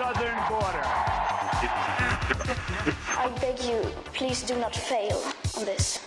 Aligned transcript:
southern 0.00 0.40
border. 0.48 0.86
I 3.24 3.28
beg 3.40 3.58
you, 3.68 3.80
please 4.14 4.40
do 4.42 4.56
not 4.56 4.74
fail 4.74 5.20
on 5.58 5.64
this. 5.66 6.00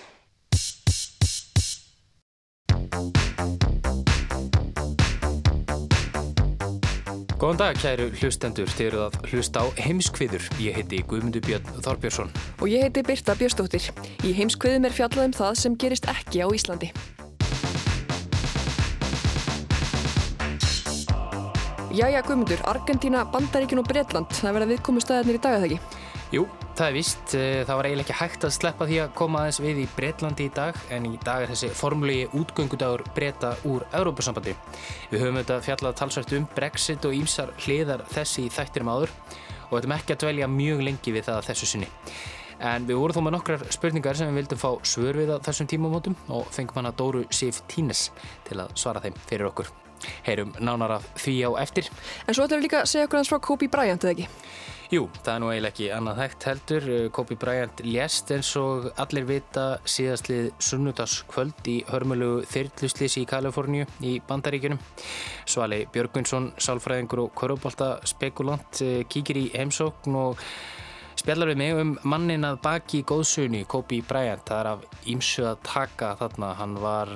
Góðan 7.37 7.59
dag 7.59 7.77
kæru 7.77 8.07
hlustendur, 8.17 8.69
þið 8.71 8.85
eruð 8.87 9.01
að 9.05 9.17
hlusta 9.29 9.61
á 9.61 9.65
heimskviður. 9.83 10.45
Ég 10.63 10.77
heiti 10.79 11.03
Guðmundur 11.05 11.43
Björn 11.45 11.81
Þorbjörnsson. 11.85 12.31
Og 12.63 12.71
ég 12.71 12.87
heiti 12.87 13.03
Birta 13.05 13.35
Björnsdóttir. 13.37 13.91
Í 14.23 14.31
heimskviðum 14.37 14.87
er 14.87 14.95
fjallað 14.95 15.27
um 15.27 15.35
það 15.43 15.59
sem 15.59 15.75
gerist 15.77 16.07
ekki 16.09 16.41
á 16.41 16.47
Íslandi. 16.49 16.89
Jæja 21.93 22.23
Guðmundur, 22.25 22.57
Argentína, 22.65 23.19
Bandaríkin 23.29 23.77
og 23.77 23.85
Breitland, 23.85 24.31
það 24.33 24.55
verða 24.55 24.67
viðkomu 24.71 25.01
staðarnir 25.03 25.35
í 25.37 25.41
dag 25.43 25.59
það 25.59 25.65
ekki? 25.67 25.99
Jú, 26.33 26.47
það 26.73 26.87
er 26.87 26.95
vist. 26.95 27.33
Eh, 27.37 27.57
það 27.67 27.77
var 27.77 27.87
eiginlega 27.87 28.07
ekki 28.07 28.15
hægt 28.17 28.47
að 28.47 28.53
sleppa 28.55 28.87
því 28.89 28.97
að 29.03 29.11
koma 29.19 29.43
aðeins 29.43 29.59
við 29.61 29.81
í 29.83 29.85
Breitlandi 29.93 30.47
í 30.49 30.53
dag 30.55 30.79
en 30.89 31.05
í 31.05 31.19
dag 31.21 31.43
er 31.43 31.51
þessi 31.51 31.69
formulegi 31.77 32.23
útgöngudagur 32.39 33.03
breyta 33.13 33.51
úr 33.69 33.85
Európa-sambandi. 33.93 34.55
Við 35.11 35.21
höfum 35.21 35.37
þetta 35.43 35.59
fjallað 35.67 35.99
talsvægt 36.01 36.33
um 36.39 36.49
Brexit 36.55 37.05
og 37.05 37.13
ímsar 37.19 37.53
hliðar 37.61 38.07
þessi 38.15 38.47
í 38.47 38.49
þættirum 38.57 38.89
áður 38.89 39.13
og 39.69 39.77
þetta 39.77 39.85
er 39.85 39.95
ekki 39.99 40.17
að 40.17 40.25
dvelja 40.25 40.49
mjög 40.55 40.83
lengi 40.89 41.13
við 41.13 41.29
það 41.29 41.45
þessu 41.51 41.71
sinni. 41.75 41.91
En 42.57 42.89
við 42.89 43.03
vorum 43.03 43.19
þó 43.19 43.25
með 43.27 43.37
nokkrar 43.37 43.69
spurningar 43.69 44.17
sem 44.17 44.33
við 44.33 44.41
vildum 44.41 44.63
fá 44.65 44.71
svör 44.81 45.21
við 45.21 45.37
á 45.37 45.37
þessum 45.45 45.69
tímamótum 45.69 46.17
og 46.33 46.49
fengum 46.49 46.81
hana 46.81 46.95
Dóru 46.97 47.27
Sif 47.29 47.61
Tínes 47.69 48.07
til 48.49 48.57
að 48.65 48.73
svara 48.81 49.05
þeim 49.05 49.21
fyrir 49.29 49.51
okkur. 49.53 49.69
Heyrum 50.27 50.53
nánar 50.59 50.99
af 50.99 51.09
því 51.19 51.35
á 51.47 51.49
eftir. 51.63 51.89
En 52.27 52.35
svo 52.35 52.45
ætlum 52.45 52.61
við 52.61 52.69
líka 52.69 52.83
að 52.83 52.93
segja 52.93 53.07
okkur 53.09 53.21
hans 53.21 53.31
frá 53.31 53.41
Kobe 53.43 53.69
Bryant, 53.71 54.03
eða 54.03 54.15
ekki? 54.15 54.27
Jú, 54.93 55.07
það 55.23 55.31
er 55.33 55.39
nú 55.41 55.47
eiginlega 55.49 55.71
ekki 55.73 55.85
annað 55.95 56.19
hægt 56.21 56.45
heldur. 56.45 56.83
Kobe 57.15 57.37
Bryant 57.41 57.79
lést 57.87 58.29
eins 58.35 58.51
og 58.59 58.91
allir 59.01 59.25
vita 59.25 59.63
síðastlið 59.89 60.51
sunnudagskvöld 60.61 61.69
í 61.71 61.79
hörmulugu 61.87 62.43
þyrluslýsi 62.51 63.23
í 63.23 63.29
Kaliforníu 63.31 63.87
í 64.05 64.19
Bandaríkunum. 64.27 64.77
Svali 65.49 65.87
Björgvinsson, 65.95 66.51
sálfræðingur 66.61 67.23
og 67.25 67.33
korfbólta 67.39 67.95
spekulant 68.05 68.83
kíkir 69.09 69.41
í 69.41 69.47
heimsókn 69.55 70.19
og 70.19 70.45
spjallar 71.23 71.53
við 71.53 71.59
mig 71.61 71.77
um 71.79 71.91
mannin 72.03 72.43
að 72.43 72.57
baki 72.65 72.99
góðsunni 73.07 73.61
Kobe 73.71 74.01
Bryant. 74.03 74.43
Það 74.43 74.57
er 74.59 74.69
af 74.73 75.03
ímsu 75.07 75.45
að 75.47 75.61
taka 75.63 76.09
þarna. 76.19 76.49
Hann 76.59 76.73
var 76.83 77.11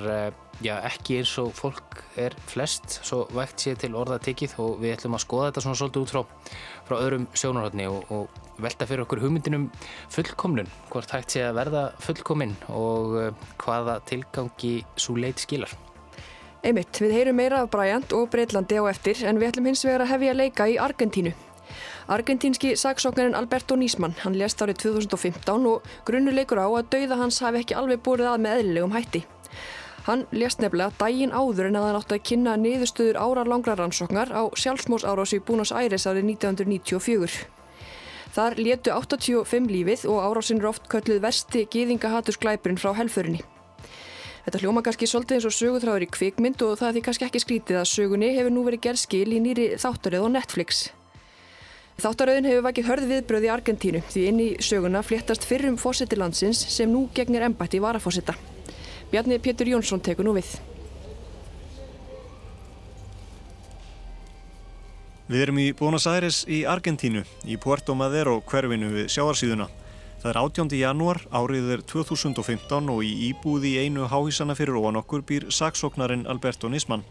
já, 0.64 0.78
ekki 0.88 1.18
eins 1.20 1.34
og 1.42 1.50
fólk 1.52 1.98
er 2.16 2.32
flest, 2.48 3.02
svo 3.04 3.26
vægt 3.36 3.66
sér 3.66 3.76
til 3.82 3.92
orða 4.00 4.16
tekið 4.24 4.54
og 4.64 4.78
við 4.80 4.94
ætlum 4.96 5.18
að 5.18 5.24
skoða 5.26 5.50
þetta 5.50 5.64
svona 5.66 5.80
svolítið 5.80 6.06
út 6.06 6.14
frá 6.14 6.22
frá 6.88 6.94
öðrum 6.96 7.26
sjónarhóttni 7.36 7.88
og, 7.90 8.08
og 8.08 8.62
velta 8.64 8.86
fyrir 8.88 9.04
okkur 9.04 9.20
hugmyndinum 9.26 9.66
fullkomnun, 10.14 10.70
hvort 10.88 11.12
hægt 11.12 11.36
sé 11.36 11.44
að 11.44 11.58
verða 11.60 11.82
fullkomin 12.00 12.56
og 12.72 13.12
uh, 13.12 13.28
hvaða 13.60 13.98
tilgangi 14.08 14.78
svo 14.96 15.18
leit 15.20 15.44
skilar. 15.44 15.74
Einmitt, 16.64 16.96
við 16.96 17.12
heyrum 17.14 17.36
meira 17.38 17.60
af 17.62 17.68
Bryant 17.70 18.16
og 18.16 18.32
Breitlandi 18.32 18.80
á 18.80 18.88
eftir 18.88 19.20
en 19.28 19.36
við 19.36 19.52
ætlum 19.52 19.68
hins 19.68 19.84
vegar 19.84 20.06
að 20.06 20.14
hefja 20.16 20.38
leika 20.40 20.66
í 20.72 20.80
Argentínu. 20.80 21.36
Argentínski 22.08 22.76
saksóknarinn 22.76 23.34
Alberto 23.36 23.76
Nísmann, 23.76 24.14
hann 24.22 24.36
lést 24.40 24.62
árið 24.64 24.78
2015 24.80 25.66
og 25.68 25.88
grunnuleikur 26.08 26.56
á 26.56 26.64
að 26.64 26.86
dauða 26.94 27.18
hans 27.20 27.42
hafi 27.44 27.60
ekki 27.60 27.76
alveg 27.76 28.00
búrið 28.00 28.30
að 28.30 28.38
með 28.46 28.54
eðlilegum 28.62 28.94
hætti. 28.96 29.20
Hann 30.06 30.22
lést 30.32 30.62
nefnilega 30.64 30.96
dægin 30.96 31.36
áður 31.36 31.68
en 31.68 31.76
að 31.76 31.84
hann 31.84 31.98
átti 31.98 32.16
að 32.16 32.24
kynna 32.30 32.54
niðurstöður 32.56 33.20
áralangra 33.20 33.76
rannsóknar 33.76 34.32
á 34.32 34.48
sjálfsmósárás 34.56 35.36
í 35.36 35.42
Búnos 35.44 35.74
Æres 35.76 36.08
árið 36.08 36.30
1994. 36.32 37.44
Þar 38.32 38.56
létu 38.56 38.96
85 38.96 39.68
lífið 39.68 40.08
og 40.08 40.24
árásinn 40.24 40.62
er 40.62 40.72
oft 40.72 40.88
kölluð 40.88 41.20
versti 41.28 41.68
gýðingahatursklæpurinn 41.68 42.80
frá 42.80 42.94
helförinni. 42.96 43.44
Þetta 44.46 44.62
hljóma 44.62 44.80
kannski 44.80 45.04
svolítið 45.04 45.42
eins 45.42 45.48
og 45.50 45.58
sögutráður 45.58 46.08
í 46.08 46.12
kvikmynd 46.16 46.64
og 46.64 46.78
það 46.80 46.88
er 46.88 46.96
því 46.96 47.02
kannski 47.04 47.28
ekki 47.28 47.44
skrítið 47.44 47.82
að 47.82 47.90
sögunni 47.92 48.32
hefur 48.32 48.54
nú 48.56 48.64
verið 48.64 48.86
gerð 48.88 49.04
skil 49.04 49.26
í 49.28 49.42
nýri 49.44 49.74
þáttaröð 49.76 50.24
á 50.24 50.28
Netflix. 50.38 50.88
Þáttaröðin 51.98 52.46
hefur 52.46 52.62
vakið 52.62 52.84
hörð 52.86 53.06
viðbröð 53.10 53.44
í 53.44 53.48
Argentínu 53.50 54.00
því 54.06 54.20
inn 54.30 54.36
í 54.38 54.44
söguna 54.62 55.00
fléttast 55.02 55.42
fyrrum 55.42 55.74
fósetti 55.82 56.14
landsins 56.14 56.60
sem 56.70 56.86
nú 56.86 57.08
gegnir 57.10 57.42
embætti 57.42 57.80
varafósetta. 57.82 58.36
Bjarni 59.10 59.40
Pétur 59.42 59.66
Jónsson 59.66 59.98
tekur 59.98 60.28
nú 60.28 60.36
við. 60.36 60.52
Við 65.26 65.42
erum 65.42 65.58
í 65.58 65.66
Buenos 65.74 66.06
Aires 66.06 66.44
í 66.46 66.62
Argentínu, 66.70 67.24
í 67.50 67.58
Puerto 67.58 67.98
Madero 67.98 68.38
hverfinu 68.46 68.92
við 68.94 69.10
sjáarsíðuna. 69.16 69.66
Það 70.22 70.30
er 70.30 70.42
18. 70.44 70.78
janúar, 70.78 71.24
árið 71.34 71.74
er 71.80 71.82
2015 71.82 72.94
og 72.94 73.02
í 73.02 73.10
íbúði 73.32 73.74
einu 73.82 74.06
háhísana 74.06 74.54
fyrir 74.54 74.78
ofan 74.78 75.02
okkur 75.02 75.26
býr 75.26 75.50
saksóknarinn 75.50 76.28
Alberto 76.30 76.70
Nisman. 76.70 77.02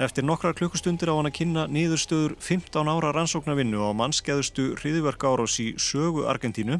Eftir 0.00 0.24
nokkrar 0.24 0.54
klukkustundir 0.56 1.10
á 1.12 1.14
hann 1.18 1.28
að 1.28 1.34
kynna 1.36 1.66
niðurstöður 1.68 2.32
15 2.40 2.88
ára 2.88 3.10
rannsóknarvinnu 3.12 3.76
á 3.76 3.92
mannskeðustu 3.92 4.70
hriðiverka 4.80 5.28
árás 5.28 5.58
í 5.60 5.74
sögu 5.76 6.24
Argentínu 6.32 6.78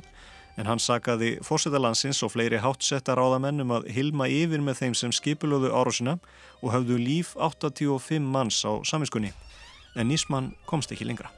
en 0.57 0.69
hann 0.69 0.81
sagaði 0.81 1.35
fórsetalansins 1.45 2.23
og 2.25 2.33
fleiri 2.33 2.63
hátsettar 2.65 3.21
áðamennum 3.21 3.77
að 3.77 3.91
hilma 3.93 4.31
yfir 4.33 4.65
með 4.65 4.81
þeim 4.81 4.97
sem 4.97 5.13
skipulöðu 5.13 5.75
árásina 5.77 6.17
og 6.63 6.73
hafðu 6.73 6.97
líf 7.05 7.37
85 7.37 8.33
manns 8.33 8.65
á 8.65 8.81
saminskunni. 8.81 9.35
En 9.93 10.09
Nisman 10.09 10.55
komst 10.65 10.97
ekki 10.97 11.05
lengra. 11.05 11.29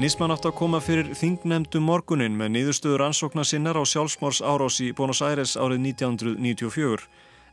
Nisman 0.00 0.32
átt 0.32 0.46
að 0.48 0.54
koma 0.56 0.78
fyrir 0.80 1.10
þingnefndu 1.12 1.76
morgunin 1.84 2.32
með 2.32 2.54
niðurstöður 2.54 3.02
ansóknar 3.04 3.44
sinnar 3.44 3.76
á 3.76 3.84
sjálfsmórs 3.84 4.38
árás 4.40 4.78
í 4.80 4.86
Buenos 4.96 5.18
Aires 5.20 5.58
árið 5.60 5.82
1994 5.90 7.02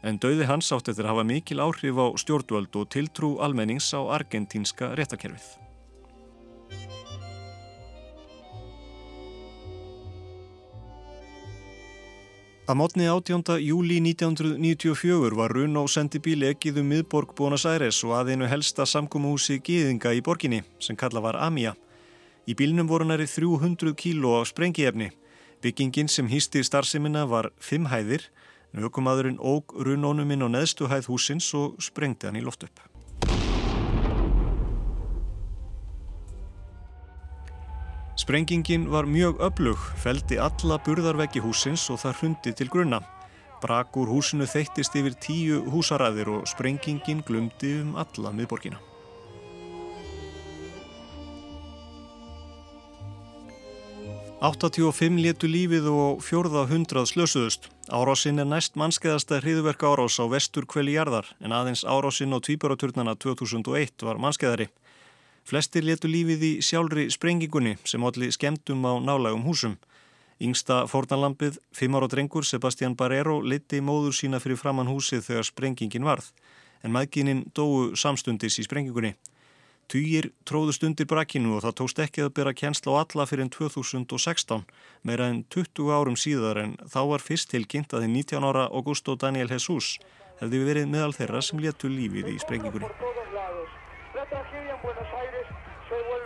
en 0.08 0.20
dauði 0.24 0.46
hans 0.48 0.70
átt 0.72 0.88
eftir 0.88 1.04
að 1.04 1.12
hafa 1.12 1.26
mikil 1.28 1.58
áhrif 1.60 1.98
á 2.00 2.08
stjórnvöld 2.16 2.78
og 2.80 2.86
tiltrú 2.94 3.34
almennings 3.44 3.90
á 3.92 4.00
argentínska 4.00 4.94
réttakerfið. 4.96 5.50
Að 12.64 12.80
mótni 12.80 13.10
18. 13.12 13.58
júli 13.60 13.98
1994 14.06 15.36
var 15.36 15.52
Runó 15.52 15.84
sendi 15.92 16.24
bíli 16.24 16.48
ekkið 16.54 16.80
um 16.80 16.88
miðborg 16.94 17.36
Buenos 17.36 17.68
Aires 17.68 18.00
og 18.08 18.16
að 18.22 18.32
einu 18.38 18.48
helsta 18.48 18.88
samkómuhúsi 18.88 19.60
Gýðinga 19.60 20.16
í 20.16 20.24
borginni 20.24 20.62
sem 20.80 20.96
kalla 20.96 21.20
var 21.28 21.42
Amia. 21.44 21.76
Í 22.48 22.56
bílinum 22.56 22.88
voru 22.88 23.06
næri 23.06 23.28
300 23.28 23.94
kíló 24.00 24.40
á 24.40 24.42
sprengiefni. 24.48 25.12
Byggingin 25.62 26.08
sem 26.08 26.28
hýsti 26.32 26.64
starfseminna 26.64 27.26
var 27.28 27.52
fimm 27.60 27.90
hæðir 27.92 28.30
Naukumadurinn 28.76 29.40
óg 29.40 29.74
runónuminn 29.74 30.44
á 30.44 30.48
neðstu 30.52 30.90
hæð 30.92 31.08
húsins 31.10 31.48
og 31.56 31.80
sprengti 31.82 32.28
hann 32.28 32.38
í 32.38 32.44
loft 32.44 32.68
upp. 32.68 32.84
Sprengingin 38.18 38.90
var 38.92 39.08
mjög 39.08 39.40
öflug, 39.46 39.80
feldi 40.04 40.40
alla 40.42 40.80
burðarveggi 40.84 41.40
húsins 41.40 41.86
og 41.94 42.02
það 42.04 42.20
hrundi 42.20 42.54
til 42.58 42.68
grunna. 42.74 43.00
Brak 43.62 43.96
úr 43.98 44.12
húsinu 44.12 44.46
þeittist 44.50 44.98
yfir 45.00 45.16
tíu 45.22 45.64
húsaræðir 45.72 46.34
og 46.36 46.46
sprengingin 46.50 47.24
glumdi 47.26 47.80
um 47.82 47.96
alla 47.96 48.34
miðborgina. 48.36 48.82
...85 54.38 55.18
létu 55.18 55.48
lífið 55.50 55.88
og 55.90 56.20
fjórða 56.22 56.68
hundrað 56.70 57.08
slösuðust. 57.10 57.64
Árásinn 57.90 58.38
er 58.38 58.46
næst 58.46 58.76
mannskeiðasta 58.78 59.40
hriðverka 59.42 59.90
árás 59.90 60.20
á 60.22 60.30
vestur 60.30 60.68
kveli 60.70 60.94
jarðar 60.94 61.32
en 61.42 61.56
aðeins 61.58 61.82
árásinn 61.82 62.38
á 62.38 62.38
tvíbaraturnana 62.38 63.16
2001 63.18 64.06
var 64.06 64.22
mannskeiðari. 64.22 64.68
Flestir 65.42 65.88
létu 65.90 66.06
lífið 66.06 66.46
í 66.46 66.52
sjálfri 66.62 67.08
sprengingunni 67.10 67.80
sem 67.82 68.06
allir 68.06 68.30
skemmtum 68.30 68.86
á 68.86 69.02
nálagum 69.02 69.42
húsum. 69.42 69.74
Yngsta 70.38 70.84
fórnalampið, 70.86 71.58
fimm 71.74 71.98
ára 71.98 72.06
drengur 72.06 72.46
Sebastián 72.46 72.94
Barrero 72.94 73.40
liti 73.42 73.82
móður 73.82 74.14
sína 74.20 74.38
fyrir 74.38 74.62
framann 74.62 74.92
húsið 74.92 75.26
þegar 75.32 75.50
sprengingin 75.50 76.06
varð 76.06 76.30
en 76.86 76.94
maðgininn 76.94 77.48
dóu 77.58 77.96
samstundis 77.98 78.62
í 78.62 78.68
sprengingunni. 78.70 79.16
Týjir 79.88 80.34
tróðust 80.44 80.84
undir 80.84 81.08
brakinu 81.08 81.54
og 81.56 81.62
það 81.64 81.76
tókst 81.80 82.00
ekki 82.04 82.24
að 82.26 82.34
byrja 82.36 82.58
kjensla 82.60 82.92
á 82.92 82.96
alla 83.06 83.26
fyrir 83.30 83.46
enn 83.46 83.52
2016, 83.56 84.66
meira 85.08 85.30
enn 85.32 85.46
20 85.48 85.94
árum 85.96 86.18
síðar 86.20 86.60
en 86.60 86.74
þá 86.92 86.98
var 87.14 87.24
fyrst 87.24 87.54
tilkynnt 87.54 87.96
að 87.96 88.04
þið 88.04 88.12
19 88.18 88.48
ára 88.50 88.66
Augusto 88.68 89.16
Daniel 89.16 89.48
Jesus 89.48 89.94
hefði 90.42 90.60
verið 90.68 90.90
meðal 90.92 91.16
þeirra 91.16 91.40
sem 91.40 91.62
léttu 91.64 91.88
lífið 91.88 92.34
í 92.34 92.36
sprengingunni. 92.44 92.90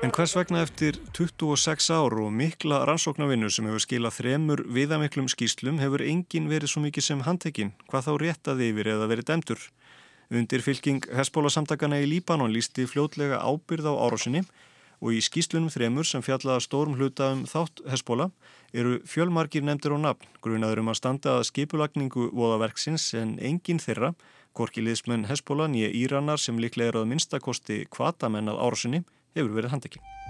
En 0.02 0.10
hvers 0.10 0.34
vegna 0.34 0.64
eftir 0.66 0.98
26 1.14 1.92
ár 1.94 2.18
og 2.18 2.34
mikla 2.34 2.81
rannsóknarvinnu 2.90 3.52
sem 3.54 3.69
hefur 3.69 3.86
skilað 3.86 4.18
þremur 4.18 4.66
viðamiklum 4.74 5.30
skýslum 5.30 5.78
hefur 5.78 6.02
engin 6.02 6.50
verið 6.50 6.74
svo 6.74 6.81
mikið 6.81 7.06
sem 7.12 7.22
handtekinn, 7.30 7.75
hvað 7.94 8.07
þá 8.07 8.12
réttaði 8.25 8.72
yfir 8.74 8.90
eða 8.96 9.12
verið 9.14 9.30
dæmdur? 9.30 9.69
Undir 10.31 10.62
fylking 10.63 11.04
Hesbóla-samtakana 11.12 11.98
í 12.00 12.06
Líbanon 12.07 12.54
lísti 12.56 12.86
fljótlega 12.88 13.42
ábyrð 13.44 13.89
á 13.92 13.94
árásinni 14.00 14.45
og 15.04 15.18
í 15.18 15.19
skýslunum 15.19 15.68
þremur 15.74 16.07
sem 16.07 16.24
fjallaða 16.24 16.63
stórum 16.63 16.95
hluta 16.95 17.33
um 17.36 17.42
þátt 17.50 17.81
Hesbóla 17.92 18.30
eru 18.72 19.01
fjölmarkir 19.04 19.66
nefndir 19.68 19.98
á 19.98 20.00
nafn, 20.00 20.30
grunaður 20.39 20.86
um 20.86 20.94
að 20.94 21.00
standa 21.01 21.36
að 21.36 21.50
skipulagningu 21.50 22.30
voðaverksins 22.31 23.10
en 23.19 23.36
enginn 23.44 23.83
þeirra, 23.83 24.13
korki 24.56 24.86
liðsmenn 24.86 25.28
Hesbóla 25.28 25.68
nýja 25.68 25.92
Íranar 25.92 26.39
sem 26.39 26.63
líklega 26.63 26.94
er 26.94 27.01
að 27.01 27.12
minnstakosti 27.12 27.83
kvatamenn 27.92 28.54
að 28.54 28.63
árásinni, 28.63 29.04
hefur 29.36 29.57
verið 29.57 29.75
handekinn. 29.75 30.20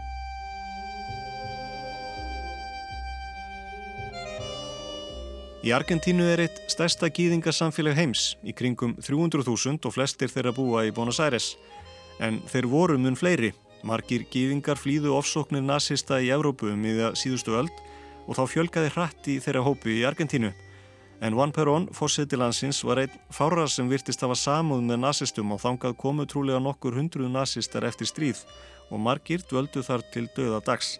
Í 5.62 5.69
Argentínu 5.78 6.25
er 6.25 6.42
eitt 6.42 6.56
stærsta 6.74 7.06
gýðingasamfélag 7.13 7.94
heims 7.94 8.22
í 8.42 8.54
kringum 8.58 8.96
300.000 8.98 9.86
og 9.86 9.94
flestir 9.94 10.31
þeirra 10.34 10.56
búa 10.58 10.88
í 10.88 10.94
Buenos 10.96 11.19
Aires. 11.22 11.52
En 12.18 12.40
þeir 12.50 12.66
voru 12.72 12.96
mun 12.98 13.13
fleiri. 13.13 13.52
Margir 13.86 14.25
gýðingar 14.34 14.81
flýðu 14.81 15.13
ofsóknir 15.13 15.62
nazista 15.62 16.18
í 16.18 16.31
Evrópu 16.34 16.72
um 16.74 16.81
í 16.81 16.96
það 16.98 17.19
síðustu 17.22 17.54
öld 17.60 17.84
og 18.25 18.40
þá 18.40 18.42
fjölgaði 18.56 18.90
hratt 18.96 19.30
í 19.30 19.38
þeirra 19.38 19.62
hópu 19.68 19.94
í 19.94 20.02
Argentínu. 20.10 20.50
En 21.22 21.38
Juan 21.38 21.54
Perón, 21.54 21.86
fórseti 21.94 22.42
landsins, 22.42 22.81
var 22.81 23.04
einn 23.04 23.22
fárar 23.30 23.69
sem 23.69 23.86
virtist 23.86 24.25
hafa 24.25 24.34
samúð 24.34 24.81
með 24.88 25.04
nazistum 25.04 25.54
og 25.54 25.62
þangað 25.62 25.94
komu 26.02 26.25
trúlega 26.25 26.58
nokkur 26.58 26.98
hundruð 26.98 27.30
nazistar 27.30 27.86
eftir 27.86 28.10
stríð 28.10 28.42
og 28.90 28.98
margir 28.98 29.46
dvöldu 29.46 29.86
þar 29.86 30.10
til 30.10 30.25
döða 30.34 30.66
dags. 30.66 30.96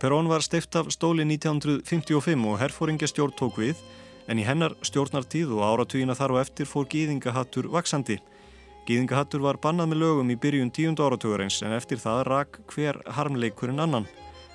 Perón 0.00 0.28
var 0.28 0.42
steift 0.42 0.74
af 0.76 0.90
stóli 0.90 1.24
1955 1.24 2.46
og 2.50 2.58
herfóringastjórn 2.60 3.36
tók 3.38 3.60
við 3.62 3.78
en 4.28 4.40
í 4.40 4.44
hennar 4.46 4.74
stjórnartíð 4.82 5.52
og 5.54 5.64
áratugina 5.64 6.16
þar 6.18 6.34
og 6.34 6.40
eftir 6.42 6.68
fór 6.68 6.88
gýðingahattur 6.90 7.68
vaksandi. 7.72 8.18
Gýðingahattur 8.88 9.40
var 9.44 9.60
bannað 9.62 9.92
með 9.92 10.00
lögum 10.02 10.32
í 10.32 10.36
byrjun 10.40 10.72
tíund 10.74 11.00
áratugarins 11.00 11.62
en 11.64 11.72
eftir 11.76 12.00
það 12.02 12.22
rak 12.28 12.60
hver 12.74 13.00
harmleikurinn 13.16 13.80
annan. 13.80 14.08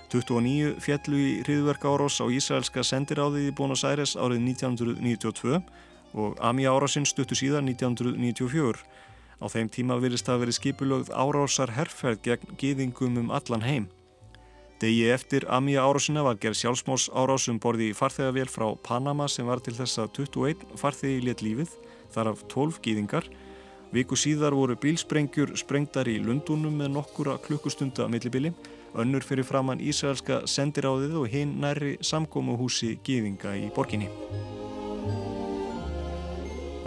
29 0.10 0.76
fjallu 0.82 1.18
í 1.22 1.32
hriðverka 1.46 1.90
árás 1.90 2.18
á 2.22 2.26
Ísraelska 2.30 2.84
sendiráðið 2.86 3.50
í 3.50 3.56
Buenos 3.58 3.86
Aires 3.86 4.16
árið 4.18 4.42
1992 4.46 5.62
og 6.18 6.38
Ami 6.42 6.66
árásinn 6.66 7.06
stuttu 7.06 7.38
síðan 7.38 7.70
1994. 7.70 8.82
Á 9.40 9.46
þeim 9.48 9.70
tíma 9.70 10.00
virðist 10.02 10.28
það 10.28 10.36
að 10.36 10.44
veri 10.44 10.58
skipulögð 10.58 11.14
árásar 11.14 11.74
herrferð 11.78 12.26
gegn 12.26 12.58
gýðingum 12.60 13.22
um 13.22 13.32
allan 13.32 13.66
heim. 13.66 13.88
Degi 14.80 15.10
eftir 15.12 15.44
Amíja 15.52 15.84
árásina 15.84 16.22
var 16.24 16.38
gerð 16.40 16.56
sjálfsmós 16.56 17.10
árásum 17.12 17.58
borði 17.60 17.90
í 17.92 17.96
farþegavél 17.98 18.48
frá 18.48 18.70
Panama 18.80 19.26
sem 19.28 19.44
var 19.44 19.60
til 19.60 19.74
þess 19.76 20.00
að 20.00 20.14
21 20.22 20.62
farþegi 20.80 21.26
létt 21.26 21.42
lífið, 21.44 21.74
þar 22.14 22.30
af 22.32 22.44
12 22.54 22.78
gýðingar. 22.86 23.26
Viku 23.92 24.16
síðar 24.16 24.56
voru 24.56 24.78
bílsprengjur 24.80 25.52
sprengtar 25.60 26.08
í 26.08 26.16
Lundunum 26.24 26.78
með 26.80 26.94
nokkura 26.94 27.36
klukkustunda 27.44 28.08
millibili, 28.08 28.54
önnur 28.96 29.26
fyrir 29.28 29.44
framann 29.44 29.84
Ísraelska 29.84 30.46
sendiráðið 30.48 31.18
og 31.26 31.28
hinn 31.28 31.58
næri 31.60 31.98
samkómuhúsi 32.00 32.94
gýðinga 33.04 33.58
í 33.60 33.68
borginni. 33.76 34.08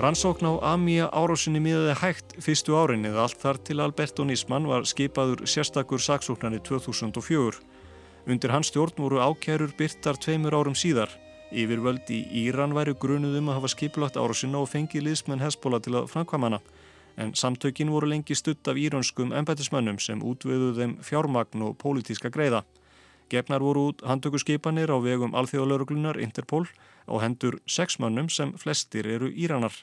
Rannsókn 0.00 0.49
á 0.49 0.53
Amíja 0.73 1.11
árásinni 1.12 1.61
miðaði 1.61 1.99
hægt 2.00 2.33
fyrstu 2.41 2.73
árin 2.73 3.05
eða 3.05 3.29
allt 3.29 3.44
þar 3.44 3.61
til 3.69 3.79
Alberto 3.85 4.25
Nisman 4.25 4.65
var 4.67 4.89
skipaður 4.89 5.44
sérstakur 5.44 6.00
saksóknarni 6.00 6.65
2004. 6.65 7.61
Undir 8.22 8.52
hans 8.54 8.69
stjórn 8.70 9.00
voru 9.02 9.19
ákjærur 9.19 9.72
byrtar 9.74 10.14
tveimur 10.14 10.54
árum 10.54 10.76
síðar. 10.78 11.10
Yfirvöld 11.50 12.06
í 12.14 12.20
Íran 12.44 12.70
væri 12.76 12.94
grunuð 12.94 13.34
um 13.40 13.50
að 13.50 13.58
hafa 13.58 13.70
skipulagt 13.72 14.14
árásina 14.16 14.60
og 14.62 14.70
fengið 14.70 15.08
liðsmenn 15.08 15.42
Hezbollah 15.42 15.82
til 15.82 15.96
að 15.98 16.06
framkvæmana. 16.12 16.60
En 17.19 17.34
samtökin 17.34 17.90
voru 17.90 18.06
lengi 18.12 18.36
stutt 18.38 18.70
af 18.70 18.78
írönskum 18.78 19.34
embætismönnum 19.34 19.98
sem 20.00 20.22
útvöðu 20.22 20.70
þeim 20.78 20.94
fjármagn 21.02 21.66
og 21.66 21.74
pólitíska 21.82 22.30
greiða. 22.30 22.62
Gefnar 23.28 23.60
voru 23.60 23.88
út 23.90 24.06
handtökurskipanir 24.06 24.94
á 24.94 24.96
vegum 25.02 25.34
alþjóðalöruglunar 25.34 26.22
Interpol 26.22 26.69
á 27.10 27.19
hendur 27.19 27.58
sex 27.66 27.98
mönnum 27.98 28.30
sem 28.30 28.54
flestir 28.54 29.10
eru 29.10 29.34
Íranar. 29.34 29.74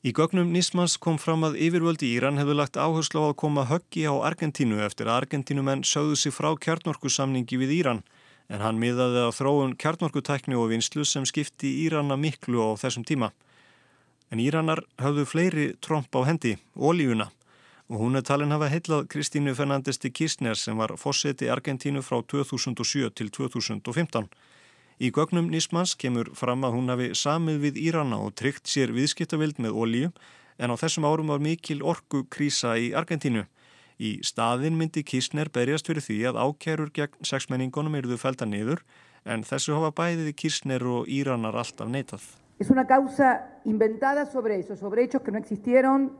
Í 0.00 0.14
gögnum 0.16 0.48
Nismans 0.48 0.94
kom 0.96 1.18
fram 1.20 1.42
að 1.44 1.58
yfirvöldi 1.60 2.08
Íran 2.14 2.40
hefðu 2.40 2.54
lagt 2.56 2.78
áherslu 2.80 3.20
á 3.20 3.24
að 3.28 3.34
koma 3.42 3.66
höggi 3.68 4.06
á 4.08 4.16
Argentínu 4.16 4.78
eftir 4.80 5.10
að 5.10 5.26
Argentínumenn 5.26 5.82
sögðu 5.84 6.14
sig 6.16 6.32
frá 6.32 6.54
kjarnorkusamningi 6.56 7.58
við 7.60 7.74
Íran 7.82 8.00
en 8.48 8.64
hann 8.64 8.80
miðaði 8.80 9.26
að 9.26 9.34
þróun 9.36 9.74
kjarnorkutækni 9.76 10.56
og 10.56 10.70
vinslu 10.72 11.04
sem 11.04 11.26
skipti 11.28 11.74
Írana 11.84 12.16
miklu 12.16 12.64
á 12.64 12.80
þessum 12.80 13.04
tíma. 13.04 13.28
En 14.32 14.40
Íranar 14.40 14.80
höfðu 15.04 15.26
fleiri 15.28 15.66
tromp 15.84 16.08
á 16.16 16.24
hendi, 16.24 16.56
ólífuna, 16.80 17.28
og 17.92 18.00
hún 18.00 18.16
er 18.16 18.24
talin 18.24 18.56
hafa 18.56 18.70
heillað 18.72 19.04
Kristínu 19.12 19.52
Fernandesti 19.58 20.08
Kirchner 20.08 20.56
sem 20.56 20.80
var 20.80 20.96
fórseti 20.96 21.52
Argentínu 21.52 22.00
frá 22.00 22.22
2007 22.24 23.12
til 23.20 23.28
2015. 23.28 24.32
Í 25.00 25.08
gögnum 25.16 25.46
Nismans 25.48 25.94
kemur 25.96 26.28
fram 26.36 26.60
að 26.66 26.74
hún 26.76 26.92
hafi 26.92 27.06
samið 27.16 27.62
við 27.62 27.78
Írana 27.86 28.18
og 28.20 28.34
tryggt 28.36 28.68
sér 28.68 28.90
viðskiptavild 28.92 29.56
með 29.56 29.78
ólíu 29.80 30.10
en 30.60 30.68
á 30.68 30.76
þessum 30.76 31.06
árum 31.08 31.32
var 31.32 31.40
mikil 31.40 31.78
orgu 31.80 32.26
krísa 32.28 32.74
í 32.76 32.90
Argentínu. 32.92 33.46
Í 33.96 34.10
staðin 34.20 34.76
myndi 34.76 35.00
Kirchner 35.00 35.48
berjast 35.48 35.88
fyrir 35.88 36.04
því 36.04 36.18
að 36.28 36.40
ákjærur 36.44 36.92
gegn 36.92 37.30
sexmenningunum 37.30 37.96
eruðu 37.96 38.20
felda 38.20 38.44
niður 38.44 38.84
en 39.24 39.40
þessu 39.40 39.78
hafa 39.78 39.94
bæðið 40.02 40.34
Kirchner 40.36 40.84
og 40.84 41.08
Íranar 41.08 41.56
alltaf 41.56 41.88
neitað. 41.88 42.20
Es 42.60 42.68
una 42.68 42.84
causa 42.84 43.38
inventada 43.64 44.26
sobre 44.28 44.60
eso, 44.60 44.76
sobre 44.76 45.06
hechos 45.06 45.24
que 45.24 45.32
no 45.32 45.40
existieron 45.40 46.10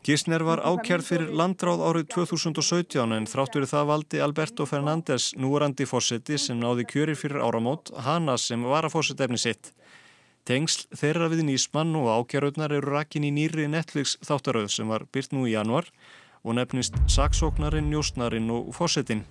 Kirchner 0.00 0.40
var 0.40 0.62
ákjærð 0.64 1.04
fyrir 1.04 1.32
landráð 1.36 1.82
árið 1.84 2.06
2017 2.14 3.12
en 3.12 3.26
þráttur 3.28 3.66
það 3.68 3.90
valdi 3.90 4.22
Alberto 4.24 4.64
Fernández 4.64 5.34
núrandi 5.36 5.84
fórseti 5.84 6.38
sem 6.40 6.56
náði 6.56 6.86
kjörir 6.88 7.18
fyrir 7.20 7.44
áramót, 7.44 7.92
hana 8.06 8.38
sem 8.40 8.64
var 8.64 8.88
að 8.88 8.94
fórsetefni 8.94 9.36
sitt. 9.36 9.74
Tengsl 10.48 10.86
þeirra 10.96 11.28
við 11.28 11.44
nýsmann 11.50 11.92
og 12.00 12.08
ákjærðunar 12.14 12.72
eru 12.78 12.94
rakin 12.96 13.28
í 13.28 13.34
nýri 13.42 13.68
Netflix 13.68 14.16
þáttaröð 14.24 14.72
sem 14.72 14.88
var 14.88 15.04
byrt 15.12 15.36
nú 15.36 15.44
í 15.44 15.52
januar 15.52 15.92
og 16.40 16.56
nefnist 16.56 16.96
Saksóknarinn, 17.04 17.92
Njósnarinn 17.92 18.48
og 18.56 18.72
Fórsetin. 18.72 19.26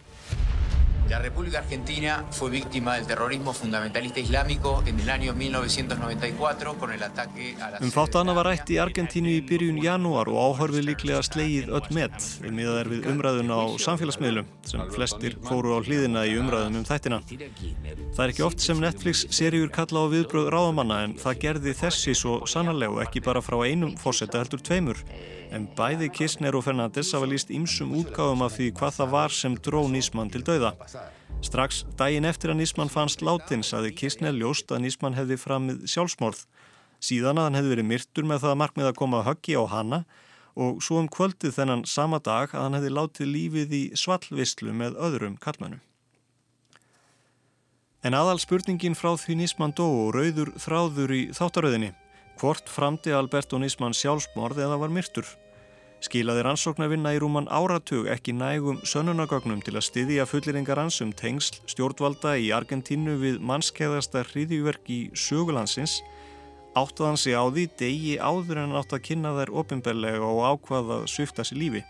La 1.09 1.17
República 1.17 1.57
Argentina 1.57 2.23
fue 2.29 2.51
víctima 2.51 2.93
del 2.93 3.07
terrorismo 3.07 3.51
fundamentalista 3.51 4.19
islámico 4.19 4.83
en 4.85 4.99
el 4.99 5.09
año 5.09 5.33
1994 5.33 6.75
con 6.77 6.91
el 6.91 7.01
ataque 7.01 7.55
a 7.59 7.71
la... 7.71 7.77
Um 7.81 7.89
fáttana 7.89 8.35
var 8.37 8.45
rætt 8.45 8.69
í 8.69 8.77
Argentínu 8.77 9.31
í 9.33 9.39
byrjun 9.41 9.79
janúar 9.81 10.29
og 10.29 10.37
áhörfið 10.37 10.85
líklega 10.91 11.23
slegið 11.25 11.73
öll 11.73 11.89
met. 11.97 12.13
Við 12.43 12.53
miðaðar 12.59 12.91
við 12.93 13.09
umræðuna 13.09 13.57
á 13.57 13.65
samfélagsmiðlum 13.81 14.53
sem 14.69 14.85
flestir 14.93 15.39
fóru 15.49 15.73
á 15.73 15.79
hlýðina 15.81 16.27
í 16.29 16.37
umræðum 16.37 16.77
um 16.83 16.85
þættina. 16.85 17.23
Það 17.25 18.23
er 18.27 18.35
ekki 18.35 18.45
oft 18.45 18.61
sem 18.61 18.85
Netflix-seríur 18.85 19.73
kalla 19.73 20.05
á 20.05 20.13
viðbröð 20.13 20.53
ráðamanna 20.53 21.01
en 21.07 21.17
það 21.17 21.41
gerði 21.47 21.77
þessi 21.81 22.13
svo 22.13 22.43
sannarlegu 22.45 23.01
ekki 23.01 23.25
bara 23.25 23.41
frá 23.41 23.57
einum 23.65 23.97
fórsetta 23.97 24.45
heldur 24.45 24.61
tveimur 24.61 25.01
en 25.55 25.65
bæði 25.77 26.09
Kirchner 26.13 26.55
og 26.57 26.65
Fernandes 26.65 27.11
hafa 27.15 27.27
líst 27.29 27.51
ýmsum 27.53 27.91
útgáðum 27.97 28.43
af 28.45 28.55
því 28.57 28.69
hvað 28.77 28.95
það 28.99 29.11
var 29.15 29.33
sem 29.33 29.57
dró 29.57 29.81
Nísmann 29.89 30.31
til 30.33 30.43
dauða. 30.45 30.73
Strax 31.45 31.83
daginn 31.99 32.27
eftir 32.29 32.53
að 32.53 32.59
Nísmann 32.61 32.91
fannst 32.93 33.23
látin 33.25 33.63
saði 33.65 33.93
Kirchner 33.95 34.35
ljóst 34.35 34.71
að 34.71 34.83
Nísmann 34.85 35.17
hefði 35.17 35.39
framið 35.41 35.85
sjálfsmorð. 35.89 36.43
Síðan 36.99 37.39
að 37.39 37.47
hann 37.47 37.59
hefði 37.59 37.73
verið 37.75 37.89
myrtur 37.89 38.27
með 38.27 38.43
það 38.45 38.57
markmið 38.61 38.89
að 38.89 38.97
koma 38.99 39.21
að 39.21 39.29
höggi 39.29 39.55
á 39.55 39.63
hanna 39.71 40.01
og 40.59 40.81
svo 40.83 40.99
um 40.99 41.07
kvöldið 41.07 41.55
þennan 41.55 41.85
sama 41.87 42.19
dag 42.19 42.51
að 42.51 42.65
hann 42.65 42.75
hefði 42.77 42.95
látið 42.95 43.31
lífið 43.33 43.77
í 43.77 43.83
svallvistlu 43.97 44.75
með 44.75 44.99
öðrum 44.99 45.39
kallmennum. 45.39 45.81
En 48.03 48.15
aðal 48.15 48.37
spurningin 48.39 48.95
frá 48.95 49.15
því 49.19 49.41
Nísmann 49.41 49.75
dó 49.75 49.87
og 49.87 50.13
rauður 50.15 50.53
þráður 50.59 51.15
í 51.15 51.23
þáttaröðinni 51.35 51.93
hvort 52.39 52.71
framdi 52.71 53.11
Alberto 53.15 53.59
Nisman 53.59 53.95
sjálfsmorð 53.97 54.63
eða 54.63 54.79
var 54.81 54.91
myrtur. 54.93 55.27
Skilaði 55.99 56.45
rannsóknarvinna 56.47 57.11
í 57.11 57.19
rúman 57.19 57.49
áratug 57.51 58.07
ekki 58.07 58.31
nægum 58.31 58.79
sönunagögnum 58.87 59.59
til 59.65 59.75
að 59.75 59.87
styðja 59.89 60.27
fulliringar 60.29 60.79
hans 60.79 61.01
um 61.03 61.11
tengsl 61.11 61.59
stjórnvalda 61.67 62.37
í 62.39 62.53
Argentínu 62.55 63.17
við 63.19 63.41
mannskeiðasta 63.43 64.23
hriðjúverk 64.31 64.87
í 64.95 65.01
sögulandsins 65.11 65.99
áttuð 66.79 67.09
hann 67.09 67.19
sig 67.19 67.35
á 67.35 67.43
því 67.49 67.67
degi 67.79 68.15
áður 68.21 68.63
en 68.63 68.77
átt 68.79 68.95
að 68.95 69.05
kynna 69.09 69.35
þær 69.37 69.53
ofinbellega 69.61 70.23
og 70.23 70.43
ákvaða 70.53 71.01
svifta 71.09 71.43
sér 71.43 71.59
lífi. 71.63 71.83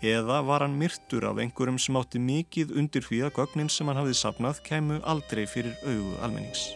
Eða 0.00 0.40
var 0.48 0.64
hann 0.64 0.78
myrtur 0.80 1.28
af 1.28 1.38
einhverjum 1.38 1.78
sem 1.78 1.98
átti 2.00 2.22
mikið 2.24 2.72
undir 2.80 3.04
því 3.04 3.24
að 3.28 3.34
gögnin 3.38 3.72
sem 3.72 3.86
hann 3.86 4.00
hafði 4.00 4.16
sapnað 4.16 4.62
kæmu 4.66 5.02
aldrei 5.04 5.44
fyrir 5.46 5.76
auðu 5.84 6.16
almennings. 6.24 6.70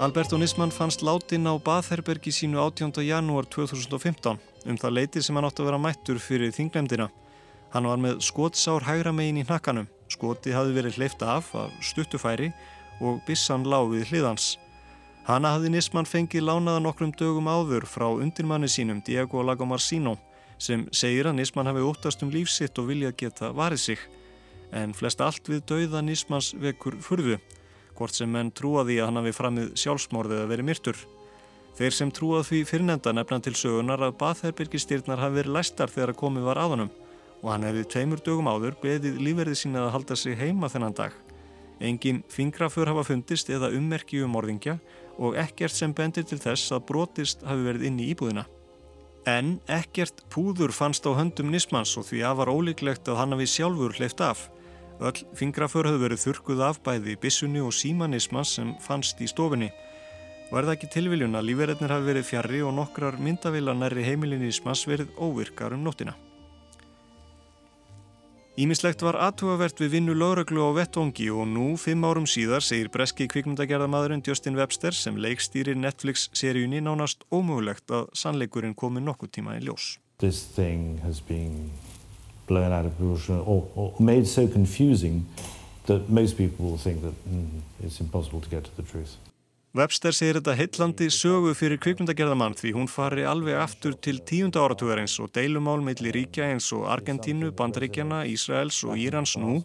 Alberto 0.00 0.38
Nisman 0.38 0.70
fannst 0.70 1.02
látin 1.02 1.44
á 1.44 1.60
Bathherbergi 1.60 2.32
sínu 2.32 2.56
18. 2.58 3.04
janúar 3.04 3.44
2015 3.44 4.38
um 4.64 4.76
það 4.80 4.94
leiti 4.96 5.20
sem 5.20 5.36
hann 5.36 5.44
átti 5.44 5.60
að 5.60 5.68
vera 5.68 5.80
mættur 5.84 6.16
fyrir 6.16 6.54
þinglemdina. 6.56 7.10
Hann 7.74 7.84
var 7.84 8.00
með 8.00 8.22
skotsár 8.24 8.86
hægra 8.88 9.12
megin 9.12 9.42
í 9.42 9.44
hnakkanum. 9.44 9.90
Skoti 10.08 10.56
hafi 10.56 10.72
verið 10.72 10.96
hleyft 10.96 11.20
af 11.20 11.52
af 11.52 11.76
stuttufæri 11.84 12.48
og 13.04 13.20
bissan 13.28 13.68
láfið 13.68 14.08
hliðans. 14.08 14.56
Hanna 15.28 15.52
hafði 15.52 15.74
Nisman 15.76 16.08
fengið 16.08 16.48
lánaða 16.48 16.80
nokkrum 16.80 17.12
dögum 17.12 17.52
áður 17.52 17.84
frá 17.84 18.08
undirmanni 18.08 18.72
sínum 18.72 19.04
Diego 19.04 19.44
Lagomarsino 19.44 20.16
sem 20.56 20.88
segir 20.96 21.28
að 21.28 21.42
Nisman 21.42 21.68
hafi 21.68 21.84
óttast 21.84 22.24
um 22.24 22.32
lífsitt 22.32 22.80
og 22.80 22.88
vilja 22.88 23.12
geta 23.12 23.52
varið 23.52 23.84
sig. 23.84 24.10
En 24.72 24.96
flest 24.96 25.20
allt 25.20 25.44
við 25.44 25.66
dauða 25.68 26.00
Nismans 26.00 26.54
vekur 26.56 26.96
furðu 27.04 27.36
hvort 28.00 28.16
sem 28.16 28.30
menn 28.32 28.50
trúa 28.56 28.86
því 28.88 28.96
að 28.96 29.10
hann 29.10 29.20
hafi 29.20 29.36
framið 29.36 29.72
sjálfsmórðið 29.82 30.42
að 30.42 30.52
veri 30.54 30.64
myrtur. 30.64 31.00
Þeir 31.76 31.96
sem 31.96 32.12
trúað 32.16 32.46
því 32.48 32.60
fyrirnenda 32.68 33.12
nefna 33.12 33.38
til 33.44 33.54
sögunar 33.60 34.02
að 34.06 34.16
Bathherbyrgistyrnar 34.20 35.20
hafi 35.20 35.36
verið 35.42 35.56
læstar 35.58 35.92
þegar 35.92 36.14
að 36.14 36.20
komið 36.22 36.48
var 36.48 36.60
aðunum 36.64 36.92
og 37.40 37.50
hann 37.52 37.64
hefði 37.64 37.86
tveimur 37.92 38.22
dögum 38.24 38.48
áður 38.50 38.76
beðið 38.82 39.20
lífverðið 39.24 39.60
sína 39.62 39.84
að 39.86 39.92
halda 39.94 40.16
sig 40.16 40.36
heima 40.36 40.68
þennan 40.72 40.96
dag. 40.96 41.14
Engin 41.80 42.22
fingrafur 42.28 42.90
hafa 42.90 43.06
fundist 43.08 43.48
eða 43.52 43.70
ummerki 43.76 44.20
um 44.24 44.34
morðingja 44.36 44.76
og 45.20 45.36
ekkert 45.40 45.72
sem 45.76 45.94
bendir 45.96 46.26
til 46.28 46.40
þess 46.40 46.72
að 46.76 46.84
brotist 46.90 47.44
hafi 47.48 47.64
verið 47.64 47.86
inn 47.88 48.00
í 48.00 48.10
íbúðina. 48.12 48.44
En 49.28 49.58
ekkert 49.68 50.24
púður 50.32 50.72
fannst 50.72 51.04
á 51.08 51.12
höndum 51.16 51.50
Nismans 51.52 51.92
og 52.00 52.06
því 52.08 52.22
að 52.28 52.38
var 52.40 52.52
ólíklegt 52.52 53.08
að 53.08 53.20
hann 53.20 53.36
hafi 53.36 53.48
sjálfur 53.48 53.96
hleyft 53.96 54.20
af. 54.24 54.48
Öll 55.00 55.22
fingraför 55.32 55.88
höfðu 55.88 56.02
verið 56.04 56.24
þurkuð 56.26 56.62
af 56.66 56.80
bæði 56.84 57.14
bissunni 57.20 57.62
og 57.64 57.72
símanismas 57.72 58.56
sem 58.58 58.74
fannst 58.84 59.20
í 59.24 59.28
stofinni. 59.30 59.70
Var 60.50 60.66
það 60.66 60.74
ekki 60.74 60.90
tilviljun 60.92 61.38
að 61.38 61.46
lífverðinir 61.48 61.94
hafi 61.94 62.08
verið 62.10 62.26
fjarrri 62.28 62.60
og 62.66 62.74
nokkrar 62.76 63.16
myndavilar 63.22 63.78
nærri 63.78 64.04
heimilinismas 64.04 64.82
verið 64.90 65.14
óvirkar 65.16 65.72
um 65.76 65.86
nóttina. 65.86 66.16
Ímislegt 68.60 69.00
var 69.00 69.16
aðtúavert 69.16 69.78
við 69.80 69.94
vinnu 69.94 70.12
lögreglu 70.18 70.66
á 70.68 70.70
vettongi 70.76 71.30
og 71.32 71.46
nú, 71.48 71.78
fimm 71.80 72.04
árum 72.04 72.26
síðar, 72.28 72.60
segir 72.60 72.90
breski 72.92 73.24
kvikmyndagerðamadurinn 73.30 74.24
Justin 74.26 74.58
Webster 74.58 74.92
sem 74.92 75.16
leikstýrir 75.16 75.78
Netflix-seríunni 75.80 76.82
nánast 76.84 77.24
ómögulegt 77.30 77.88
að 77.94 78.10
sannleikurinn 78.12 78.76
komi 78.76 79.00
nokkuð 79.06 79.32
tíma 79.38 79.56
í 79.56 79.64
ljós. 79.64 79.94
Blown 82.50 82.72
out 82.72 82.86
of 82.86 82.92
proportion 82.98 83.40
or, 83.46 83.64
or 83.74 83.88
made 83.98 84.26
so 84.26 84.46
confusing 84.58 85.24
that 85.86 86.08
most 86.10 86.36
people 86.36 86.70
will 86.70 86.82
think 86.86 87.02
that 87.02 87.16
mm, 87.24 87.62
it's 87.84 88.00
impossible 88.00 88.40
to 88.40 88.50
get 88.50 88.64
to 88.64 88.76
the 88.76 88.86
truth. 88.92 89.16
Webster 89.70 90.10
segir 90.10 90.34
þetta 90.40 90.56
heitlandi 90.58 91.06
sögu 91.14 91.52
fyrir 91.54 91.78
kvikmyndagerðamann 91.78 92.56
því 92.58 92.72
hún 92.74 92.88
fari 92.90 93.22
alveg 93.32 93.54
aftur 93.54 93.94
til 94.02 94.16
tíunda 94.26 94.64
áratugarins 94.64 95.14
og 95.22 95.30
deilumál 95.36 95.78
meðli 95.86 96.10
ríkja 96.16 96.48
eins 96.50 96.66
og 96.74 96.88
Argentínu, 96.90 97.52
Bandaríkjana, 97.54 98.24
Ísraels 98.26 98.80
og 98.82 98.98
Írans 98.98 99.36
nú 99.38 99.60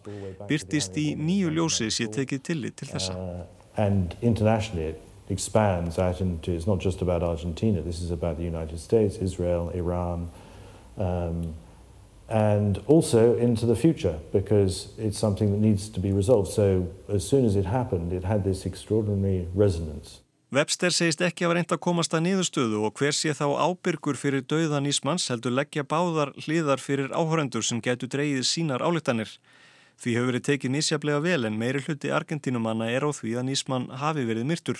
byrtist 0.46 0.94
í 1.02 1.08
nýju 1.18 1.50
ljósi 1.58 1.90
sér 1.90 2.12
tekið 2.20 2.44
tillit 2.50 2.78
til 2.78 2.92
þessa. 2.92 3.18
Uh, 3.18 3.82
and 3.82 4.14
internationally 4.22 4.92
it 4.92 5.02
expands 5.28 5.98
out 5.98 6.20
into, 6.20 6.52
it's 6.52 6.68
not 6.70 6.78
just 6.78 7.02
about 7.02 7.24
Argentina, 7.24 7.82
this 7.82 8.00
is 8.00 8.12
about 8.12 8.38
the 8.38 8.44
United 8.44 8.78
States, 8.78 9.18
Israel, 9.18 9.72
Iran, 9.74 10.30
um, 10.98 11.54
and 12.28 12.80
also 12.86 13.36
into 13.36 13.66
the 13.66 13.76
future 13.76 14.18
because 14.32 14.88
it's 14.98 15.18
something 15.18 15.52
that 15.52 15.60
needs 15.60 15.88
to 15.88 16.00
be 16.00 16.12
resolved. 16.12 16.50
So 16.50 16.88
as 17.08 17.26
soon 17.26 17.44
as 17.44 17.56
it 17.56 17.66
happened, 17.66 18.12
it 18.12 18.24
had 18.24 18.44
this 18.44 18.66
extraordinary 18.66 19.48
resonance. 19.54 20.20
Webster 20.54 20.92
segist 20.94 21.20
ekki 21.26 21.42
að 21.42 21.50
vera 21.50 21.58
reynd 21.58 21.72
að 21.74 21.80
komast 21.82 22.12
að 22.14 22.22
niðurstöðu 22.28 22.84
og 22.86 23.00
hver 23.00 23.14
sé 23.18 23.32
þá 23.34 23.46
ábyrgur 23.66 24.14
fyrir 24.14 24.44
dauðan 24.46 24.86
Ísmanns 24.86 25.26
heldur 25.32 25.50
leggja 25.52 25.82
báðar 25.82 26.30
hliðar 26.44 26.78
fyrir 26.78 27.10
áhörendur 27.10 27.66
sem 27.66 27.80
getur 27.82 28.08
dreyið 28.12 28.44
sínar 28.46 28.84
álittanir. 28.86 29.32
Því 29.98 30.14
hefur 30.14 30.30
verið 30.30 30.44
tekið 30.46 30.72
nýsjaflega 30.76 31.24
vel 31.24 31.48
en 31.48 31.58
meiri 31.58 31.82
hluti 31.82 32.14
Argentínumanna 32.14 32.88
er 32.94 33.02
á 33.02 33.10
því 33.10 33.34
að 33.40 33.50
Ísmann 33.56 33.90
hafi 33.98 34.26
verið 34.28 34.46
myrtur. 34.46 34.78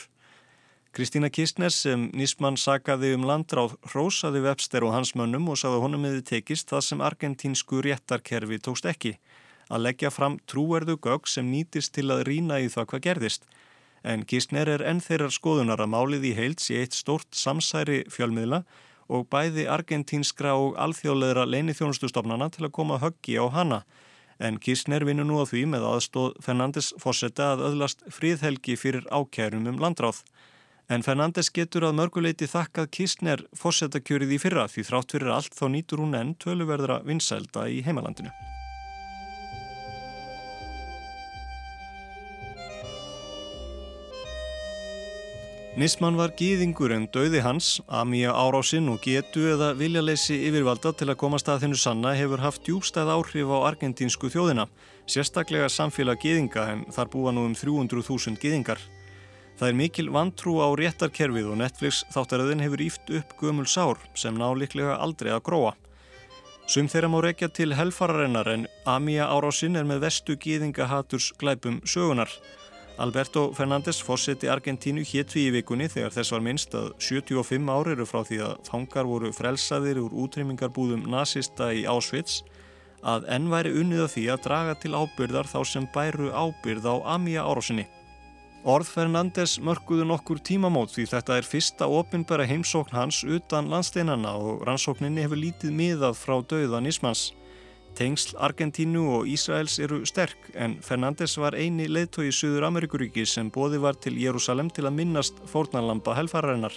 Kristína 0.97 1.29
Kistnes 1.29 1.77
sem 1.83 2.07
Nísmann 2.17 2.55
sagaði 2.57 3.11
um 3.13 3.27
landráð 3.29 3.75
hrósaði 3.91 4.41
Webster 4.47 4.87
og 4.87 4.95
hans 4.95 5.11
mönnum 5.13 5.51
og 5.53 5.59
sagði 5.61 5.83
honum 5.83 6.07
meði 6.07 6.23
tekist 6.25 6.71
það 6.73 6.85
sem 6.87 7.03
argentínsku 7.05 7.83
réttarkerfi 7.85 8.57
tókst 8.65 8.89
ekki 8.89 9.13
að 9.69 9.83
leggja 9.85 10.09
fram 10.15 10.39
trúerðu 10.49 10.97
gögg 11.05 11.29
sem 11.29 11.51
nýtist 11.53 11.93
til 11.99 12.07
að 12.15 12.23
rína 12.31 12.63
í 12.65 12.71
það 12.73 12.89
hvað 12.95 13.05
gerðist. 13.09 13.45
En 14.09 14.25
Kistner 14.25 14.71
er 14.73 14.87
enn 14.89 15.05
þeirrar 15.05 15.37
skoðunar 15.37 15.85
að 15.85 15.93
málið 15.99 16.25
í 16.31 16.33
heilds 16.39 16.73
í 16.73 16.81
eitt 16.81 16.97
stórt 16.97 17.29
samsæri 17.37 18.07
fjölmiðla 18.17 18.63
og 19.13 19.29
bæði 19.29 19.69
argentínskra 19.69 20.57
og 20.57 20.81
alþjóðleira 20.81 21.45
leinithjónustustofnana 21.45 22.49
til 22.57 22.71
að 22.71 22.77
koma 22.81 23.03
höggi 23.05 23.37
á 23.37 23.45
hana. 23.53 23.83
En 24.41 24.57
Kistner 24.57 25.05
vinur 25.05 25.29
nú 25.29 25.41
á 25.41 25.49
því 25.49 25.69
með 25.77 25.91
aðstóð 25.93 26.41
Fernandes 26.45 26.95
fórsetta 27.01 27.53
að 27.53 27.69
öðlast 27.71 28.09
fríðhelgi 28.09 28.81
fyrir 28.81 29.05
ákærum 29.13 29.69
um 29.69 29.85
landráð. 29.85 30.25
En 30.87 31.03
Fernandes 31.03 31.49
getur 31.51 31.83
að 31.89 31.97
mörguleiti 31.99 32.47
þakkað 32.47 32.93
Kistner 32.95 33.41
fórsetakjörið 33.59 34.37
í 34.37 34.39
fyrra 34.39 34.69
því 34.71 34.85
þrátt 34.87 35.15
fyrir 35.17 35.33
allt 35.35 35.57
þá 35.59 35.65
nýtur 35.75 36.03
hún 36.05 36.15
enn 36.15 36.37
töluverðra 36.39 37.01
vinsælda 37.09 37.67
í 37.67 37.81
heimalandinu. 37.83 38.31
Nisman 45.77 46.15
var 46.17 46.31
gýðingur 46.39 46.95
en 46.95 47.03
döði 47.13 47.43
hans, 47.45 47.83
amíja 47.93 48.31
árásinn 48.33 48.87
og 48.89 49.03
getu 49.05 49.43
eða 49.51 49.75
viljaleysi 49.77 50.39
yfirvalda 50.47 50.95
til 50.97 51.11
að 51.11 51.19
komast 51.21 51.51
að 51.53 51.67
þennu 51.67 51.81
sanna 51.83 52.15
hefur 52.17 52.41
haft 52.41 52.63
djúbstæð 52.65 53.11
áhrif 53.13 53.53
á 53.53 53.59
argentínsku 53.75 54.31
þjóðina, 54.33 54.71
sérstaklega 55.05 55.69
samfélag 55.69 56.23
gýðinga 56.23 56.71
en 56.73 56.87
þar 56.97 57.13
búa 57.13 57.35
nú 57.35 57.45
um 57.51 57.59
300.000 57.59 58.41
gýðingar. 58.41 58.81
Það 59.57 59.71
er 59.71 59.77
mikil 59.79 60.11
vantrú 60.13 60.59
á 60.61 60.69
réttarkerfið 60.77 61.47
og 61.49 61.59
Netflix 61.63 62.03
þáttaröðin 62.13 62.61
hefur 62.61 62.83
íft 62.85 63.09
upp 63.09 63.31
gömul 63.41 63.65
sár 63.65 64.03
sem 64.13 64.37
ná 64.37 64.51
liklega 64.53 64.99
aldrei 65.01 65.31
að 65.33 65.47
gróa. 65.49 65.73
Sum 66.69 66.91
þeirra 66.93 67.09
má 67.09 67.23
rekja 67.25 67.49
til 67.49 67.73
helfararinnar 67.79 68.51
en 68.53 68.67
Amia 68.85 69.31
Árásinn 69.33 69.79
er 69.81 69.89
með 69.89 70.03
vestu 70.05 70.37
gýðingahaturs 70.37 71.31
glæpum 71.41 71.81
sögunar. 71.89 72.29
Alberto 73.01 73.47
Fernández 73.57 74.03
fórseti 74.05 74.49
Argentínu 74.53 75.05
hétt 75.09 75.33
við 75.33 75.49
í 75.49 75.55
vikunni 75.57 75.89
þegar 75.89 76.13
þess 76.19 76.37
var 76.37 76.45
minnst 76.45 76.77
að 76.77 76.93
75 77.09 77.73
ári 77.73 77.97
eru 77.97 78.09
frá 78.09 78.23
því 78.29 78.43
að 78.45 78.55
fangar 78.69 79.09
voru 79.09 79.33
frelsaðir 79.37 80.03
úr 80.05 80.21
útrymmingarbúðum 80.27 81.09
nazista 81.13 81.73
í 81.73 81.87
Auschwitz 81.89 82.43
að 83.07 83.29
enn 83.33 83.49
væri 83.53 83.73
unnið 83.81 84.05
að 84.05 84.15
því 84.19 84.31
að 84.35 84.47
draga 84.49 84.81
til 84.83 84.97
ábyrðar 84.97 85.49
þá 85.49 85.61
sem 85.65 85.89
bæru 85.95 86.33
ábyrð 86.33 86.89
á 86.93 86.95
Amia 87.17 87.45
Árásinni. 87.47 87.87
Orð 88.67 88.89
Fernandes 88.91 89.61
mörguðu 89.63 90.03
nokkur 90.11 90.41
tímamót 90.43 90.91
því 90.91 91.05
þetta 91.13 91.35
er 91.39 91.47
fyrsta 91.47 91.87
ofinbæra 91.87 92.49
heimsókn 92.51 92.97
hans 92.97 93.21
utan 93.23 93.69
landsteinana 93.71 94.33
og 94.43 94.65
rannsókninni 94.67 95.23
hefur 95.23 95.39
lítið 95.39 95.77
miðað 95.79 96.17
frá 96.19 96.41
dauðan 96.51 96.89
Ísmanns. 96.91 97.29
Tengsl 97.95 98.35
Argentínu 98.43 99.05
og 99.21 99.31
Ísraels 99.31 99.77
eru 99.79 100.01
sterk 100.11 100.49
en 100.59 100.75
Fernandes 100.83 101.37
var 101.39 101.55
eini 101.55 101.87
leðtói 101.87 102.27
í 102.27 102.35
Suður 102.35 102.67
Amerikuríki 102.67 103.23
sem 103.23 103.53
bóði 103.55 103.79
var 103.85 104.01
til 104.03 104.19
Jérúsalem 104.19 104.73
til 104.75 104.89
að 104.91 104.97
minnast 104.99 105.39
fórnarlampa 105.47 106.17
helfararinnar. 106.19 106.75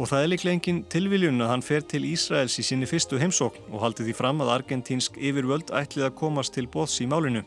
Og 0.00 0.08
það 0.08 0.22
er 0.22 0.32
líklega 0.32 0.56
engin 0.56 0.80
tilviljun 0.88 1.44
að 1.44 1.52
hann 1.52 1.66
fer 1.68 1.84
til 1.84 2.06
Ísraels 2.08 2.56
í 2.56 2.64
sinni 2.64 2.88
fyrstu 2.88 3.20
heimsókn 3.20 3.68
og 3.68 3.84
haldi 3.84 4.08
því 4.08 4.16
fram 4.16 4.40
að 4.40 4.54
argentínsk 4.56 5.20
yfirvöld 5.20 5.76
ætlið 5.76 6.08
að 6.08 6.18
komast 6.24 6.56
til 6.56 6.64
bóðs 6.72 6.96
í 7.04 7.10
málinu. 7.12 7.44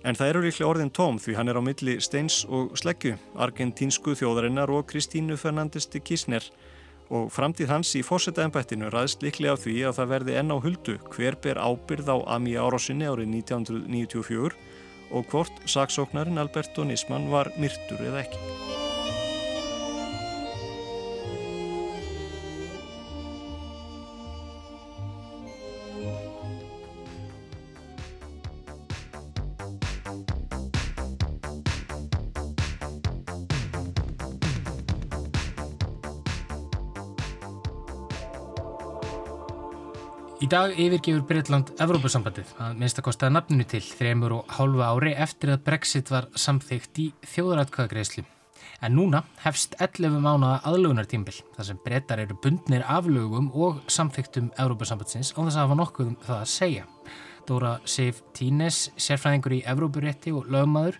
En 0.00 0.16
það 0.16 0.30
eru 0.32 0.42
líklega 0.46 0.70
orðin 0.70 0.92
tóm 0.96 1.18
því 1.20 1.34
hann 1.36 1.52
er 1.52 1.58
á 1.60 1.62
milli 1.62 1.98
Steins 2.00 2.42
og 2.48 2.72
Sleggju, 2.80 3.18
argentínsku 3.36 4.14
þjóðarinnar 4.16 4.72
og 4.72 4.86
Kristínu 4.88 5.36
Fernandes 5.36 5.90
de 5.92 6.00
Kirchner 6.00 6.46
og 7.10 7.28
framtíð 7.34 7.72
hans 7.74 7.90
í 7.98 8.04
fósetta-embættinu 8.06 8.88
ræðst 8.94 9.24
líklega 9.26 9.58
af 9.58 9.64
því 9.66 9.76
að 9.90 9.96
það 9.98 10.12
verði 10.14 10.36
enn 10.40 10.54
á 10.54 10.56
huldu 10.64 10.96
hver 11.12 11.36
ber 11.44 11.60
ábyrð 11.60 12.12
á 12.14 12.16
Ami 12.38 12.56
Árásinni 12.56 13.10
árið 13.10 13.34
1994 13.42 14.56
og 15.10 15.26
hvort 15.32 15.64
saksóknarin 15.68 16.40
Alberto 16.40 16.86
Nisman 16.86 17.28
var 17.34 17.52
myrtur 17.58 18.00
eða 18.00 18.24
ekki. 18.24 18.89
Í 40.40 40.46
dag 40.48 40.72
yfirgefur 40.72 41.26
Breitland 41.28 41.70
Evrópusambandið 41.84 42.54
að 42.64 42.78
minnstakostaða 42.80 43.34
nafninu 43.34 43.64
til 43.68 43.82
þremur 43.84 44.32
og 44.38 44.52
hálfa 44.56 44.86
ári 44.94 45.10
eftir 45.20 45.50
að 45.52 45.66
Brexit 45.66 46.08
var 46.08 46.30
samþygt 46.32 47.00
í 47.02 47.04
þjóðaratkvæðagreyslu. 47.28 48.24
En 48.80 48.96
núna 48.96 49.20
hefst 49.42 49.76
11 49.76 50.16
mánuða 50.24 50.62
aðlugunartímbil 50.70 51.34
þar 51.58 51.68
sem 51.68 51.80
brettar 51.84 52.22
eru 52.24 52.38
bundnir 52.40 52.86
aflögum 52.88 53.50
og 53.52 53.82
samþygtum 53.92 54.48
Evrópusambandsins 54.56 55.34
á 55.36 55.44
þess 55.44 55.58
að 55.58 55.66
hafa 55.66 55.78
nokkuð 55.82 56.08
um 56.14 56.16
það 56.24 56.38
að 56.38 56.50
segja. 56.54 56.88
Dóra 57.44 57.74
Sif 57.84 58.24
Tínes, 58.32 58.80
sérfræðingur 58.96 59.58
í 59.58 59.60
Evrópurétti 59.68 60.32
og 60.32 60.48
lögmaður. 60.48 60.96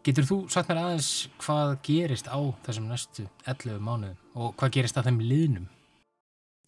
Getur 0.00 0.30
þú 0.32 0.40
sagt 0.48 0.72
mér 0.72 0.80
aðeins 0.86 1.12
hvað 1.44 1.76
gerist 1.84 2.32
á 2.32 2.40
þessum 2.64 2.88
næstu 2.88 3.28
11 3.44 3.84
mánuðum 3.84 4.16
og 4.32 4.56
hvað 4.56 4.76
gerist 4.80 4.96
á 4.96 5.04
þeim 5.04 5.20
liðnum? 5.20 5.68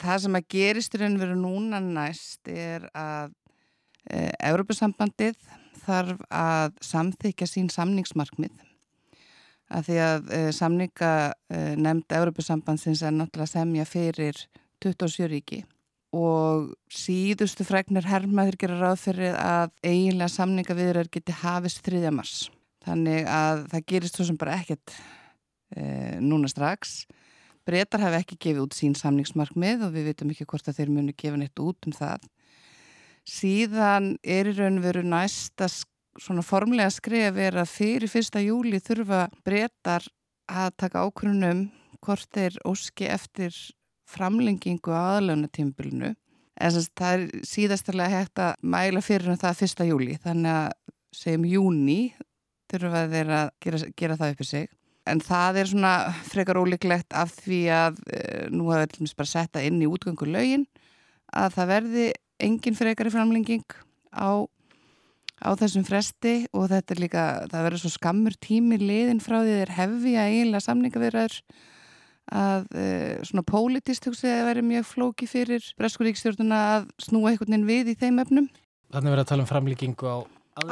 Það 0.04 0.20
sem 0.24 0.36
að 0.36 0.48
gerist 0.52 0.94
í 0.94 1.00
raun 1.00 1.20
veru 1.20 1.36
núna 1.38 1.80
næst 1.80 2.50
er 2.50 2.84
að 2.92 3.32
e, 4.10 4.28
Evrópusambandið 4.50 5.38
þarf 5.84 6.20
að 6.28 6.74
samþykja 6.84 7.48
sín 7.48 7.70
samningsmarkmið 7.72 8.52
að 9.74 9.86
því 9.88 10.00
að 10.04 10.32
e, 10.36 10.40
samninga 10.52 11.12
e, 11.48 11.60
nefnd 11.80 12.16
Európusambandsins 12.18 13.04
er 13.04 13.14
náttúrulega 13.16 13.52
semja 13.54 13.86
fyrir 13.88 14.42
27 14.84 15.30
ríki 15.32 15.62
og 16.14 16.74
síðustu 16.92 17.64
fregnir 17.66 18.06
herrmaður 18.06 18.60
gera 18.60 18.78
ráð 18.82 19.00
fyrir 19.06 19.38
að 19.40 19.72
eiginlega 19.82 20.30
samninga 20.30 20.76
viðrar 20.78 21.10
geti 21.10 21.34
hafist 21.40 21.82
3. 21.88 22.04
mars. 22.14 22.48
Þannig 22.84 23.26
að 23.26 23.64
það 23.72 23.86
gerist 23.90 24.18
svo 24.18 24.28
sem 24.28 24.38
bara 24.38 24.60
ekkert 24.60 24.94
e, 25.74 25.82
núna 26.22 26.50
strax. 26.52 27.02
Bretar 27.64 28.02
hafi 28.04 28.20
ekki 28.20 28.40
gefið 28.46 28.62
út 28.66 28.76
sín 28.76 28.96
samningsmarkmið 28.98 29.86
og 29.86 29.94
við 29.94 30.10
veitum 30.10 30.32
ekki 30.34 30.46
hvort 30.50 30.68
að 30.68 30.80
þeir 30.80 30.92
muni 30.92 31.14
gefa 31.16 31.40
neitt 31.40 31.62
út 31.64 31.88
um 31.88 31.94
það. 31.96 32.26
Síðan 33.24 34.10
er 34.20 34.50
í 34.50 34.56
raun 34.58 34.82
veru 34.84 35.04
næsta 35.06 35.70
svona 36.20 36.44
formlega 36.44 36.90
er 37.40 37.56
að 37.56 37.70
fyrir 37.72 38.10
fyrsta 38.10 38.42
júli 38.44 38.80
þurfa 38.80 39.28
breytar 39.44 40.04
að 40.46 40.76
taka 40.76 41.06
ákvörunum 41.06 41.70
hvort 42.04 42.28
þeir 42.30 42.58
óski 42.68 43.08
eftir 43.08 43.54
framlengingu 44.04 44.92
á 44.92 45.16
aðlöfnatímbilinu 45.16 46.12
en 46.60 46.76
það 46.94 47.14
er 47.14 47.24
síðastarlega 47.48 48.20
hægt 48.20 48.38
að 48.38 48.54
mæla 48.62 49.02
fyrir 49.02 49.32
um 49.32 49.40
það 49.40 49.58
fyrsta 49.62 49.86
júli 49.88 50.18
þannig 50.22 50.52
að 50.52 50.94
segjum 51.14 51.46
júni 51.48 51.98
þurfa 52.70 53.04
þeir 53.10 53.32
að 53.38 53.50
gera, 53.64 53.80
gera 53.96 54.18
það 54.20 54.34
upp 54.34 54.44
í 54.44 54.48
sig 54.50 54.68
en 55.10 55.20
það 55.20 55.60
er 55.60 55.70
svona 55.70 55.94
frekar 56.28 56.60
ólíklegt 56.60 57.16
af 57.16 57.34
því 57.44 57.60
að 57.74 58.00
e, 58.08 58.20
nú 58.52 58.70
hafa 58.72 58.88
við 58.96 59.14
bara 59.18 59.30
setta 59.30 59.62
inn 59.64 59.82
í 59.82 59.88
útgöngu 59.90 60.28
lögin 60.28 60.66
að 61.34 61.56
það 61.58 61.72
verði 61.72 62.06
engin 62.44 62.78
frekari 62.78 63.12
framlenging 63.12 63.64
á 64.14 64.46
á 65.44 65.50
þessum 65.58 65.84
fresti 65.84 66.34
og 66.54 66.68
þetta 66.72 66.94
er 66.94 67.02
líka, 67.02 67.24
það 67.50 67.66
verður 67.66 67.82
svo 67.82 67.92
skammur 67.92 68.36
tími 68.40 68.78
liðin 68.80 69.22
frá 69.22 69.40
því 69.42 69.56
þeir 69.60 69.72
hefði 69.76 70.14
að 70.16 70.28
eiginlega 70.32 70.66
samningavirðar 70.68 71.38
að 72.34 72.68
e, 72.72 72.86
svona 73.28 73.44
pólitist 73.44 74.06
hugsið 74.08 74.32
að 74.32 74.46
verður 74.48 74.68
mjög 74.70 74.86
flóki 74.88 75.28
fyrir 75.28 75.66
Breskuríkstjórnuna 75.80 76.60
að 76.76 76.86
snúa 77.02 77.32
einhvern 77.32 77.52
veginn 77.52 77.68
við 77.68 77.92
í 77.92 77.96
þeim 78.00 78.22
efnum. 78.22 78.48
Þannig 78.94 79.12
verður 79.12 79.24
að 79.24 79.30
tala 79.32 79.44
um 79.44 79.50
framlíkingu 79.50 80.08
á 80.08 80.16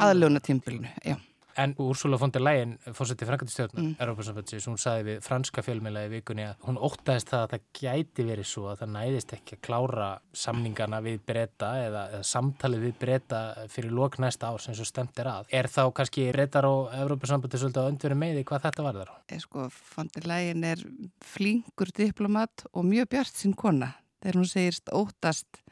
aðlöfna 0.07 0.41
tímbilinu, 0.41 0.89
já. 1.03 1.19
En 1.59 1.75
Úrsula 1.81 2.17
von 2.17 2.31
der 2.33 2.41
Leyen, 2.43 2.77
fórseti 2.97 3.27
Frankandistjórnar, 3.27 3.81
mm. 3.81 3.95
Európa-sambandsins, 4.01 4.67
hún 4.69 4.79
saði 4.81 5.05
við 5.07 5.19
franska 5.25 5.63
fjölmjöla 5.65 6.05
í 6.07 6.11
vikunni 6.15 6.45
að 6.47 6.67
hún 6.67 6.79
óttaðist 6.81 7.29
það 7.29 7.43
að 7.43 7.53
það 7.53 7.65
gæti 7.79 8.25
verið 8.27 8.47
svo 8.49 8.65
að 8.71 8.83
það 8.83 8.93
næðist 8.95 9.33
ekki 9.37 9.57
að 9.57 9.63
klára 9.67 10.09
samningana 10.43 11.01
við 11.05 11.19
breyta 11.27 11.71
eða, 11.83 12.03
eða 12.17 12.27
samtalið 12.31 12.85
við 12.87 12.95
breyta 13.03 13.41
fyrir 13.73 13.95
lok 13.99 14.19
næsta 14.23 14.49
ár 14.49 14.63
sem 14.63 14.77
svo 14.77 14.87
stemt 14.89 15.21
er 15.21 15.31
að. 15.33 15.51
Er 15.53 15.69
þá 15.71 15.83
kannski 15.99 16.29
breytar 16.33 16.69
og 16.69 16.93
Európa-sambandi 16.97 17.61
svolítið 17.61 17.83
að 17.83 17.91
öndveri 17.93 18.19
meði 18.25 18.45
hvað 18.49 18.67
þetta 18.67 18.87
var 18.87 19.01
þar 19.01 19.13
á? 19.13 19.15
Ég 19.33 19.43
sko, 19.45 19.67
von 19.95 20.13
der 20.15 20.29
Leyen 20.33 20.65
er 20.67 20.87
flinkur 21.33 21.93
diplomat 21.93 22.65
og 22.73 22.87
mjög 22.89 23.11
bjart 23.13 23.43
sín 23.43 23.53
kona 23.57 23.93
þegar 24.23 24.39
hún 24.39 24.49
segist 24.49 24.89
óttast 24.93 25.63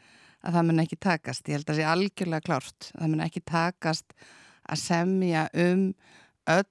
að 0.42 0.58
það 0.58 0.68
mun 0.68 0.84
ekki 0.84 0.98
takast. 1.02 1.48
Ég 1.48 1.60
held 1.60 1.68
að 1.68 1.74
það 1.74 1.80
sé 1.80 1.90
algjörlega 1.92 2.46
klárt. 2.48 2.88
Það 2.94 3.12
mun 3.14 3.26
ekki 3.26 3.44
takast 3.46 4.16
að 4.72 4.82
semja 4.82 5.48
um 5.54 5.92
öll 6.50 6.70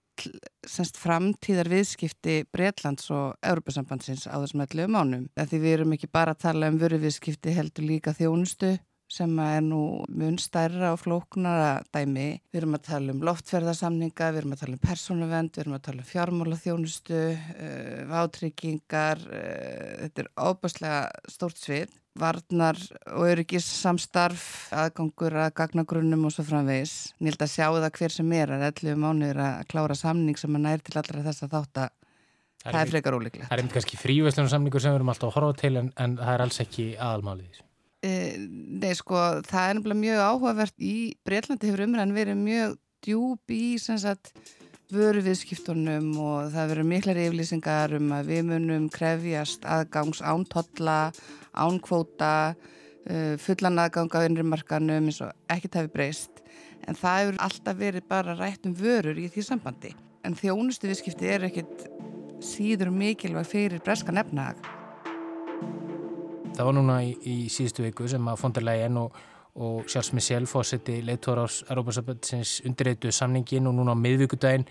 semst, 0.69 0.99
framtíðar 1.01 1.71
viðskipti 1.71 2.43
Breitlands 2.53 3.09
og 3.15 3.39
Európa-sambandsins 3.47 4.27
á 4.29 4.37
þessum 4.37 4.65
öllu 4.67 4.87
mánum. 4.93 5.27
Því 5.39 5.61
við 5.63 5.75
erum 5.79 5.97
ekki 5.97 6.11
bara 6.13 6.35
að 6.35 6.45
tala 6.47 6.71
um 6.71 6.79
vöruviðskipti 6.81 7.55
heldur 7.57 7.89
líka 7.89 8.15
þjónustu 8.17 8.77
sem 9.11 9.33
er 9.43 9.63
nú 9.67 10.05
mun 10.07 10.37
stærra 10.39 10.93
og 10.95 11.01
flóknara 11.03 11.81
dæmi. 11.91 12.41
Við 12.53 12.61
erum 12.61 12.77
að 12.79 12.85
tala 12.87 13.15
um 13.15 13.25
loftferðarsamninga, 13.27 14.29
við 14.31 14.43
erum 14.43 14.55
að 14.55 14.61
tala 14.63 14.77
um 14.77 14.85
persónuvend, 14.85 15.51
við 15.57 15.65
erum 15.65 15.79
að 15.79 15.87
tala 15.89 16.05
um 16.05 16.11
fjármála 16.13 16.59
þjónustu, 16.61 17.23
uh, 17.25 17.97
vátryggingar, 18.13 19.25
uh, 19.27 19.97
þetta 20.05 20.25
er 20.25 20.31
óbúslega 20.47 21.01
stórt 21.33 21.59
svið 21.59 21.97
varnar 22.19 22.79
og 23.15 23.29
öryggis 23.31 23.67
samstarf, 23.81 24.43
aðgangur 24.75 25.37
að 25.45 25.55
gagnagrunnum 25.61 26.27
og 26.27 26.35
svo 26.35 26.45
framvegis. 26.49 27.15
Nýld 27.23 27.41
að 27.43 27.53
sjá 27.55 27.67
það 27.69 27.89
hver 27.99 28.15
sem 28.15 28.35
er 28.37 28.53
að 28.57 28.67
11 28.73 29.01
mánuður 29.01 29.43
að 29.47 29.65
klára 29.71 29.97
samning 29.99 30.39
sem 30.41 30.59
að 30.59 30.67
nær 30.67 30.85
til 30.85 30.97
allra 30.99 31.25
þess 31.29 31.47
að 31.47 31.57
þátt 31.57 31.83
að 31.85 31.97
það 32.65 32.81
er 32.83 32.93
frekar 32.93 33.17
ólíklegt. 33.17 33.47
Það 33.47 33.57
er 33.57 33.63
einmitt 33.63 33.77
kannski 33.79 34.01
frívæslunar 34.01 34.53
samningur 34.53 34.83
sem 34.83 34.93
við 34.93 35.01
erum 35.01 35.13
alltaf 35.15 35.31
að 35.31 35.37
horfa 35.39 35.59
til 35.63 35.75
en, 35.81 35.91
en 35.97 36.17
það 36.21 36.35
er 36.35 36.45
alls 36.47 36.63
ekki 36.65 36.87
aðalmálið. 36.99 37.61
E, 38.01 38.13
nei 38.81 38.93
sko, 38.97 39.19
það 39.47 39.67
er 39.67 39.77
nefnilega 39.79 40.05
mjög 40.05 40.23
áhugavert 40.25 40.81
í 40.83 40.95
Breitlandi 41.27 41.69
hefur 41.69 41.85
umræðan 41.87 42.17
verið 42.17 42.41
mjög 42.41 42.79
djúb 43.05 43.55
í 43.55 43.65
sem 43.81 44.01
sagt 44.01 44.33
vöru 44.91 45.23
viðskiptunum 45.23 46.09
og 46.19 46.51
það 46.51 46.73
verður 46.73 46.89
miklar 46.91 47.21
yflýsingar 47.23 47.95
um 48.01 48.11
að 48.17 48.33
við 48.33 48.49
munum 48.49 48.89
krefjast 48.93 49.67
aðgangs 49.69 50.23
án 50.25 50.47
totla, 51.51 51.67
án 51.67 51.81
kvóta, 51.81 52.55
uh, 53.11 53.37
fullan 53.39 53.79
aðgang 53.79 54.11
á 54.15 54.27
innrimarkanum 54.27 55.07
eins 55.07 55.21
og 55.21 55.33
ekkert 55.49 55.75
hefur 55.75 55.93
breyst. 55.95 56.31
En 56.87 56.95
það 56.95 57.19
hefur 57.21 57.41
alltaf 57.41 57.77
verið 57.77 58.09
bara 58.09 58.37
rætt 58.37 58.67
um 58.67 58.75
vörur 58.75 59.19
í 59.19 59.29
því 59.29 59.43
sambandi. 59.43 59.95
En 60.25 60.35
þjónustu 60.35 60.89
viðskipti 60.89 61.27
er 61.27 61.45
ekkert 61.49 61.89
síður 62.41 62.91
mikilvæg 62.91 63.47
fyrir 63.47 63.81
breska 63.81 64.13
nefnahag. 64.13 64.57
Það 66.57 66.65
var 66.67 66.75
núna 66.75 67.03
í, 67.05 67.17
í 67.25 67.49
síðustu 67.49 67.85
viku 67.85 68.09
sem 68.09 68.27
að 68.29 68.41
fondarlegin 68.41 68.97
og 68.97 69.15
og 69.61 69.85
Charles 69.89 70.13
Michel 70.13 70.47
fósetti 70.47 71.03
leittóra 71.03 71.45
ás 71.45 71.65
Európa-sambandsins 71.69 72.63
undirreitu 72.65 73.11
samningin 73.11 73.67
og 73.67 73.75
núna 73.75 73.93
á 73.93 73.99
miðvíkudaginn 73.99 74.67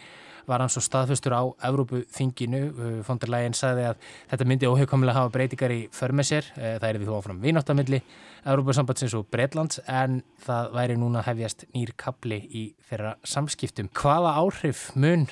var 0.47 0.63
hann 0.63 0.71
svo 0.71 0.83
staðfustur 0.83 1.35
á 1.35 1.43
Európu-þinginu. 1.69 2.61
Von 3.07 3.19
der 3.21 3.33
Leyen 3.33 3.57
sagði 3.57 3.89
að 3.89 4.07
þetta 4.31 4.47
myndi 4.49 4.69
óhegkomilega 4.69 5.23
hafa 5.23 5.33
breytingar 5.35 5.73
í 5.75 5.81
förmessér. 5.95 6.47
Eh, 6.55 6.77
það 6.79 6.89
er 6.89 7.01
við 7.01 7.11
þó 7.11 7.17
áfram 7.19 7.43
vináttamilli 7.43 8.01
Európa-sambandsins 8.45 9.17
og 9.19 9.27
Breitlands 9.33 9.81
en 9.87 10.21
það 10.45 10.71
væri 10.77 10.97
núna 10.99 11.25
hefjast 11.25 11.67
nýr 11.75 11.93
kapli 11.99 12.39
í 12.47 12.63
þeirra 12.89 13.17
samskiptum. 13.27 13.91
Hvaða 13.99 14.37
áhrif 14.39 14.89
mun 14.95 15.27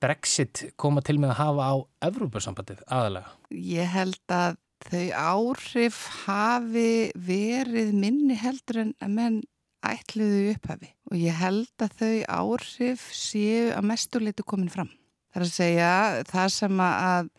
Brexit 0.00 0.70
koma 0.80 1.02
til 1.04 1.18
með 1.20 1.34
að 1.34 1.40
hafa 1.42 1.68
á 1.68 1.74
Európa-sambandið 2.08 2.82
aðalega? 2.88 3.34
Ég 3.52 3.90
held 3.92 4.32
að 4.32 4.56
þau 4.88 5.06
áhrif 5.12 5.98
hafi 6.24 7.10
verið 7.14 7.92
minni 7.92 8.38
heldur 8.40 8.86
en 8.86 8.94
að 9.04 9.16
menn 9.18 9.40
ætluðu 9.86 10.54
upphafi 10.54 10.90
og 11.10 11.16
ég 11.18 11.38
held 11.40 11.84
að 11.84 11.96
þau 12.00 12.16
áhrif 12.40 13.06
séu 13.16 13.70
að 13.74 13.88
mestuleitu 13.90 14.44
komin 14.46 14.72
fram. 14.72 14.90
Það 15.30 15.40
er 15.40 15.46
að 15.46 15.54
segja 15.54 15.90
það 16.28 16.52
sem 16.56 16.84
að 16.84 17.32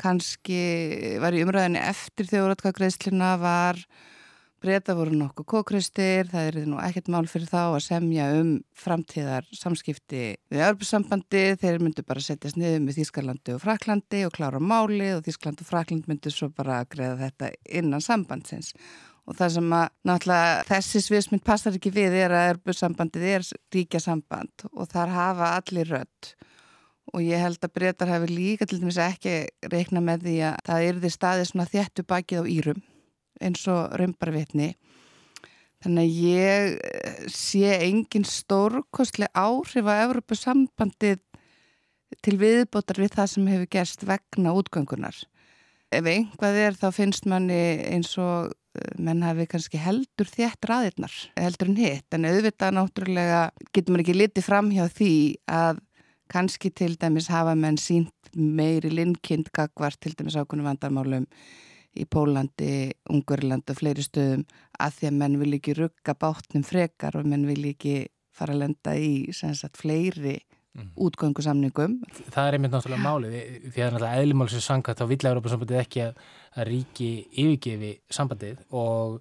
kannski 0.00 0.64
var 1.22 1.36
í 1.36 1.44
umræðinni 1.44 1.82
eftir 1.82 2.28
þjóðratkvæðgreðsluna 2.32 3.30
var 3.42 3.78
breyta 4.64 4.94
voru 4.96 5.12
nokkuð 5.12 5.46
kókristir, 5.50 6.28
það 6.30 6.46
er 6.48 6.68
nú 6.70 6.78
ekkert 6.80 7.10
mál 7.12 7.26
fyrir 7.28 7.50
þá 7.50 7.60
að 7.66 7.82
semja 7.84 8.30
um 8.38 8.54
framtíðar 8.80 9.44
samskipti 9.52 10.22
við 10.50 10.62
örbjörnsambandi, 10.70 11.42
þeir 11.60 11.82
myndu 11.84 12.04
bara 12.06 12.24
setjast 12.24 12.56
niður 12.56 12.80
með 12.86 13.00
Þískalandi 13.02 13.54
og 13.54 13.60
Fraklandi 13.60 14.22
og 14.24 14.32
klára 14.38 14.62
máli 14.62 15.10
og 15.12 15.24
Þískaland 15.26 15.60
og 15.60 15.68
Frakland 15.68 16.08
myndu 16.08 16.32
svo 16.32 16.48
bara 16.56 16.80
að 16.80 16.94
greiða 16.96 17.18
þetta 17.26 17.52
innan 17.82 18.04
sambandsins 18.04 18.72
og 19.24 19.36
það 19.38 19.52
sem 19.56 19.76
að 19.76 19.84
náttúrulega 20.08 20.64
þessi 20.68 21.02
sviðsmynd 21.06 21.44
passar 21.44 21.76
ekki 21.76 21.92
við 21.94 22.16
er 22.20 22.34
að 22.34 22.50
örbjörnsambandið 22.54 23.28
er 23.30 23.46
ríkja 23.74 24.02
samband 24.04 24.66
og 24.72 24.88
þar 24.92 25.14
hafa 25.14 25.52
allir 25.58 25.92
rött 25.94 26.34
og 27.12 27.22
ég 27.24 27.40
held 27.40 27.60
að 27.62 27.74
breytar 27.76 28.10
hefur 28.10 28.32
líka 28.32 28.68
til 28.68 28.80
dæmis 28.82 29.00
ekki 29.00 29.36
reikna 29.72 30.02
með 30.04 30.26
því 30.28 30.36
að 30.48 30.58
það 30.68 30.88
er 30.88 31.00
því 31.02 31.12
staðið 31.14 31.48
svona 31.50 31.70
þjættu 31.72 32.06
bakið 32.10 32.42
á 32.42 32.44
Írum 32.54 32.82
eins 33.44 33.64
og 33.70 33.96
raunbarvitni 33.98 34.70
þannig 35.84 36.04
að 36.04 36.18
ég 36.24 36.74
eh, 36.80 37.22
sé 37.32 37.76
engin 37.84 38.26
stórkostlega 38.28 39.32
áhrif 39.36 39.88
að 39.88 40.02
Evropasambandið 40.08 41.22
til 42.24 42.36
viðbótar 42.40 43.00
við 43.02 43.16
það 43.16 43.30
sem 43.32 43.48
hefur 43.50 43.70
gerst 43.72 44.04
vegna 44.06 44.52
útgöngunar. 44.56 45.16
Ef 45.94 46.06
einhvað 46.08 46.60
er 46.60 46.76
þá 46.78 46.86
finnst 46.94 47.26
manni 47.30 47.58
eins 47.90 48.14
og 48.20 48.52
menn 48.98 49.22
hafi 49.22 49.46
kannski 49.50 49.78
heldur 49.80 50.28
þétt 50.30 50.68
raðirnar, 50.68 51.14
heldur 51.38 51.70
en 51.70 51.78
hitt. 51.78 52.06
En 52.16 52.26
auðvitað 52.28 52.76
náttúrulega 52.78 53.42
getur 53.70 53.94
maður 53.94 54.04
ekki 54.04 54.16
litið 54.18 54.46
fram 54.46 54.70
hjá 54.74 54.86
því 54.90 55.14
að 55.50 55.82
kannski 56.32 56.72
til 56.74 56.94
dæmis 57.00 57.28
hafa 57.30 57.54
menn 57.58 57.78
sínt 57.78 58.32
meiri 58.34 58.90
linnkind 58.90 59.52
gagvart 59.54 60.00
til 60.02 60.14
dæmis 60.18 60.38
ákunum 60.40 60.66
vandarmálum 60.66 61.28
í 61.94 62.06
Pólandi, 62.10 62.90
Ungurland 63.10 63.70
og 63.70 63.78
fleiri 63.78 64.02
stöðum 64.02 64.42
að 64.82 64.96
því 64.96 65.10
að 65.10 65.18
menn 65.20 65.38
vil 65.38 65.52
ekki 65.60 65.76
rugga 65.78 66.16
bátnum 66.18 66.64
frekar 66.66 67.20
og 67.20 67.28
menn 67.30 67.46
vil 67.46 67.70
ekki 67.70 68.08
fara 68.34 68.56
að 68.56 68.64
lenda 68.64 68.96
í 68.98 69.30
sagt, 69.30 69.78
fleiri 69.78 70.40
mm. 70.74 70.90
útgöngusamningum. 71.06 71.96
Það 72.34 72.48
er 72.48 72.58
einmitt 72.58 72.74
náttúrulega 72.74 73.04
málið 73.04 73.38
því 73.38 73.84
að 73.84 73.94
náttúrulega 73.94 74.24
eðlumálsins 74.24 74.68
sangat 74.68 75.00
þá 75.00 75.06
vill 75.12 75.22
Európa-sambandið 75.30 75.80
ekki 75.84 76.04
að, 76.08 76.20
að 76.58 76.68
ríki 76.70 77.10
yfirgefi 77.30 77.94
sambandið 78.18 78.62
og 78.74 79.18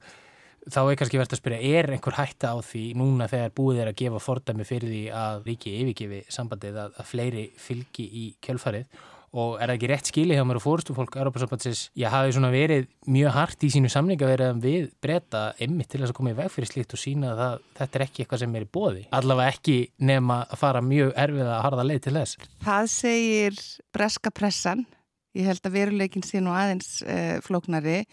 þá 0.71 0.79
er 0.83 0.99
kannski 0.99 1.19
verðt 1.19 1.35
að 1.35 1.41
spyrja, 1.41 1.79
er 1.79 1.91
einhver 1.91 2.15
hætta 2.15 2.53
á 2.55 2.57
því 2.63 2.83
núna 2.99 3.27
þegar 3.31 3.55
búið 3.57 3.81
er 3.83 3.91
að 3.91 3.97
gefa 3.99 4.21
fordæmi 4.23 4.67
fyrir 4.67 4.93
því 4.93 5.01
að 5.19 5.49
ríki 5.49 5.73
yfirgefi 5.81 6.21
sambandið 6.31 6.79
að, 6.85 6.93
að 7.01 7.09
fleiri 7.09 7.47
fylgi 7.59 8.05
í 8.07 8.27
kjölfarið 8.43 9.03
og 9.33 9.55
er 9.57 9.71
það 9.71 9.75
ekki 9.75 9.89
rétt 9.89 10.09
skili 10.11 10.35
hjá 10.37 10.43
mér 10.45 10.59
og 10.59 10.63
fórstu 10.63 10.93
fólk 10.93 11.15
Europasambandsins, 11.17 11.87
ég 11.97 12.13
hafi 12.13 12.35
svona 12.35 12.51
verið 12.53 12.85
mjög 13.09 13.33
hart 13.33 13.65
í 13.65 13.69
sínu 13.73 13.89
samninga 13.89 14.29
verið 14.29 14.59
við 14.61 14.89
breyta 15.01 15.43
emmi 15.63 15.87
til 15.87 16.03
þess 16.03 16.13
að 16.13 16.17
koma 16.19 16.33
í 16.33 16.37
veg 16.37 16.51
fyrir 16.53 16.69
slíkt 16.69 16.93
og 16.93 17.01
sína 17.01 17.31
að 17.33 17.55
þetta 17.79 17.99
er 17.99 18.05
ekki 18.05 18.23
eitthvað 18.23 18.43
sem 18.43 18.57
er 18.59 18.67
í 18.67 18.69
bóði 18.77 19.07
allavega 19.17 19.55
ekki 19.55 19.77
nema 20.05 20.43
að 20.45 20.61
fara 20.61 20.83
mjög 20.85 21.15
erfið 21.25 21.49
að 21.49 21.63
harða 21.65 21.87
leið 21.89 22.03
til 22.05 22.15
þess. 22.19 22.37
Það 22.63 22.91
segir 22.93 23.59
breska 23.95 24.33
pressan. 24.33 24.85
Ég 25.33 25.49
held 25.49 25.65
að 25.65 25.75
veruleikin 25.79 26.25
sín 26.25 26.45
og 26.51 26.59
aðeins 26.59 26.99
eh, 27.09 27.39
flóknari. 27.41 28.03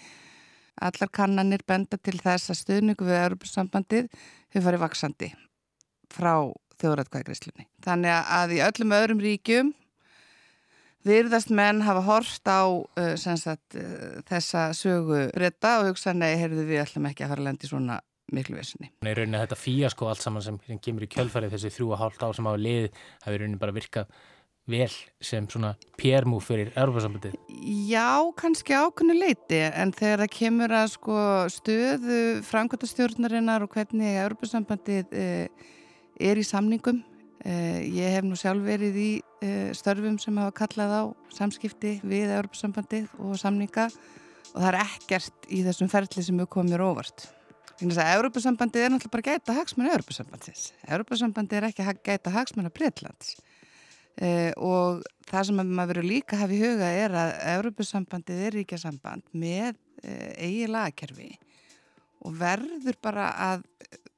Allar 0.81 1.11
kannanir 1.13 1.61
benda 1.69 1.99
til 2.01 2.17
þess 2.17 2.49
að 2.49 2.63
stuðningu 2.63 3.05
við 3.05 3.19
Europasambandið 3.27 4.09
hefur 4.55 4.67
farið 4.71 4.85
vaksandi 4.87 5.29
frá 6.11 6.33
þjóðrætkvæðgriðslunni 6.81 7.67
þannig 7.85 8.33
að 8.39 8.57
í 8.57 8.63
öllum 8.65 8.95
öðrum 8.97 9.23
ríkjum 9.25 9.75
Virðast 11.07 11.49
menn 11.55 11.81
hafa 11.87 12.03
hort 12.05 12.51
á 12.51 12.61
uh, 12.69 13.15
sagt, 13.17 13.77
uh, 13.79 14.21
þessa 14.29 14.71
sögu 14.77 15.29
breyta 15.33 15.79
og 15.81 15.91
hugsa 15.91 16.13
nei, 16.13 16.35
heyrðu 16.41 16.67
við 16.69 16.83
ætlum 16.83 17.09
ekki 17.09 17.25
að 17.25 17.33
fara 17.33 17.45
að 17.45 17.49
lendi 17.49 17.71
svona 17.71 18.01
miklu 18.35 18.59
vissinni. 18.59 18.91
Nei, 19.05 19.15
rauninni 19.17 19.41
þetta 19.41 19.59
fíasko 19.59 20.11
allt 20.11 20.23
saman 20.23 20.45
sem, 20.45 20.59
sem 20.67 20.79
kemur 20.83 21.07
í 21.07 21.11
kjölfarið 21.11 21.57
þessi 21.57 21.73
þrjú 21.77 21.95
og 21.95 22.03
hálft 22.03 22.23
ár 22.23 22.37
sem 22.37 22.47
hafa 22.47 22.61
lið 22.61 22.91
hafi 23.25 23.41
rauninni 23.41 23.63
bara 23.63 23.75
virkað 23.75 24.13
vel 24.71 24.93
sem 25.25 25.47
svona 25.51 25.73
PR-mú 25.99 26.39
fyrir 26.45 26.71
Európa-sambandið? 26.79 27.35
Já, 27.89 28.21
kannski 28.39 28.77
ákunni 28.77 29.17
leiti 29.19 29.59
en 29.67 29.95
þegar 29.97 30.25
það 30.25 30.35
kemur 30.37 30.75
að 30.79 30.89
sko, 30.95 31.19
stöðu 31.51 32.21
framkvæmtastjórnarinnar 32.47 33.65
og 33.67 33.73
hvernig 33.75 34.21
Európa-sambandið 34.27 35.17
uh, 35.17 35.71
er 36.21 36.41
í 36.41 36.47
samningum 36.47 37.03
ég 37.41 38.15
hef 38.15 38.25
nú 38.27 38.37
sjálf 38.37 38.65
verið 38.67 38.97
í 39.01 39.11
uh, 39.21 39.71
störfum 39.77 40.19
sem 40.21 40.37
hafa 40.41 40.53
kallað 40.61 40.93
á 40.93 41.03
samskipti 41.33 41.97
við 42.05 42.35
Europasambandið 42.37 43.13
og 43.17 43.39
samninga 43.41 43.87
og 44.51 44.57
það 44.59 44.69
er 44.71 44.79
ekkert 44.83 45.47
í 45.49 45.63
þessum 45.65 45.89
ferli 45.93 46.25
sem 46.27 46.41
hefur 46.41 46.51
komið 46.59 46.75
mér 46.75 46.85
óvart. 46.85 47.29
Þannig 47.81 48.01
að 48.03 48.11
Europasambandið 48.19 48.85
er 48.85 48.93
náttúrulega 48.93 49.15
bara 49.15 49.29
gæta 49.31 49.57
hagsmennu 49.57 49.93
Europasambandis. 49.95 50.65
Europasambandið 50.85 51.61
er 51.61 51.69
ekki 51.71 51.87
að 51.87 52.03
gæta 52.11 52.35
hagsmennu 52.35 52.73
Breitlands 52.77 53.33
uh, 54.21 54.51
og 54.61 55.01
það 55.31 55.49
sem 55.49 55.63
maður 55.63 55.95
verið 55.95 56.11
líka 56.11 56.41
hafa 56.43 56.57
í 56.57 56.61
huga 56.61 56.91
er 57.07 57.17
að 57.23 57.33
Europasambandið 57.55 58.45
er 58.49 58.59
ríkja 58.59 58.83
samband 58.85 59.25
með 59.33 59.79
eigi 60.01 60.65
lagakerfi 60.65 61.35
og 62.25 62.37
verður 62.41 62.97
bara 63.05 63.27
að 63.53 63.65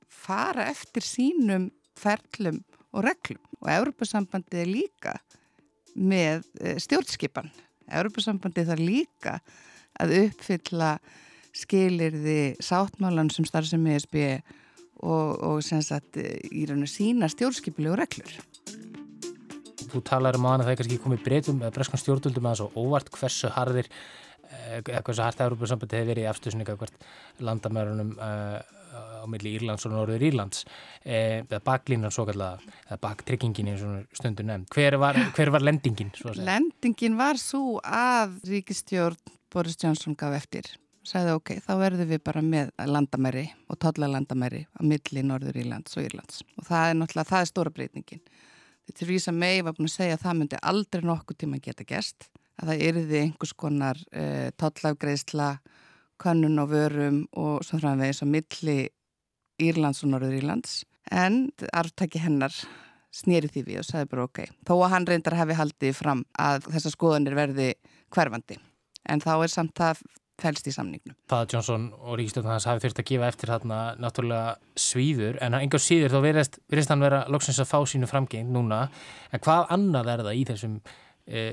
fara 0.07 0.69
eftir 0.71 1.03
sínum 1.03 1.71
ferlum 1.99 2.61
og 2.93 3.05
reglum 3.07 3.43
og 3.63 3.71
Európa-sambandi 3.71 4.63
er 4.63 4.71
líka 4.71 5.17
með 5.95 6.47
eh, 6.61 6.79
stjórnskipan. 6.83 7.51
Európa-sambandi 7.93 8.65
þarf 8.69 8.83
líka 8.83 9.37
að 10.01 10.17
uppfylla 10.23 10.97
skilirði 11.53 12.55
sáttmálan 12.65 13.31
sem 13.33 13.47
starf 13.47 13.69
sem 13.69 13.85
ESB 13.93 14.17
og, 15.03 15.43
og 15.43 15.61
sagt 15.65 16.19
eh, 16.21 16.41
í 16.51 16.65
raun 16.69 16.87
og 16.87 16.91
sína 16.91 17.29
stjórnskipilegu 17.33 17.99
reglur. 18.01 18.35
Þú 19.93 20.01
talar 20.09 20.39
um 20.39 20.49
aðan 20.49 20.65
að 20.65 20.69
það 20.69 20.75
er 20.75 20.81
kannski 20.81 21.01
komið 21.05 21.25
breytum 21.27 21.61
eða 21.61 21.75
breskan 21.77 22.01
stjórnvöldum 22.01 22.47
að 22.49 22.55
það 22.55 22.55
er 22.55 22.61
svo 22.63 22.87
óvart 22.87 23.11
hversu 23.13 23.51
harðir 23.53 23.91
eh, 23.91 24.79
eða 24.81 25.03
hversu 25.07 25.27
hardt 25.27 25.45
Európa-sambandi 25.45 26.01
hefur 26.01 26.15
verið 26.15 26.27
í 26.27 26.31
afstöðsninga 26.33 26.79
hvert 26.81 27.11
landamærunum 27.45 28.17
á 28.93 29.25
milli 29.31 29.55
Írlands 29.57 29.87
og 29.89 29.95
Norður 29.95 30.25
Írlands 30.29 30.65
e, 31.05 31.43
eða 31.43 31.63
baklínan 31.65 32.15
svo 32.15 32.27
kallega 32.29 32.61
eða 32.89 33.01
baktryggingin 33.07 33.73
eins 33.73 33.85
og 33.87 34.19
stundu 34.19 34.47
nefn 34.47 34.69
hver 34.75 34.99
var, 35.03 35.19
hver 35.37 35.53
var 35.55 35.65
lendingin? 35.65 36.13
Lendingin 36.39 37.19
var 37.19 37.41
svo 37.41 37.81
að 37.83 38.39
ríkistjórn 38.51 39.19
Boris 39.53 39.77
Johnson 39.81 40.17
gaf 40.19 40.37
eftir 40.39 40.71
sagði 41.07 41.35
ok, 41.35 41.57
þá 41.65 41.73
verðum 41.81 42.13
við 42.13 42.21
bara 42.23 42.41
með 42.47 42.69
landamæri 42.87 43.49
og 43.73 43.79
tollalandamæri 43.83 44.63
á 44.71 44.81
milli 44.87 45.25
Norður 45.27 45.59
Írlands 45.59 45.97
og 45.99 46.07
Írlands. 46.07 46.45
Og 46.61 46.69
það 46.69 46.91
er 46.91 46.99
náttúrulega, 47.01 47.31
það 47.33 47.43
er 47.43 47.51
stóra 47.51 47.73
breytningin 47.75 48.23
þetta 48.87 49.05
er 49.05 49.11
því 49.11 49.19
sem 49.25 49.39
mei 49.39 49.63
var 49.65 49.77
búin 49.77 49.91
að 49.91 49.97
segja 49.97 50.19
að 50.19 50.25
það 50.25 50.39
myndi 50.39 50.63
aldrei 50.71 51.05
nokkuð 51.07 51.39
tíma 51.43 51.61
geta 51.63 51.87
gest 51.89 52.29
að 52.61 52.73
það 52.73 52.85
yrði 52.89 53.21
einhvers 53.27 53.55
konar 53.59 54.01
uh, 54.13 54.49
tollafgreðsla 54.61 55.49
könnun 56.23 56.63
á 56.63 56.67
vörum 56.71 57.25
og 57.39 57.67
svo 57.67 57.81
framvegis 57.83 58.23
á 58.23 58.27
milli 58.27 58.79
Írlands 59.63 60.03
og 60.05 60.13
Norður 60.13 60.39
Írlands. 60.39 60.83
En 61.11 61.51
arftæki 61.75 62.23
hennar 62.23 62.55
snýri 63.13 63.51
því 63.53 63.67
við 63.67 63.83
og 63.83 63.89
sagði 63.89 64.11
bara 64.15 64.27
ok. 64.29 64.43
Þó 64.65 64.75
að 64.79 64.91
hann 64.95 65.09
reyndar 65.11 65.37
hefði 65.37 65.59
haldið 65.59 65.97
fram 65.99 66.25
að 66.41 66.69
þessar 66.71 66.97
skoðanir 66.97 67.37
verði 67.37 67.71
hverfandi. 68.15 68.59
En 69.11 69.21
þá 69.21 69.33
er 69.37 69.53
samt 69.53 69.75
það 69.77 70.03
fælst 70.43 70.67
í 70.67 70.75
samningnum. 70.75 71.15
Það 71.31 71.45
að 71.45 71.55
Jónsson 71.55 71.85
og 72.01 72.17
Ríkistöndun 72.19 72.53
hans 72.55 72.67
hafi 72.67 72.83
þurft 72.87 73.03
að 73.03 73.09
gefa 73.11 73.29
eftir 73.29 73.53
þarna 73.53 73.79
náttúrulega 74.03 74.55
svíður 74.81 75.39
en 75.45 75.59
engar 75.59 75.83
síður 75.83 76.15
þá 76.15 76.19
verðist 76.25 76.93
hann 76.93 77.05
vera 77.05 77.23
loksins 77.31 77.61
að 77.63 77.71
fá 77.71 77.79
sínu 77.87 78.09
framgeng 78.11 78.51
núna. 78.55 78.87
En 79.31 79.43
hvað 79.45 79.71
annað 79.77 80.13
er 80.15 80.25
það 80.27 80.41
í 80.41 80.45
þessum 80.51 80.79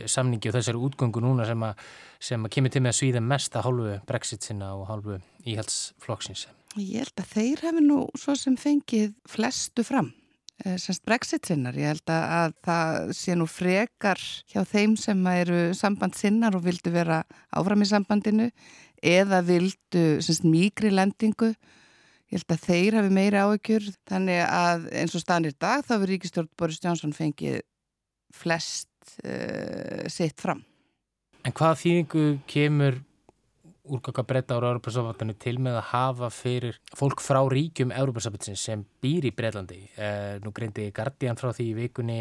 samningi 0.10 0.49
og 0.49 0.55
þessari 0.58 0.79
útgöngu 0.82 1.21
núna 1.23 1.45
sem 1.47 1.65
að, 1.65 1.82
sem 2.19 2.45
að 2.45 2.53
kemur 2.55 2.73
til 2.73 2.82
með 2.82 2.93
að 2.93 2.99
svíða 2.99 3.23
mest 3.25 3.58
að 3.58 3.67
hálfu 3.67 3.97
brexit 4.10 4.47
sinna 4.47 4.71
og 4.77 4.88
hálfu 4.89 5.19
íhaldsflokksins. 5.45 6.47
Ég 6.77 7.03
held 7.03 7.21
að 7.21 7.36
þeir 7.36 7.63
hefur 7.67 7.86
nú 7.86 7.99
svo 8.17 8.36
sem 8.38 8.58
fengið 8.60 9.13
flestu 9.29 9.86
fram 9.86 10.12
e, 10.63 10.75
semst 10.82 11.05
brexit 11.05 11.49
sinnar. 11.49 11.77
Ég 11.77 11.93
held 11.93 12.13
að 12.13 12.53
það 12.65 13.13
sé 13.17 13.38
nú 13.38 13.49
frekar 13.49 14.21
hjá 14.49 14.62
þeim 14.69 14.97
sem 14.99 15.25
eru 15.34 15.62
samband 15.77 16.17
sinnar 16.17 16.58
og 16.58 16.65
vildu 16.65 16.93
vera 16.93 17.23
áfram 17.49 17.86
í 17.86 17.89
sambandinu 17.89 18.49
eða 19.05 19.43
vildu 19.47 20.05
semst 20.25 20.45
mýgri 20.45 20.93
lendingu 20.93 21.53
Ég 22.29 22.38
held 22.38 22.53
að 22.53 22.65
þeir 22.67 22.95
hafi 22.99 23.10
meiri 23.10 23.39
áökjur 23.41 23.86
þannig 24.05 24.43
að 24.45 24.84
eins 25.01 25.15
og 25.17 25.21
stanir 25.23 25.55
dag 25.58 25.82
þá 25.82 25.95
verður 25.95 26.12
Ríkistjórn 26.13 26.49
Boris 26.62 26.84
Jónsson 26.84 27.13
fengið 27.17 27.63
flest 28.38 28.86
uh, 29.24 30.08
sitt 30.12 30.41
fram. 30.41 30.63
En 31.48 31.56
hvað 31.56 31.80
þýðingu 31.84 32.26
kemur 32.50 33.00
úrganga 33.89 34.24
breyta 34.28 34.58
ára 34.58 34.69
Európa-samvættinu 34.74 35.36
til 35.41 35.56
með 35.63 35.80
að 35.80 35.88
hafa 35.93 36.30
fyrir 36.34 36.78
fólk 36.98 37.24
frá 37.24 37.39
ríkjum 37.50 37.93
Európa-samvættinu 37.95 38.60
sem 38.60 38.84
býr 39.04 39.30
í 39.30 39.34
Breitlandi? 39.36 39.80
Eh, 39.98 40.36
nú 40.43 40.54
greindi 40.56 40.89
Guardian 40.95 41.39
frá 41.39 41.50
því 41.56 41.69
í 41.72 41.78
vikunni 41.78 42.19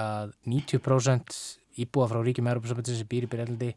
að 0.00 0.32
90% 0.48 1.36
íbúa 1.84 2.08
frá 2.08 2.22
ríkjum 2.22 2.48
Európa-samvættinu 2.52 3.02
sem 3.02 3.10
býr 3.10 3.28
í 3.28 3.32
Breitlandi 3.32 3.72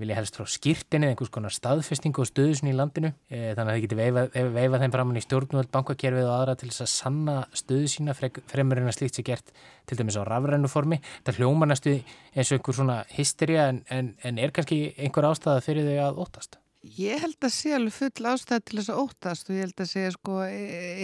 vilja 0.00 0.16
helst 0.18 0.36
frá 0.38 0.46
skýrtinni, 0.48 1.10
einhvers 1.12 1.30
konar 1.32 1.54
staðfestingu 1.54 2.22
og 2.24 2.28
stöðusni 2.28 2.72
í 2.72 2.76
landinu 2.76 3.12
eh, 3.30 3.52
þannig 3.56 3.62
að 3.62 3.70
það 3.70 3.82
getur 3.84 4.00
veifað, 4.00 4.38
veifað 4.56 4.84
þeim 4.84 4.94
framann 4.94 5.20
í 5.20 5.24
stjórnvöld, 5.24 5.70
bankakerfið 5.74 6.28
og 6.28 6.34
aðra 6.34 6.54
til 6.58 6.70
þess 6.70 6.84
að 6.84 6.92
sanna 6.94 7.36
stöðu 7.62 7.90
sína 7.92 8.16
fremur 8.18 8.82
en 8.82 8.90
að 8.90 8.96
slíkt 8.98 9.18
sé 9.18 9.26
gert 9.26 9.52
til 9.88 9.98
dæmis 10.00 10.18
á 10.18 10.22
rafrænuformi 10.28 11.00
það 11.26 11.42
hljóma 11.42 11.68
næstu 11.70 11.98
eins 11.98 12.50
og 12.50 12.58
einhver 12.58 12.78
svona 12.80 13.02
hysteria 13.16 13.68
en, 13.72 13.82
en, 13.92 14.14
en 14.26 14.40
er 14.42 14.54
kannski 14.54 14.80
einhver 14.96 15.28
ástæða 15.30 15.62
fyrir 15.64 15.88
þau 15.88 16.08
að 16.08 16.24
óttast? 16.24 16.58
Ég 16.98 17.18
held 17.20 17.42
að 17.42 17.54
sé 17.56 17.74
alveg 17.74 17.94
full 17.96 18.28
ástæð 18.30 18.64
til 18.64 18.78
þess 18.78 18.92
að 18.94 19.00
óttast 19.02 19.48
og 19.50 19.56
ég 19.56 19.66
held 19.66 19.82
að 19.82 19.90
sé 19.90 20.04
sko 20.14 20.40
e, 20.46 20.58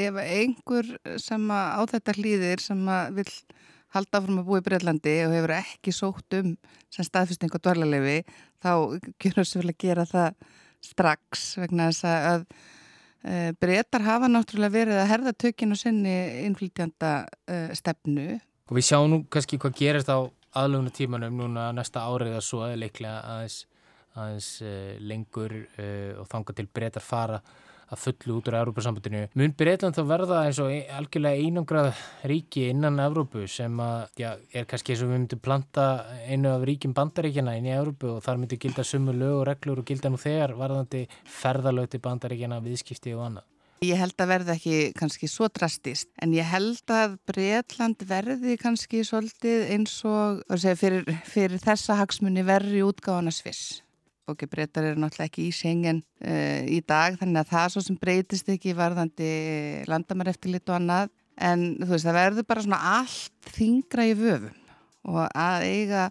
ef 0.07 0.19
einhver 0.23 0.91
sem 1.23 1.51
á 1.51 1.83
þetta 1.91 2.15
hlýðir 2.15 2.63
sem 2.63 2.85
að 2.89 3.19
vil 3.19 3.31
halda 3.95 4.21
áfram 4.21 4.41
að 4.43 4.49
búa 4.49 4.61
í 4.61 4.67
Breitlandi 4.67 5.15
og 5.25 5.35
hefur 5.37 5.55
ekki 5.57 5.95
sótt 5.95 6.39
um 6.39 6.55
sem 6.93 7.07
staðfyrsting 7.07 7.55
og 7.55 7.65
dörlarlefi 7.65 8.21
þá 8.63 8.71
gjörur 9.23 9.49
svo 9.49 9.63
vel 9.63 9.73
að 9.73 9.83
gera 9.85 10.07
það 10.11 10.49
strax 10.85 11.45
vegna 11.63 11.91
þess 11.91 12.09
að 12.11 12.47
e, 13.25 13.53
breytar 13.61 14.05
hafa 14.05 14.31
náttúrulega 14.31 14.77
verið 14.77 15.03
að 15.03 15.11
herða 15.13 15.37
tökinn 15.45 15.75
og 15.75 15.81
sinni 15.81 16.17
innflytjanda 16.45 17.13
e, 17.49 17.61
stefnu. 17.79 18.41
Og 18.69 18.79
við 18.79 18.89
sjáum 18.91 19.11
nú 19.13 19.21
kannski 19.33 19.61
hvað 19.61 19.79
gerist 19.81 20.13
á 20.13 20.19
aðlugna 20.55 20.93
tímanum 20.95 21.39
núna 21.41 21.71
næsta 21.75 22.05
árið 22.07 22.39
að 22.39 22.45
svo 22.47 22.65
eða 22.67 22.83
leiklega 22.85 23.23
aðeins 23.35 23.63
aðeins 24.15 24.49
uh, 24.63 24.95
lengur 25.03 25.55
uh, 25.57 26.21
og 26.23 26.29
þanga 26.31 26.55
til 26.55 26.69
breytar 26.71 27.03
fara 27.05 27.41
að 27.95 28.03
fullu 28.05 28.39
út 28.39 28.51
úr 28.51 28.59
Európa-sambandinu. 28.61 29.25
Mun 29.39 29.55
Breitland 29.59 29.97
þá 29.97 30.03
verða 30.11 30.43
eins 30.49 30.61
og 30.63 30.75
algjörlega 30.99 31.47
einangrað 31.47 32.03
ríki 32.31 32.69
innan 32.73 33.01
Európu 33.05 33.47
sem 33.51 33.81
að, 33.81 34.05
já, 34.21 34.31
er 34.53 34.69
kannski 34.71 34.95
eins 34.95 35.05
og 35.05 35.11
við 35.11 35.19
myndum 35.19 35.43
planta 35.45 35.89
einu 36.29 36.53
af 36.53 36.67
ríkim 36.69 36.95
bandaríkjana 36.97 37.57
inn 37.59 37.71
í 37.71 37.75
Európu 37.77 38.17
og 38.17 38.23
þar 38.27 38.43
myndi 38.43 38.61
gilda 38.61 38.85
sumu 38.87 39.17
lög 39.17 39.41
og 39.41 39.49
reglur 39.51 39.83
og 39.83 39.89
gilda 39.89 40.13
nú 40.13 40.21
þegar 40.21 40.57
varðandi 40.59 41.07
ferðalöti 41.41 42.03
bandaríkjana, 42.05 42.63
viðskipti 42.65 43.17
og 43.17 43.29
annað. 43.31 43.51
Ég 43.85 43.99
held 44.01 44.17
að 44.23 44.31
verði 44.31 44.53
ekki 44.55 44.77
kannski 44.97 45.29
svo 45.29 45.51
drastist 45.53 46.09
en 46.23 46.33
ég 46.33 46.47
held 46.49 46.89
að 46.95 47.19
Breitland 47.29 48.05
verði 48.09 48.57
kannski 48.61 49.03
svolítið 49.05 49.67
eins 49.75 49.99
og 50.09 50.41
segja, 50.55 50.79
fyrir, 50.79 51.19
fyrir 51.29 51.61
þessa 51.61 51.99
hagsmunni 51.99 52.47
verri 52.47 52.81
útgáðana 52.87 53.35
sviss 53.35 53.84
ok, 54.31 54.47
breytar 54.51 54.89
eru 54.89 55.01
náttúrulega 55.03 55.29
ekki 55.29 55.49
í 55.49 55.55
sengen 55.55 56.01
uh, 56.01 56.29
eh, 56.31 56.63
í 56.77 56.81
dag 56.87 57.19
þannig 57.21 57.43
að 57.43 57.51
það 57.53 57.73
svo 57.75 57.85
sem 57.85 57.99
breytist 58.01 58.51
ekki 58.53 58.77
varðandi 58.77 59.31
landamær 59.91 60.33
eftir 60.33 60.55
lit 60.55 60.69
og 60.71 60.79
annað. 60.79 61.13
En 61.35 61.65
þú 61.81 61.91
veist 61.91 62.07
það 62.07 62.21
verður 62.21 62.47
bara 62.47 62.63
svona 62.63 62.81
allt 63.01 63.51
þingra 63.57 64.07
í 64.07 64.15
vöfum. 64.19 64.63
Og 65.11 65.21
að 65.27 65.67
eiga 65.67 66.05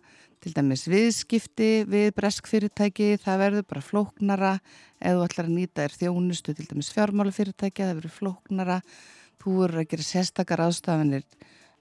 til 0.43 0.51
dæmis 0.53 0.83
viðskipti 0.91 1.69
við 1.89 2.09
breskfyrirtæki 2.17 3.13
það 3.23 3.43
verður 3.45 3.67
bara 3.71 3.85
flóknara. 3.87 4.53
Eða 4.99 5.21
þú 5.21 5.27
ætlar 5.29 5.49
að 5.49 5.55
nýta 5.55 5.85
þér 5.85 5.97
þjónustu 6.01 6.55
til 6.57 6.67
dæmis 6.69 6.91
fjármálufyrirtæki 6.93 7.85
það 7.85 7.97
verður 8.01 8.15
flóknara. 8.19 8.79
Þú 9.43 9.55
verður 9.61 9.83
að 9.83 9.89
gera 9.93 10.07
sérstakar 10.07 10.65
ástafanir 10.67 11.25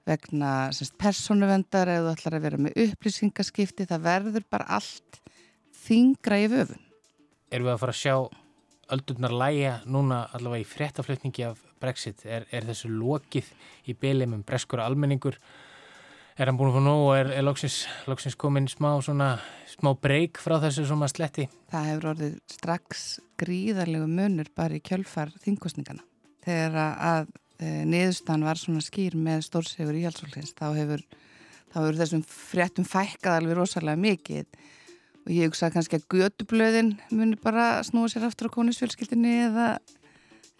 vegna 0.06 0.52
persónuvendar 0.98 1.90
eða 1.90 2.06
þú 2.06 2.14
ætlar 2.16 2.38
að 2.38 2.46
vera 2.46 2.62
með 2.62 2.78
upplýsingaskipti 2.86 3.86
það 3.90 4.06
verður 4.06 4.46
bara 4.50 4.78
allt 4.78 5.21
þingra 5.82 6.38
í 6.42 6.48
vöfun. 6.52 6.86
Erum 7.52 7.68
við 7.68 7.74
að 7.74 7.82
fara 7.82 7.94
að 7.96 8.00
sjá 8.00 8.16
öldurnar 8.92 9.34
læja 9.34 9.74
núna 9.88 10.22
allavega 10.36 10.64
í 10.64 10.68
fréttaflutningi 10.68 11.44
af 11.48 11.60
Brexit? 11.82 12.24
Er, 12.24 12.46
er 12.52 12.66
þessu 12.68 12.90
lokið 12.92 13.50
í 13.88 13.96
bylið 13.98 14.32
með 14.32 14.46
breskur 14.48 14.82
almenningur? 14.84 15.38
Er 16.40 16.48
hann 16.48 16.56
búin 16.56 16.70
að 16.70 16.78
fá 16.78 16.84
nóg 16.86 17.02
og 17.04 17.14
er, 17.18 17.30
er 17.36 17.44
loksins, 17.44 17.82
loksins 18.08 18.38
komin 18.40 18.68
smá, 18.70 18.94
svona, 19.04 19.34
smá 19.68 19.90
breyk 20.00 20.40
frá 20.40 20.56
þessu 20.62 20.86
sem 20.88 21.04
að 21.04 21.12
sletti? 21.12 21.48
Það 21.72 21.88
hefur 21.90 22.08
orðið 22.14 22.38
strax 22.54 23.04
gríðarlegu 23.42 24.08
munur 24.08 24.48
bara 24.56 24.78
í 24.78 24.84
kjölfar 24.84 25.34
þingkostningana. 25.44 26.04
Þegar 26.42 26.78
að 26.80 27.28
e, 27.60 27.82
niðurstan 27.84 28.46
var 28.48 28.60
svona 28.60 28.80
skýr 28.84 29.18
með 29.20 29.44
stórsegur 29.50 29.98
íhalsólins 30.00 30.56
þá 30.56 30.66
hefur, 30.78 31.04
þá 31.68 31.76
hefur 31.82 32.00
þessum 32.00 32.24
fréttum 32.32 32.88
fækkað 32.88 33.38
alveg 33.42 33.60
rosalega 33.60 34.00
mikið 34.00 34.48
og 35.22 35.32
ég 35.32 35.50
hugsa 35.50 35.70
kannski 35.72 36.00
að 36.00 36.06
gödublöðin 36.16 36.94
muni 37.14 37.38
bara 37.40 37.82
snúa 37.87 38.11
sér 38.11 38.26
aftur 38.28 38.50
á 38.50 38.56
konusfjölskyldinni 38.56 39.35
eða, 39.46 39.68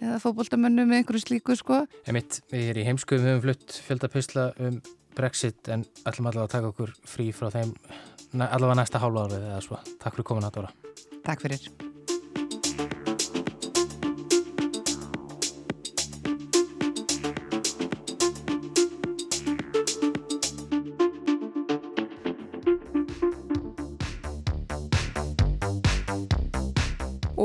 eða 0.03 0.18
fókbóltamönnu 0.22 0.87
með 0.87 1.03
einhverju 1.03 1.25
slíku 1.27 1.57
sko. 1.59 1.83
Emitt, 2.11 2.40
við 2.53 2.72
erum 2.72 2.85
í 2.85 2.88
heimskuðum, 2.90 3.27
við 3.27 3.35
höfum 3.35 3.46
flutt 3.48 3.79
fjöldapysla 3.88 4.48
um 4.62 4.83
Brexit 5.12 5.68
en 5.68 5.85
ætlum 6.09 6.31
allavega 6.31 6.48
að 6.48 6.55
taka 6.57 6.72
okkur 6.72 6.94
frí 7.05 7.31
frá 7.37 7.51
þeim 7.53 7.75
allavega 8.33 8.81
næsta 8.81 9.03
hálfa 9.03 9.29
árið 9.29 9.48
eða 9.51 9.62
svo. 9.68 9.81
Takk 10.01 10.16
fyrir 10.16 10.31
komin 10.33 10.48
að 10.48 10.61
Dóra. 10.61 10.77
Takk 11.22 11.44
fyrir. 11.44 11.91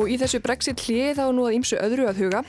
Og 0.07 0.13
í 0.13 0.15
þessu 0.21 0.39
brexit 0.39 0.79
hlið 0.87 1.17
á 1.19 1.27
nú 1.35 1.43
að 1.43 1.57
ímsu 1.57 1.75
öðru 1.83 2.05
að 2.07 2.19
huga. 2.21 2.39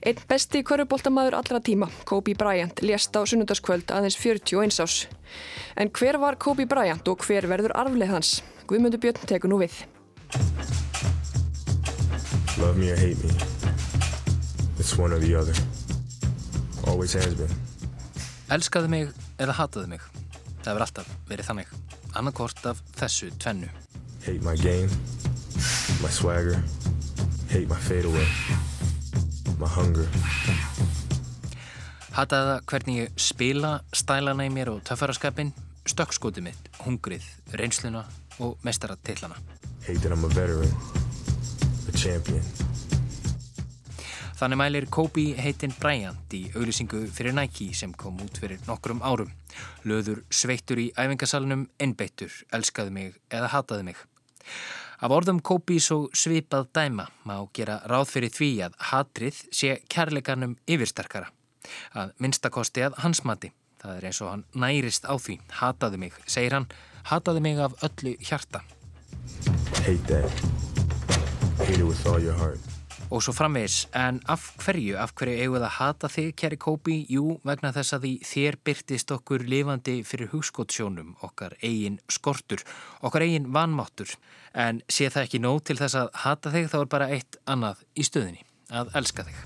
Einn 0.00 0.20
besti 0.30 0.62
körubóltamaður 0.64 1.34
allra 1.36 1.58
tíma, 1.60 1.90
Kobe 2.08 2.32
Bryant, 2.32 2.80
lést 2.80 3.12
á 3.12 3.20
sunnundaskvöld 3.28 3.92
aðeins 3.92 4.16
41 4.16 4.80
ás. 4.80 4.94
En 5.76 5.90
hver 5.92 6.16
var 6.16 6.38
Kobe 6.40 6.64
Bryant 6.64 7.04
og 7.12 7.20
hver 7.20 7.44
verður 7.50 7.74
arfleð 7.76 8.14
hans? 8.14 8.30
Guðmundur 8.64 9.02
Björn 9.02 9.28
tekur 9.28 9.52
nú 9.52 9.58
við. 9.60 9.74
Love 12.56 12.80
me 12.80 12.88
or 12.88 12.96
hate 12.96 13.20
me. 13.20 13.36
It's 14.80 14.96
one 14.96 15.12
or 15.12 15.20
the 15.20 15.36
other. 15.36 15.52
Always 16.88 17.12
has 17.12 17.36
been. 17.36 17.52
Elskaðu 18.48 18.88
mig 18.88 19.12
eða 19.36 19.58
hataðu 19.60 19.90
mig. 19.92 20.06
Það 20.62 20.70
verður 20.70 20.86
alltaf 20.86 21.12
verið 21.28 21.50
þannig. 21.50 21.76
Annarkort 22.16 22.64
af 22.72 22.80
þessu 22.96 23.28
tvennu. 23.36 23.68
Hate 24.24 24.40
my 24.40 24.56
game, 24.56 24.88
my 26.00 26.08
swagger 26.08 26.56
hate 27.52 27.68
my 27.68 27.76
fade 27.76 28.06
away 28.08 28.26
my 29.60 29.68
hunger 29.68 30.06
Hataða 32.16 32.54
hvernig 32.68 32.96
ég 33.02 33.18
spila 33.20 33.72
stælana 33.92 34.46
í 34.48 34.52
mér 34.52 34.70
og 34.72 34.80
töffaraskapin 34.88 35.50
stökkskotið 35.88 36.46
mitt, 36.46 36.70
hungrið, 36.80 37.26
reynsluna 37.60 38.06
og 38.40 38.56
mestaratillana 38.64 39.36
Hate 39.84 40.00
that 40.00 40.16
I'm 40.16 40.24
a 40.24 40.32
veteran 40.32 40.72
a 41.88 41.92
champion 41.92 42.40
Þannig 44.40 44.58
mælir 44.58 44.88
Kobe 44.90 45.28
heitinn 45.36 45.76
Bryant 45.76 46.32
í 46.34 46.46
auglýsingu 46.56 47.04
fyrir 47.12 47.36
Nike 47.36 47.68
sem 47.76 47.92
kom 47.94 48.16
út 48.24 48.40
fyrir 48.42 48.64
nokkrum 48.66 49.04
árum. 49.06 49.28
Löður 49.86 50.24
sveittur 50.34 50.80
í 50.82 50.88
æfingasalunum, 50.98 51.68
innbeittur, 51.78 52.32
elskaði 52.50 52.90
mig 52.96 53.20
eða 53.30 53.52
hataði 53.52 53.92
mig. 53.92 54.00
Af 55.02 55.10
orðum 55.10 55.40
Kópís 55.42 55.88
og 55.90 56.12
svipað 56.14 56.68
dæma 56.78 57.08
má 57.26 57.34
gera 57.56 57.80
ráð 57.90 58.12
fyrir 58.12 58.30
því 58.30 58.50
að 58.68 58.76
hatrið 58.92 59.40
sé 59.50 59.80
kærleikanum 59.90 60.52
yfirstarkara. 60.70 61.32
Að 61.98 62.12
minnstakosti 62.22 62.84
að 62.86 63.00
hans 63.02 63.24
mati. 63.26 63.50
Það 63.82 63.96
er 63.96 64.06
eins 64.06 64.20
og 64.22 64.30
hann 64.30 64.44
nærist 64.54 65.08
á 65.10 65.14
því. 65.18 65.40
Hataði 65.58 65.98
mig, 66.04 66.14
segir 66.30 66.54
hann. 66.54 66.68
Hataði 67.10 67.42
mig 67.42 67.58
af 67.58 67.74
öllu 67.82 68.14
hjarta. 68.22 68.62
Hate 69.82 70.06
that. 70.06 70.30
Hate 71.58 71.80
it 71.80 71.86
with 71.86 72.06
all 72.06 72.22
your 72.22 72.38
heart 72.38 72.71
og 73.12 73.20
svo 73.24 73.34
framvegis, 73.36 73.86
en 73.98 74.20
af 74.32 74.44
hverju, 74.62 74.96
af 74.96 75.12
hverju 75.18 75.36
eigum 75.36 75.56
við 75.58 75.66
að 75.66 75.74
hata 75.76 76.08
þig, 76.12 76.30
kæri 76.40 76.58
Kópi? 76.60 76.94
Jú, 77.12 77.36
vegna 77.44 77.72
þess 77.76 77.96
að 77.96 78.06
því 78.06 78.12
þér 78.30 78.58
byrtist 78.64 79.12
okkur 79.12 79.44
lifandi 79.52 79.96
fyrir 80.08 80.30
hugskottsjónum, 80.32 81.12
okkar 81.26 81.56
eigin 81.60 82.00
skortur, 82.08 82.64
okkar 83.04 83.26
eigin 83.26 83.50
vanmáttur, 83.52 84.14
en 84.56 84.80
sé 84.88 85.10
það 85.12 85.28
ekki 85.28 85.42
nóg 85.44 85.60
til 85.68 85.76
þess 85.80 86.00
að 86.00 86.14
hata 86.24 86.54
þig, 86.54 86.70
þá 86.72 86.78
er 86.80 86.88
bara 86.96 87.10
eitt 87.18 87.40
annað 87.44 87.84
í 87.92 88.08
stöðinni, 88.08 88.46
að 88.72 88.96
elska 89.02 89.28
þig. 89.28 89.44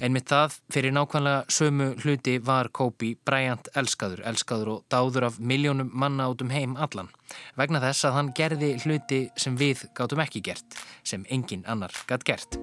Reasons. 0.00 0.04
Einmitt 0.04 0.28
það 0.30 0.54
fyrir 0.72 0.92
nákvæmlega 0.92 1.44
sömu 1.48 1.94
hluti 2.02 2.38
var 2.42 2.68
Kobe 2.72 3.16
Bryant 3.24 3.68
elskaður, 3.76 4.22
elskaður 4.24 4.68
og 4.68 4.84
dáður 4.90 5.26
af 5.28 5.38
miljónum 5.38 5.90
manna 5.92 6.28
át 6.28 6.42
um 6.42 6.50
heim 6.50 6.76
allan. 6.76 7.08
Vegna 7.56 7.80
þess 7.80 8.04
að 8.04 8.14
hann 8.14 8.32
gerði 8.34 8.78
hluti 8.84 9.30
sem 9.36 9.56
við 9.56 9.84
gátum 9.94 10.20
ekki 10.20 10.40
gert, 10.42 10.64
sem 11.04 11.24
engin 11.30 11.64
annar 11.66 11.92
gætt 12.08 12.24
gert. 12.24 12.58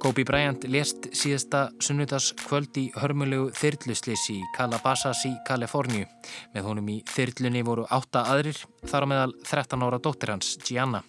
Kobe 0.00 0.24
Bryant 0.24 0.64
lést 0.64 1.10
síðasta 1.12 1.70
sunnutas 1.80 2.32
kvöld 2.46 2.76
í 2.76 2.90
hörmulegu 2.96 3.50
þyrluslis 3.54 4.28
í 4.30 4.40
Calabasas 4.56 5.24
í 5.26 5.34
Kaliforníu. 5.46 6.06
Með 6.54 6.64
honum 6.64 6.88
í 6.88 7.02
þyrlunni 7.08 7.62
voru 7.64 7.86
átta 7.90 8.26
aðrir, 8.32 8.58
þar 8.86 9.06
á 9.06 9.10
meðal 9.12 9.34
13 9.44 9.86
ára 9.86 10.00
dóttir 10.02 10.34
hans, 10.34 10.56
Gianna. 10.66 11.04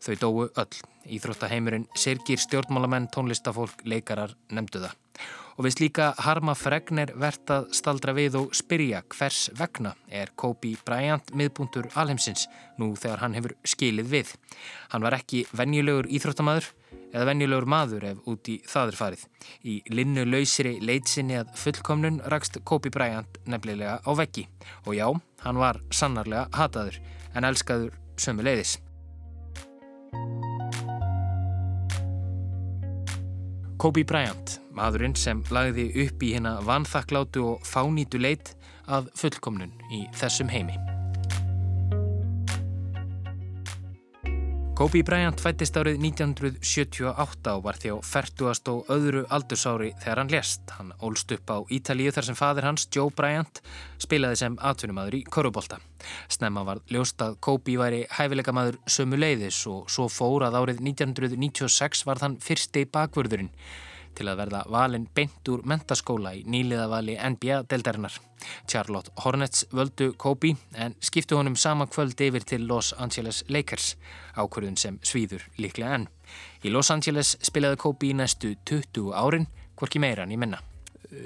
Þau 0.00 0.14
dóu 0.20 0.46
öll. 0.46 0.84
Íþróttaheimurinn 1.06 1.86
sirkir 1.94 2.40
stjórnmálamenn, 2.42 3.06
tónlistafólk, 3.14 3.84
leikarar, 3.86 4.34
nefndu 4.50 4.82
það. 4.82 4.96
Og 5.56 5.64
við 5.64 5.76
slíka 5.76 6.10
harma 6.20 6.52
fregner 6.58 7.14
verðt 7.16 7.52
að 7.54 7.68
staldra 7.78 8.12
við 8.16 8.36
og 8.42 8.56
spyrja 8.56 9.02
hvers 9.14 9.46
vegna 9.56 9.94
er 10.12 10.32
Kobe 10.36 10.74
Bryant 10.84 11.32
miðbúntur 11.32 11.88
alheimsins 11.96 12.44
nú 12.76 12.90
þegar 13.00 13.24
hann 13.24 13.36
hefur 13.38 13.56
skilið 13.64 14.10
við. 14.12 14.34
Hann 14.92 15.06
var 15.06 15.16
ekki 15.16 15.46
venjulegur 15.56 16.10
íþróttamaður 16.12 16.68
eða 17.16 17.28
venjulegur 17.30 17.68
maður 17.72 18.08
ef 18.10 18.22
út 18.28 18.50
í 18.52 18.58
þaður 18.68 19.00
farið. 19.00 19.26
Í 19.64 19.76
linnu 19.92 20.26
lausiri 20.28 20.76
leitsinni 20.84 21.40
að 21.40 21.54
fullkomnun 21.62 22.20
rakst 22.32 22.60
Kobe 22.68 22.92
Bryant 22.92 23.40
nefnilega 23.48 24.00
á 24.04 24.10
veggi. 24.18 24.44
Og 24.84 24.98
já, 24.98 25.08
hann 25.46 25.62
var 25.62 25.80
sannarlega 25.88 26.50
hataður 26.52 27.00
en 27.32 27.48
elskaður 27.48 27.96
sömu 28.20 28.44
leiðis. 28.44 28.76
Kobe 33.76 34.06
Bryant, 34.08 34.56
maðurinn 34.72 35.16
sem 35.20 35.42
lagði 35.52 35.90
upp 36.06 36.24
í 36.24 36.32
hérna 36.32 36.56
vanþakklátu 36.64 37.44
og 37.52 37.68
fánýtu 37.68 38.20
leit 38.22 38.54
að 38.88 39.12
fullkomnun 39.20 39.74
í 39.92 40.06
þessum 40.16 40.48
heimi. 40.48 40.95
Kobe 44.76 45.00
Bryant 45.08 45.40
fættist 45.40 45.78
árið 45.80 46.02
1978 46.04 47.52
og 47.56 47.62
var 47.64 47.78
á 47.80 47.96
færtugast 48.04 48.68
og 48.68 48.90
öðru 48.92 49.22
aldursári 49.32 49.94
þegar 50.02 50.20
hann 50.20 50.32
lést. 50.34 50.66
Hann 50.76 50.90
ólst 51.00 51.32
upp 51.32 51.48
á 51.48 51.64
Ítalíu 51.72 52.12
þar 52.12 52.26
sem 52.28 52.36
fadir 52.36 52.66
hans, 52.68 52.84
Joe 52.92 53.08
Bryant, 53.08 53.62
spilaði 53.96 54.36
sem 54.42 54.58
atvinnumadur 54.60 55.16
í 55.16 55.22
Körubólta. 55.32 55.80
Snemma 56.28 56.66
var 56.68 56.84
ljóst 56.92 57.24
að 57.24 57.38
Kobe 57.40 57.78
væri 57.80 58.02
hæfileika 58.18 58.52
maður 58.52 58.76
sömu 58.84 59.16
leiðis 59.16 59.62
og 59.72 59.88
svo 59.88 60.10
fór 60.12 60.44
að 60.44 60.60
árið 60.60 60.84
1996 60.84 62.04
var 62.04 62.20
þann 62.20 62.36
fyrsti 62.44 62.84
bakvörðurinn 62.84 63.54
til 64.16 64.28
að 64.30 64.40
verða 64.40 64.62
valin 64.72 65.06
beint 65.14 65.48
úr 65.52 65.62
mentaskóla 65.68 66.32
í 66.36 66.42
nýliðavali 66.48 67.16
NBA-deldarinnar. 67.20 68.16
Charlotte 68.68 69.12
Hornets 69.24 69.66
völdu 69.72 70.12
Kobe 70.18 70.54
en 70.74 70.94
skiptu 71.00 71.38
honum 71.38 71.56
sama 71.56 71.86
kvöld 71.86 72.20
yfir 72.20 72.44
til 72.44 72.66
Los 72.68 72.92
Angeles 72.98 73.44
Lakers, 73.48 73.94
ákvörðun 74.36 74.78
sem 74.80 75.00
svíður 75.02 75.44
líklega 75.60 75.94
enn. 75.96 76.08
Í 76.64 76.72
Los 76.72 76.90
Angeles 76.94 77.36
spilaði 77.44 77.80
Kobe 77.82 78.10
í 78.10 78.14
næstu 78.16 78.54
20 78.68 79.12
árin, 79.16 79.48
hvorki 79.76 80.02
meira 80.02 80.26
en 80.26 80.34
í 80.34 80.40
minna. 80.40 80.62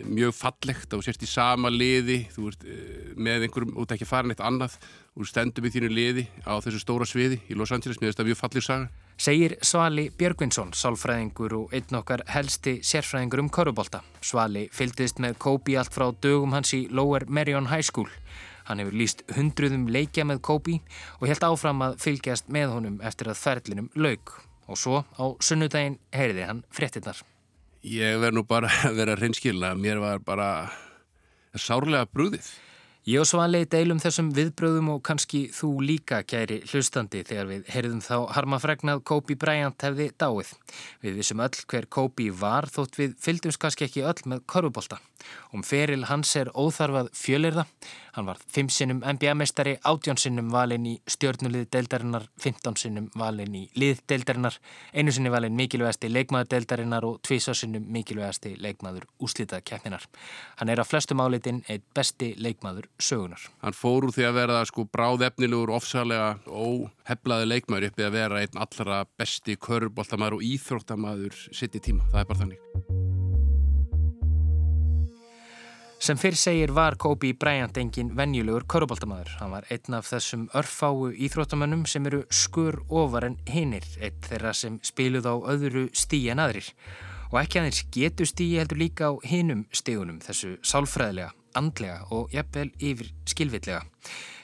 Mjög 0.05 0.35
fallegt 0.37 0.93
og 0.93 1.03
sérst 1.03 1.23
í 1.25 1.29
sama 1.31 1.71
liði, 1.73 2.27
þú 2.35 2.51
ert 2.51 2.67
eh, 2.69 3.13
með 3.17 3.47
einhverjum 3.47 3.79
út 3.81 3.95
ekki 3.95 4.09
farin 4.09 4.35
eitt 4.35 4.43
annað, 4.45 4.77
þú 5.17 5.29
stendum 5.29 5.67
í 5.67 5.73
þínu 5.73 5.89
liði 5.91 6.27
á 6.45 6.61
þessu 6.61 6.83
stóra 6.83 7.09
sviði 7.09 7.41
í 7.49 7.57
Los 7.57 7.73
Angeles, 7.73 7.97
mér 7.97 8.11
finnst 8.11 8.21
það 8.21 8.29
mjög 8.29 8.43
falleg 8.43 8.67
saga 8.67 8.91
segir 9.21 9.59
Svali 9.61 10.07
Björgvinsson, 10.17 10.71
sálfræðingur 10.73 11.53
og 11.59 11.75
einn 11.77 11.97
okkar 11.99 12.23
helsti 12.33 12.79
sérfræðingur 12.87 13.43
um 13.43 13.51
korubólta. 13.53 14.01
Svali 14.25 14.69
fylgdist 14.73 15.21
með 15.21 15.37
Kobi 15.45 15.77
allt 15.77 15.93
frá 15.93 16.07
dögum 16.25 16.55
hans 16.57 16.73
í 16.73 16.87
Lower 16.89 17.27
Merion 17.29 17.69
High 17.69 17.85
School. 17.85 18.09
Hann 18.65 18.81
hefur 18.81 18.97
líst 18.97 19.21
hundruðum 19.37 19.89
leikja 19.93 20.25
með 20.25 20.41
Kobi 20.49 20.79
og 21.19 21.29
helt 21.29 21.45
áfram 21.45 21.85
að 21.85 21.99
fylgjast 22.01 22.49
með 22.49 22.73
honum 22.79 22.97
eftir 23.05 23.29
að 23.29 23.43
ferlinum 23.43 23.91
laug. 23.95 24.33
Og 24.71 24.81
svo 24.81 25.03
á 25.05 25.25
sunnudaginn 25.45 25.99
heyriði 26.17 26.49
hann 26.49 26.65
fréttinnar. 26.73 27.21
Ég 27.85 28.17
verð 28.23 28.41
nú 28.41 28.47
bara 28.49 28.73
að 28.89 29.03
vera 29.03 29.19
reynskilna. 29.21 29.75
Mér 29.77 30.01
var 30.01 30.25
bara 30.25 30.51
sárlega 31.59 32.09
brúðið. 32.09 32.49
Ég 33.09 33.17
og 33.17 33.25
Svali 33.25 33.63
deilum 33.65 33.97
þessum 33.97 34.27
viðbröðum 34.37 34.91
og 34.93 34.99
kannski 35.09 35.47
þú 35.57 35.71
líka 35.89 36.19
kæri 36.29 36.59
hlustandi 36.69 37.23
þegar 37.25 37.47
við 37.49 37.71
heyrðum 37.73 38.03
þá 38.05 38.17
harmafregnað 38.37 39.01
Kobe 39.09 39.39
Bryant 39.41 39.81
hefði 39.87 40.11
dáið. 40.21 40.51
Við 41.01 41.17
vissum 41.17 41.41
öll 41.41 41.63
hver 41.73 41.89
Kobe 41.89 42.27
var 42.43 42.69
þótt 42.69 43.01
við 43.01 43.15
fylgdumst 43.25 43.61
kannski 43.63 43.87
ekki 43.89 44.05
öll 44.05 44.21
með 44.29 44.45
korfubólta. 44.45 45.01
Um 45.57 45.65
feril 45.65 46.05
hans 46.11 46.35
er 46.37 46.53
óþarfað 46.53 47.09
fjölirða. 47.17 47.65
Hann 48.13 48.27
var 48.27 48.39
5 48.55 48.71
sinnum 48.75 49.03
NBA-mestari, 49.07 49.77
18 49.85 50.19
sinnum 50.19 50.51
valin 50.53 50.87
í 50.87 50.97
stjórnulið 51.11 51.69
deildarinnar, 51.75 52.27
15 52.43 52.79
sinnum 52.81 53.07
valin 53.19 53.55
í 53.55 53.63
lið 53.79 54.03
deildarinnar, 54.11 54.57
einu 54.95 55.15
sinni 55.15 55.31
valin 55.31 55.55
mikilvægasti 55.59 56.11
leikmaður 56.11 56.51
deildarinnar 56.55 57.07
og 57.07 57.21
tvísa 57.27 57.55
sinnum 57.55 57.87
mikilvægasti 57.95 58.57
leikmaður 58.59 59.07
úslitað 59.23 59.63
keppninar. 59.71 60.07
Hann 60.59 60.73
er 60.73 60.83
að 60.83 60.91
flestum 60.91 61.23
álitin 61.23 61.63
eitt 61.69 61.87
besti 61.95 62.33
leikmaður 62.39 62.91
sögunar. 62.99 63.47
Hann 63.63 63.79
fór 63.79 64.09
úr 64.09 64.17
því 64.17 64.27
að 64.31 64.41
vera 64.41 64.65
sko 64.67 64.87
bráðefnilegur, 64.91 65.75
ofsalega 65.77 66.33
óheflaði 66.47 67.53
leikmaður 67.53 67.91
uppið 67.93 68.09
að 68.09 68.19
vera 68.19 68.43
einn 68.43 68.65
allra 68.67 69.05
besti 69.21 69.55
köruboltamaður 69.61 70.41
og 70.41 70.51
íþróttamaður 70.51 71.39
sitt 71.51 71.79
í 71.79 71.85
tíma. 71.91 72.11
Það 72.11 72.25
er 72.25 72.31
bara 72.33 72.43
þannig. 72.43 73.10
Sem 76.01 76.17
fyrr 76.17 76.33
segir 76.33 76.71
var 76.73 76.95
Kobe 76.97 77.35
Bryant 77.37 77.77
engin 77.77 78.15
venjulegur 78.17 78.65
köruboltamæður. 78.73 79.35
Hann 79.37 79.51
var 79.53 79.67
einn 79.69 79.97
af 79.99 80.07
þessum 80.09 80.47
örfáu 80.57 81.11
íþróttamönnum 81.13 81.83
sem 81.85 82.07
eru 82.09 82.23
skur 82.33 82.79
ofar 82.89 83.27
en 83.27 83.37
hinnir, 83.45 83.85
einn 84.01 84.17
þeirra 84.25 84.55
sem 84.57 84.79
spiluð 84.81 85.29
á 85.29 85.37
öðru 85.53 85.83
stíi 85.93 86.31
en 86.33 86.41
aðrir. 86.41 86.71
Og 87.35 87.37
ekki 87.43 87.61
aðeins 87.61 87.83
getu 87.93 88.25
stíi 88.25 88.57
heldur 88.63 88.81
líka 88.81 89.11
á 89.13 89.21
hinnum 89.29 89.67
stígunum, 89.77 90.23
þessu 90.25 90.55
sálfræðilega, 90.65 91.35
andlega 91.61 92.09
og 92.17 92.33
jafnvel 92.33 92.73
yfir 92.81 93.13
skilvillega. 93.29 93.85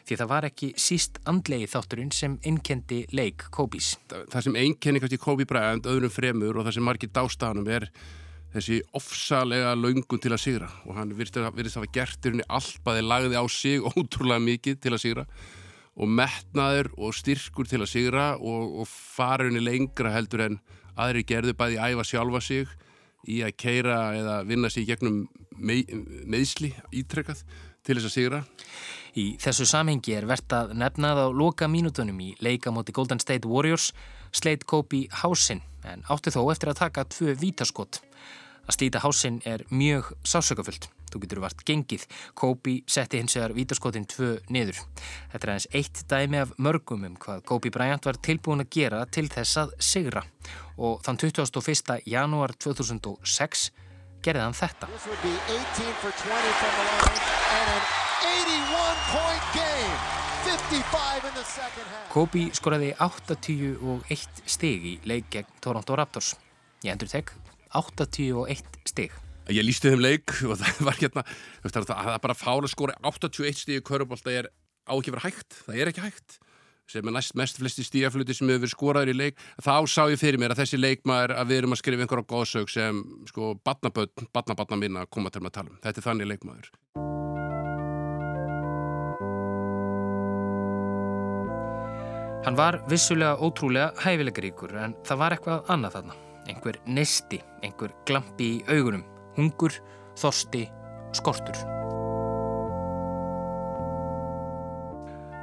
Því 0.05 0.21
það 0.21 0.31
var 0.35 0.51
ekki 0.51 0.71
síst 0.77 1.23
andlegi 1.25 1.73
þátturinn 1.73 2.13
sem 2.13 2.37
innkendi 2.45 3.01
leik 3.17 3.49
Kobe's. 3.49 3.95
Það 4.13 4.51
sem 4.51 4.61
einnkenni 4.61 5.01
kannski 5.01 5.23
Kobe 5.25 5.49
Bryant 5.49 5.89
öðrum 5.89 6.13
fremur 6.13 6.61
og 6.61 6.69
það 6.69 6.77
sem 6.77 6.89
margir 6.93 7.17
dástanum 7.17 7.73
er 7.81 7.89
þessi 8.57 8.81
ofsalega 8.97 9.75
laungun 9.77 10.23
til 10.23 10.33
að 10.35 10.43
sigra 10.43 10.71
og 10.87 10.97
hann 10.97 11.13
virðist 11.17 11.39
að 11.41 11.51
hafa 11.51 11.93
gert 11.93 12.25
í 12.25 12.33
rauninni 12.33 12.49
allt 12.59 12.81
bæði 12.87 13.05
lagði 13.07 13.39
á 13.41 13.45
sig 13.53 13.87
ótrúlega 13.93 14.43
mikið 14.47 14.81
til 14.83 14.95
að 14.95 15.03
sigra 15.05 15.27
og 15.97 16.11
metnaður 16.13 16.91
og 17.01 17.15
styrkur 17.17 17.69
til 17.69 17.81
að 17.81 17.93
sigra 17.93 18.27
og, 18.37 18.83
og 18.83 18.91
fara 18.91 19.49
henni 19.49 19.63
lengra 19.65 20.13
heldur 20.13 20.45
en 20.49 20.59
aðri 20.97 21.25
gerðu 21.29 21.57
bæði 21.57 21.81
æfa 21.81 22.05
sjálfa 22.05 22.43
sig 22.45 22.75
í 23.27 23.41
að 23.45 23.57
keira 23.59 23.97
eða 24.17 24.37
vinna 24.47 24.71
sig 24.71 24.87
gegnum 24.89 25.25
með, 25.57 25.97
meðsli 26.29 26.73
ítrekkað 26.95 27.43
til 27.87 27.97
þess 27.97 28.09
að 28.11 28.15
sigra. 28.15 28.43
Í 29.17 29.27
þessu 29.41 29.65
samhengi 29.69 30.13
er 30.13 30.27
verðt 30.29 30.53
að 30.53 30.75
nefnað 30.77 31.23
á 31.25 31.27
loka 31.33 31.69
mínutunum 31.71 32.19
í 32.21 32.35
leika 32.45 32.73
moti 32.75 32.93
Golden 32.93 33.23
State 33.23 33.49
Warriors 33.49 33.93
sleit 34.35 34.67
Kobe 34.69 35.07
hásinn 35.23 35.63
en 35.87 36.03
átti 36.13 36.33
þó 36.35 36.43
eftir 36.53 36.73
að 36.73 36.81
taka 36.83 37.07
tvö 37.09 37.37
vítaskott. 37.41 38.03
Að 38.67 38.75
slíta 38.75 39.01
hásinn 39.05 39.39
er 39.47 39.63
mjög 39.71 40.11
sásökafullt. 40.27 40.89
Þú 41.07 41.21
getur 41.23 41.41
vart 41.45 41.63
gengið. 41.67 42.05
Kobe 42.35 42.81
setti 42.91 43.21
hins 43.21 43.37
vegar 43.39 43.55
vítaskottin 43.55 44.09
tvö 44.11 44.33
niður. 44.51 44.81
Þetta 45.31 45.47
er 45.47 45.53
aðeins 45.53 45.69
eitt 45.79 46.03
dæmi 46.11 46.41
af 46.43 46.55
mörgum 46.59 47.07
um 47.07 47.15
hvað 47.23 47.45
Kobe 47.47 47.71
Bryant 47.71 48.09
var 48.09 48.19
tilbúin 48.19 48.65
að 48.65 48.73
gera 48.75 49.05
til 49.07 49.29
þess 49.31 49.63
að 49.63 49.77
sigra. 49.79 50.25
Og 50.77 50.99
þann 51.07 51.23
21. 51.23 52.03
janúar 52.11 52.57
2006 52.59 53.71
gerði 54.27 54.43
hann 54.43 54.59
þetta. 54.59 54.91
Kobe 62.11 62.49
skoraði 62.57 62.95
81 62.99 64.47
stig 64.51 64.91
í 64.91 64.99
leik 65.07 65.31
gegn 65.31 65.61
Toronto 65.63 65.95
Raptors. 65.95 66.35
Ég 66.83 66.97
endur 66.97 67.11
tek 67.11 67.31
81 67.77 68.81
stig. 68.89 69.15
Ég 69.53 69.63
lísti 69.63 69.93
þeim 69.93 70.03
leik 70.03 70.33
og 70.49 70.59
það 70.59 70.81
var 70.89 70.99
hérna, 71.03 71.27
það 71.67 72.15
er 72.17 72.25
bara 72.25 72.39
fála 72.39 72.71
skori 72.71 72.97
81 73.07 73.63
stig 73.63 73.81
í 73.81 73.87
körubólta 73.87 74.33
er 74.33 74.51
á 74.87 74.95
ekki 74.95 75.15
verið 75.15 75.29
hægt, 75.29 75.63
það 75.67 75.81
er 75.81 75.93
ekki 75.93 76.05
hægt. 76.07 76.41
Sem 76.87 77.09
er 77.11 77.17
næst 77.17 77.35
mest 77.35 77.59
flesti 77.59 77.83
stíafluti 77.83 78.35
sem 78.37 78.47
hefur 78.47 78.63
verið 78.63 78.71
skoraður 78.71 79.11
í 79.11 79.15
leik, 79.19 79.41
þá 79.59 79.83
sá 79.91 80.05
ég 80.07 80.21
fyrir 80.21 80.39
mér 80.39 80.53
að 80.55 80.61
þessi 80.61 80.79
leikmaður 80.79 81.35
að 81.35 81.49
við 81.51 81.59
erum 81.59 81.75
að 81.75 81.81
skrifa 81.81 82.05
einhverja 82.05 82.29
góðsög 82.31 82.71
sem 82.71 83.01
sko 83.27 83.49
badnaböld, 83.67 84.27
badnabadna 84.31 84.79
minna 84.79 85.03
að 85.03 85.11
koma 85.17 85.33
til 85.35 85.43
að 85.43 85.57
tala 85.57 85.73
um, 85.73 85.81
þetta 85.83 86.03
er 86.03 86.07
þannig 86.07 86.31
leikmaður. 86.31 86.71
Hann 92.47 92.61
var 92.61 92.79
vissulega 92.87 93.35
ótrúlega 93.43 93.91
hæfilegaríkur 94.05 94.79
en 94.79 94.95
það 95.03 95.23
var 95.25 95.35
eitthvað 95.35 95.75
annað 95.75 95.99
þarna 95.99 96.21
einhver 96.51 96.81
nesti, 96.87 97.41
einhver 97.63 97.95
glampi 98.09 98.57
í 98.57 98.65
augunum, 98.71 99.05
hungur, 99.37 99.75
þorsti, 100.19 100.67
skortur. 101.17 101.59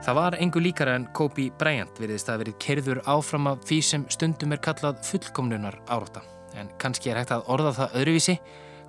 Það 0.04 0.18
var 0.18 0.36
engur 0.44 0.64
líkara 0.66 0.98
en 1.00 1.06
Kobe 1.16 1.46
Bryant 1.56 2.00
veriðist 2.02 2.28
að 2.28 2.42
verið 2.42 2.56
kerður 2.60 3.00
áfram 3.08 3.48
af 3.54 3.62
því 3.70 3.78
sem 3.88 4.04
stundum 4.12 4.52
er 4.52 4.60
kallað 4.64 5.00
fullkomnunar 5.08 5.78
áráta. 5.88 6.26
En 6.60 6.68
kannski 6.82 7.14
er 7.14 7.22
hægt 7.22 7.32
að 7.32 7.48
orða 7.54 7.72
það 7.78 7.96
öðruvísi, 8.02 8.36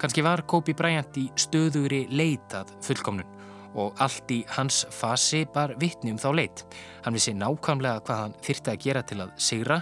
kannski 0.03 0.25
var 0.27 0.43
Kobe 0.51 0.75
Bryant 0.75 1.15
í 1.21 1.29
stöðugri 1.39 2.09
leitað 2.11 2.75
fullkomnun 2.83 3.31
og 3.79 3.95
allt 4.03 4.31
í 4.31 4.41
hans 4.57 4.85
fasi 4.95 5.45
bar 5.55 5.77
vittni 5.79 6.13
um 6.15 6.19
þá 6.19 6.29
leit. 6.35 6.65
Hann 7.07 7.15
vissi 7.15 7.35
nákvæmlega 7.35 8.03
hvað 8.07 8.21
hann 8.25 8.37
þyrti 8.43 8.73
að 8.73 8.83
gera 8.89 9.03
til 9.07 9.21
að 9.23 9.35
sigra 9.39 9.81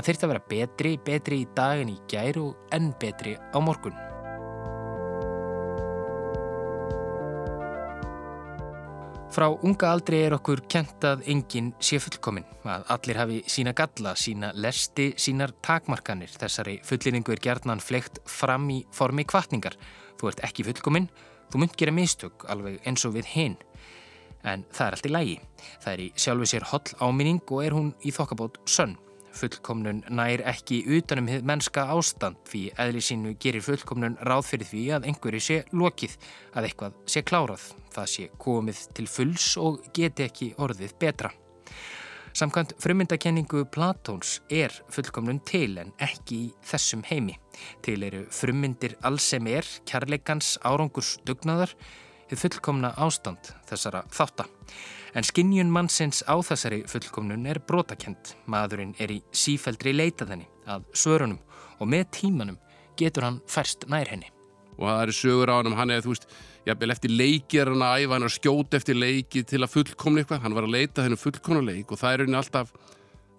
Það 0.00 0.06
þurfti 0.08 0.24
að 0.24 0.30
vera 0.30 0.48
betri, 0.48 0.90
betri 1.04 1.38
í 1.42 1.46
dag 1.52 1.80
en 1.82 1.90
í 1.92 1.98
gær 2.08 2.38
og 2.40 2.70
enn 2.72 2.86
betri 2.96 3.34
á 3.36 3.58
morgun. 3.60 3.92
Frá 9.28 9.44
unga 9.52 9.90
aldrei 9.92 10.22
er 10.22 10.38
okkur 10.38 10.62
kent 10.72 11.04
að 11.04 11.26
enginn 11.28 11.68
sé 11.84 12.00
fullkominn, 12.00 12.46
að 12.64 12.86
allir 12.96 13.20
hafi 13.20 13.42
sína 13.44 13.74
galla, 13.76 14.14
sína 14.16 14.54
lesti, 14.56 15.10
sínar 15.20 15.52
takmarkanir. 15.60 16.32
Þessari 16.32 16.78
fullinningu 16.88 17.36
er 17.36 17.44
gerðnan 17.44 17.84
fleikt 17.84 18.22
fram 18.24 18.70
í 18.72 18.78
formi 18.96 19.28
kvartningar. 19.28 19.76
Þú 20.16 20.32
ert 20.32 20.42
ekki 20.48 20.64
fullkominn, 20.70 21.10
þú 21.52 21.60
munt 21.60 21.76
gera 21.76 21.92
mistök 21.92 22.48
alveg 22.48 22.80
eins 22.88 23.04
og 23.04 23.18
við 23.18 23.28
hinn. 23.34 23.60
En 24.48 24.64
það 24.72 24.86
er 24.86 24.98
allt 24.98 25.12
í 25.12 25.14
lægi. 25.14 25.38
Það 25.84 25.92
er 25.92 26.04
í 26.08 26.10
sjálfu 26.16 26.50
sér 26.54 26.68
holl 26.72 26.98
áminning 27.04 27.44
og 27.44 27.64
er 27.68 27.76
hún 27.76 27.92
í 28.00 28.16
þokkabót 28.16 28.62
sönn. 28.64 28.96
Fullkomnun 29.36 30.02
nær 30.10 30.42
ekki 30.50 30.80
utanum 30.96 31.28
hið 31.30 31.44
mennska 31.46 31.84
ástand 31.94 32.40
því 32.50 32.62
eðli 32.82 33.02
sínu 33.04 33.34
gerir 33.42 33.64
fullkomnun 33.64 34.18
ráð 34.26 34.48
fyrir 34.50 34.70
því 34.70 34.82
að 34.96 35.06
einhverju 35.10 35.42
sé 35.44 35.58
lokið, 35.72 36.16
að 36.56 36.66
eitthvað 36.68 36.98
sé 37.14 37.22
klárað, 37.26 37.68
það 37.94 38.10
sé 38.14 38.26
komið 38.42 38.82
til 38.98 39.06
fulls 39.10 39.46
og 39.60 39.78
geti 39.96 40.26
ekki 40.26 40.50
orðið 40.58 40.96
betra. 41.00 41.30
Samkvæmt 42.30 42.76
frummyndakenningu 42.78 43.64
Platóns 43.74 44.38
er 44.50 44.74
fullkomnun 44.94 45.40
til 45.46 45.80
en 45.82 45.90
ekki 45.98 46.36
í 46.44 46.52
þessum 46.66 47.02
heimi. 47.08 47.34
Til 47.82 48.04
eru 48.06 48.22
frummyndir 48.30 48.94
alls 49.06 49.26
sem 49.32 49.46
er, 49.50 49.66
kærleikans, 49.86 50.54
árangurs, 50.62 51.16
dugnaðar, 51.26 51.74
fullkomna 52.30 52.92
ástand 53.02 53.50
þessara 53.66 54.04
þátta. 54.14 54.46
En 55.14 55.26
skinnjun 55.26 55.72
mannsins 55.74 56.22
á 56.22 56.38
þessari 56.38 56.84
fullkomnun 56.90 57.48
er 57.50 57.58
brotakent. 57.66 58.36
Maðurinn 58.50 58.94
er 59.02 59.10
í 59.10 59.20
sífældri 59.34 59.94
leitaðinni 59.96 60.46
að 60.70 60.84
svörunum 60.94 61.40
og 61.80 61.90
með 61.90 62.06
tímanum 62.14 62.60
getur 63.00 63.26
hann 63.26 63.40
færst 63.50 63.88
nær 63.90 64.10
henni. 64.12 64.30
Og 64.78 64.86
það 64.86 65.02
eru 65.02 65.16
sögur 65.16 65.50
á 65.52 65.54
hann, 65.58 65.74
hann 65.76 65.92
er, 65.92 66.04
þú 66.04 66.14
veist, 66.14 66.28
jafnvel 66.68 66.94
eftir 66.94 67.12
leiki 67.12 67.60
er 67.60 67.72
hann 67.72 67.82
að 67.84 68.04
æfa, 68.04 68.14
hann 68.14 68.28
að 68.28 68.36
skjóta 68.36 68.78
eftir 68.78 68.96
leiki 68.96 69.42
til 69.48 69.60
að 69.60 69.74
fullkomna 69.74 70.22
eitthvað, 70.22 70.42
hann 70.44 70.56
var 70.56 70.68
að 70.68 70.76
leita 70.76 71.04
þennu 71.04 71.20
fullkomna 71.20 71.64
leik 71.66 71.92
og 71.92 72.00
það 72.00 72.14
er 72.14 72.24
henni 72.24 72.40
alltaf 72.40 72.72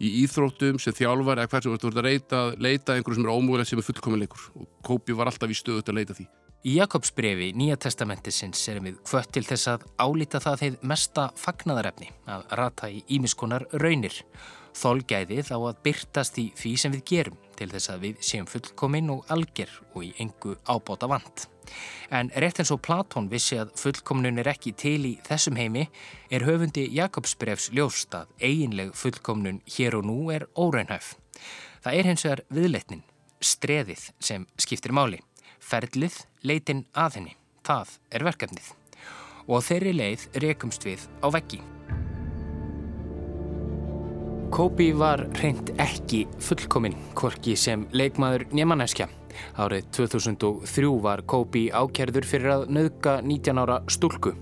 í 0.02 0.12
íþróttum 0.24 0.80
sem 0.82 0.96
þjálfar 0.98 1.42
eða 1.42 1.52
hvert 1.54 1.66
sem 1.66 1.74
þú 1.74 1.90
ert 1.92 2.02
að 2.02 2.08
leita, 2.10 2.44
leita 2.58 2.98
einhverju 2.98 3.20
sem 3.20 3.28
er 3.28 3.34
ómúlega 3.34 3.70
sem 3.70 3.82
er 3.82 3.88
fullkomna 3.88 4.22
leikur 4.22 4.48
og 4.58 4.70
Kópi 4.86 5.18
var 5.18 5.30
alltaf 5.32 5.54
í 5.54 5.58
stöðut 5.58 5.90
að 5.90 6.00
leita 6.02 6.18
því. 6.18 6.28
Í 6.62 6.76
Jakobsbrefi 6.76 7.48
Nýja 7.58 7.74
testamentisins 7.82 8.60
erum 8.70 8.86
við 8.86 8.98
hvött 9.10 9.32
til 9.34 9.42
þess 9.48 9.70
að 9.72 9.86
álita 9.98 10.38
það 10.44 10.60
þeir 10.60 10.76
mesta 10.92 11.24
fagnadarefni 11.34 12.12
að 12.30 12.44
rata 12.60 12.90
í 12.94 13.00
ímiskonar 13.18 13.66
raunir. 13.82 14.14
Þolgæðið 14.78 15.50
á 15.50 15.58
að 15.58 15.80
byrtast 15.88 16.38
í 16.38 16.44
því 16.60 16.74
sem 16.78 16.94
við 16.94 17.02
gerum 17.10 17.40
til 17.58 17.68
þess 17.72 17.90
að 17.90 18.06
við 18.06 18.22
séum 18.28 18.50
fullkominn 18.52 19.10
og 19.10 19.34
alger 19.34 19.74
og 19.96 20.06
í 20.06 20.12
engu 20.22 20.54
ábóta 20.70 21.10
vant. 21.10 21.48
En 22.14 22.30
rétt 22.38 22.62
eins 22.62 22.74
og 22.76 22.84
Platón 22.86 23.32
vissi 23.34 23.58
að 23.58 23.74
fullkomnun 23.82 24.38
er 24.44 24.52
ekki 24.54 24.76
til 24.78 25.00
í 25.10 25.16
þessum 25.26 25.58
heimi 25.58 25.88
er 26.30 26.46
höfundi 26.46 26.86
Jakobsbrefs 26.94 27.72
ljóst 27.74 28.14
að 28.14 28.30
eiginleg 28.38 28.94
fullkomnun 28.94 29.64
hér 29.66 29.98
og 29.98 30.06
nú 30.06 30.20
er 30.30 30.46
óraunhæf. 30.54 31.16
Það 31.82 31.98
er 31.98 32.12
hins 32.12 32.30
vegar 32.30 32.46
viðletnin, 32.54 33.04
streðið 33.42 34.12
sem 34.22 34.46
skiptir 34.62 34.94
máli, 34.94 35.24
ferlið, 35.62 36.24
leitin 36.44 36.86
að 36.98 37.20
henni, 37.20 37.36
það 37.68 37.98
er 38.12 38.26
verkefnið. 38.28 38.74
Og 39.48 39.64
þeirri 39.66 39.94
leið 39.98 40.28
rekumst 40.44 40.86
við 40.88 41.08
á 41.22 41.28
veggi. 41.34 41.62
Kobi 44.52 44.90
var 44.92 45.24
reynd 45.40 45.72
ekki 45.80 46.26
fullkominn, 46.44 46.98
hvorki 47.16 47.56
sem 47.56 47.86
leikmaður 47.96 48.50
njemaneskja. 48.52 49.08
Árið 49.56 49.86
2003 49.96 50.90
var 51.04 51.24
Kobi 51.24 51.70
ákjærður 51.72 52.28
fyrir 52.28 52.54
að 52.56 52.66
nauðga 52.76 53.14
19 53.24 53.62
ára 53.64 53.78
stúlku. 53.88 54.34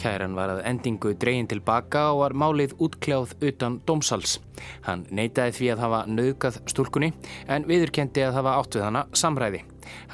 Kæran 0.00 0.36
var 0.38 0.54
að 0.54 0.62
endingu 0.70 1.14
dreyin 1.20 1.48
tilbaka 1.50 2.08
og 2.14 2.22
var 2.22 2.36
málið 2.44 2.76
útkljáð 2.80 3.36
utan 3.50 3.80
dómsals. 3.84 4.38
Hann 4.86 5.06
neytaði 5.12 5.56
því 5.58 5.72
að 5.74 5.82
hafa 5.84 6.04
nauðgað 6.10 6.60
stúlkunni 6.72 7.12
en 7.46 7.68
viðurkendi 7.68 8.24
að 8.24 8.40
hafa 8.40 8.56
átt 8.62 8.78
við 8.78 8.88
hana 8.88 9.04
samræði. 9.12 9.64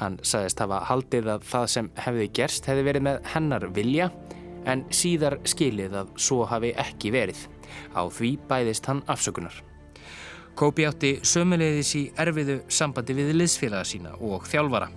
Hann 0.01 0.17
sagðist 0.23 0.63
hafa 0.63 0.81
haldið 0.89 1.29
að 1.35 1.45
það 1.51 1.69
sem 1.75 1.91
hefði 2.07 2.31
gerst 2.39 2.71
hefði 2.71 2.87
verið 2.89 3.07
með 3.09 3.29
hennar 3.35 3.67
vilja 3.75 4.09
en 4.65 4.83
síðar 4.93 5.37
skilið 5.45 6.01
að 6.01 6.11
svo 6.27 6.43
hafi 6.49 6.73
ekki 6.81 7.13
verið. 7.15 7.45
Á 7.93 8.03
því 8.09 8.35
bæðist 8.49 8.89
hann 8.89 9.03
afsökunar. 9.11 9.63
Kópi 10.55 10.85
átti 10.87 11.17
sömulegðis 11.27 11.89
í 11.99 12.01
erfiðu 12.23 12.61
sambandi 12.71 13.11
við 13.17 13.33
liðsfélaga 13.35 13.83
sína 13.89 14.13
og 14.23 14.45
þjálfara. 14.47 14.87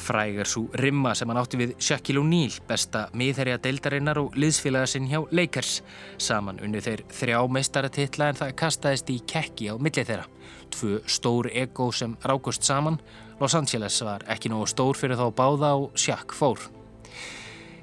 Frægar 0.00 0.48
svo 0.48 0.66
rimma 0.76 1.14
sem 1.16 1.30
hann 1.30 1.40
átti 1.40 1.56
við 1.56 1.72
Shaquille 1.80 2.20
O'Neal, 2.20 2.58
besta 2.68 3.06
miðherja 3.16 3.56
deildarinnar 3.64 4.20
og 4.20 4.36
liðsfélaga 4.36 4.90
sinn 4.92 5.08
hjá 5.08 5.22
Lakers. 5.32 5.78
Saman 6.20 6.60
unni 6.60 6.84
þeir 6.84 7.06
þrjá 7.16 7.38
meistaratitla 7.56 8.28
en 8.28 8.40
það 8.42 8.54
kastaðist 8.60 9.14
í 9.14 9.18
kekki 9.24 9.70
á 9.72 9.80
millið 9.80 10.12
þeirra. 10.12 10.28
Tvö 10.76 11.00
stór 11.08 11.48
ego 11.48 11.88
sem 11.96 12.18
rákust 12.20 12.68
saman. 12.68 13.00
Los 13.40 13.54
Angeles 13.54 14.02
var 14.04 14.20
ekki 14.28 14.50
nógu 14.52 14.66
stór 14.68 14.98
fyrir 15.00 15.16
þá 15.16 15.30
báða 15.32 15.70
og 15.80 15.94
Shaq 15.96 16.34
fór. 16.36 16.60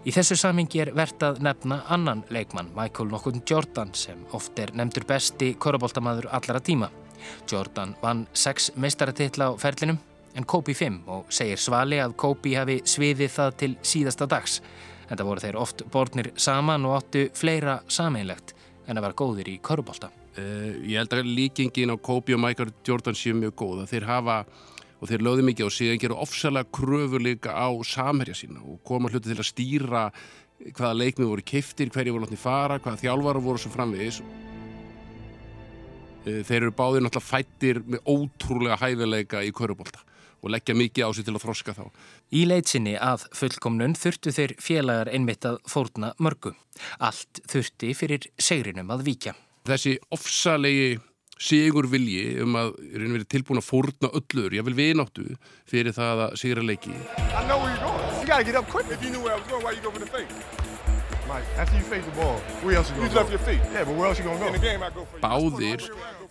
Í 0.05 0.11
þessu 0.13 0.37
samingi 0.37 0.83
er 0.83 0.91
verðt 0.95 1.23
að 1.25 1.39
nefna 1.43 1.79
annan 1.91 2.21
leikmann, 2.29 2.69
Michael 2.75 3.09
Nokkun 3.09 3.41
Jordan, 3.41 3.89
sem 3.97 4.21
oft 4.37 4.59
er 4.61 4.69
nefndur 4.77 5.07
besti 5.09 5.55
korabóltamaður 5.57 6.29
allara 6.37 6.61
tíma. 6.61 6.91
Jordan 7.49 7.95
vann 8.03 8.27
sex 8.37 8.69
meistaratitla 8.77 9.49
á 9.49 9.53
ferlinum 9.57 9.97
en 10.37 10.45
Kobe 10.45 10.77
5 10.77 11.01
og 11.09 11.33
segir 11.33 11.57
svali 11.57 11.97
að 12.03 12.13
Kobe 12.21 12.53
hafi 12.53 12.77
sviðið 12.85 13.33
það 13.39 13.57
til 13.63 13.71
síðasta 13.81 14.29
dags. 14.29 14.61
En 15.09 15.17
það 15.17 15.31
voru 15.31 15.45
þeir 15.47 15.59
oft 15.65 15.83
borðnir 15.89 16.31
saman 16.37 16.85
og 16.85 16.99
áttu 16.99 17.27
fleira 17.33 17.79
sameinlegt 17.89 18.53
en 18.85 19.01
að 19.01 19.09
vera 19.09 19.21
góðir 19.25 19.49
í 19.49 19.57
korabólta. 19.57 20.13
Uh, 20.37 20.45
eh, 20.45 20.71
ég 20.93 21.01
held 21.01 21.17
að 21.17 21.33
líkingin 21.33 21.91
á 21.91 21.97
Kobe 21.97 22.37
og 22.37 22.43
Michael 22.45 22.75
Jordan 22.85 23.17
séu 23.17 23.33
mjög 23.33 23.57
góða. 23.57 23.89
Þeir 23.89 24.05
hafa 24.13 24.41
og 24.97 25.09
þeir 25.09 25.23
lögðu 25.25 25.45
mikið 25.47 25.67
og 25.67 25.75
síðan 25.75 26.01
gera 26.01 26.19
ofsalega 26.23 26.71
kröfur 26.73 27.23
líka 27.23 27.53
á 27.53 27.69
samherja 27.85 28.35
sína 28.37 28.63
og 28.65 28.81
koma 28.87 29.11
hluti 29.11 29.29
til 29.29 29.37
að 29.37 29.49
stýra 29.51 30.03
hvaða 30.73 30.97
leikmið 30.97 31.29
voru 31.29 31.45
kiftir, 31.45 31.91
hverju 31.93 32.15
voru 32.15 32.25
látni 32.25 32.39
fara, 32.41 32.79
hvaða 32.81 33.01
þjálfara 33.03 33.43
voru 33.45 33.61
svo 33.61 33.71
framvegis. 33.73 34.21
Eh, 36.27 36.41
þeir 36.43 36.63
eru 36.63 36.75
báðir 36.75 37.05
náttúrulega 37.05 37.29
fættir 37.29 37.81
með 37.85 38.03
ótrúlega 38.09 38.79
hæfileika 38.81 39.43
í 39.45 39.53
körubólta 39.55 40.01
og 40.41 40.51
leggja 40.53 40.75
mikið 40.77 41.07
á 41.07 41.09
sig 41.13 41.25
til 41.25 41.33
að 41.33 41.43
þroska 41.45 41.73
þá. 41.77 41.83
Í 42.33 42.43
leitsinni 42.45 42.93
að 43.01 43.25
fullkomnun 43.37 43.95
þurftu 43.97 44.33
þeir 44.35 44.53
félagar 44.61 45.09
einmitt 45.09 45.47
að 45.49 45.59
fórna 45.69 46.13
mörgu. 46.21 46.53
Allt 47.01 47.41
þurfti 47.49 47.93
fyrir 47.97 48.27
segrinum 48.37 48.91
að 48.93 49.05
víkja. 49.07 49.33
Þessi 49.67 49.97
ofsalegi 50.13 50.99
sigur 51.39 51.87
vilji 51.91 52.37
um 52.43 52.55
að 52.59 52.73
vera 52.93 53.27
tilbúin 53.29 53.61
að 53.61 53.67
fórna 53.69 54.11
öllur, 54.17 54.55
ég 54.55 54.65
vil 54.67 54.77
vináttu 54.77 55.27
fyrir 55.69 55.95
það 55.95 56.27
að 56.27 56.37
sigra 56.41 56.65
leiki 56.65 56.95
Báðir 65.21 65.83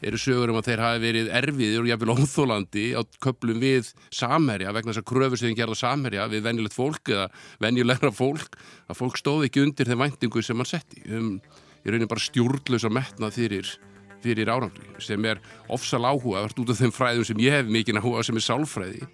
eru 0.07 0.21
sögur 0.21 0.53
um 0.53 0.59
að 0.61 0.69
þeir 0.71 0.83
hafi 0.85 1.03
verið 1.03 1.31
erfiðir 1.41 1.83
og 1.83 1.91
jáfnvel 1.91 2.15
óþólandi 2.17 2.87
á 2.97 3.01
köplum 3.23 3.61
við 3.61 3.91
samherja 4.15 4.73
vegna 4.73 4.93
þess 4.93 5.03
að 5.03 5.09
kröfur 5.13 5.41
sem 5.41 5.57
gerða 5.57 5.77
samherja 5.83 6.29
við 6.33 6.47
venjulegt 6.49 6.77
fólk 6.77 7.13
eða 7.13 7.29
venjulegra 7.63 8.13
fólk 8.15 8.57
að 8.89 9.01
fólk 9.03 9.21
stóði 9.21 9.51
ekki 9.51 9.67
undir 9.67 9.91
þeim 9.91 10.05
væntingu 10.05 10.45
sem 10.45 10.57
mann 10.57 10.69
setti. 10.69 11.05
Um, 11.11 11.37
ég 11.85 11.93
reynir 11.93 12.11
bara 12.11 12.25
stjórnlaus 12.25 12.89
að 12.89 12.97
metna 12.97 13.33
fyrir 13.35 13.77
fyrir 14.25 14.51
árangri 14.53 14.89
sem 15.03 15.25
er 15.25 15.43
ofsal 15.69 16.07
áhugavert 16.09 16.59
út 16.63 16.73
af 16.73 16.81
þeim 16.81 16.95
fræðum 16.95 17.29
sem 17.29 17.45
ég 17.45 17.61
hef 17.61 17.71
mikinn 17.71 18.01
áhuga 18.01 18.25
sem 18.27 18.37
er 18.37 18.47
sálfræði. 18.47 19.07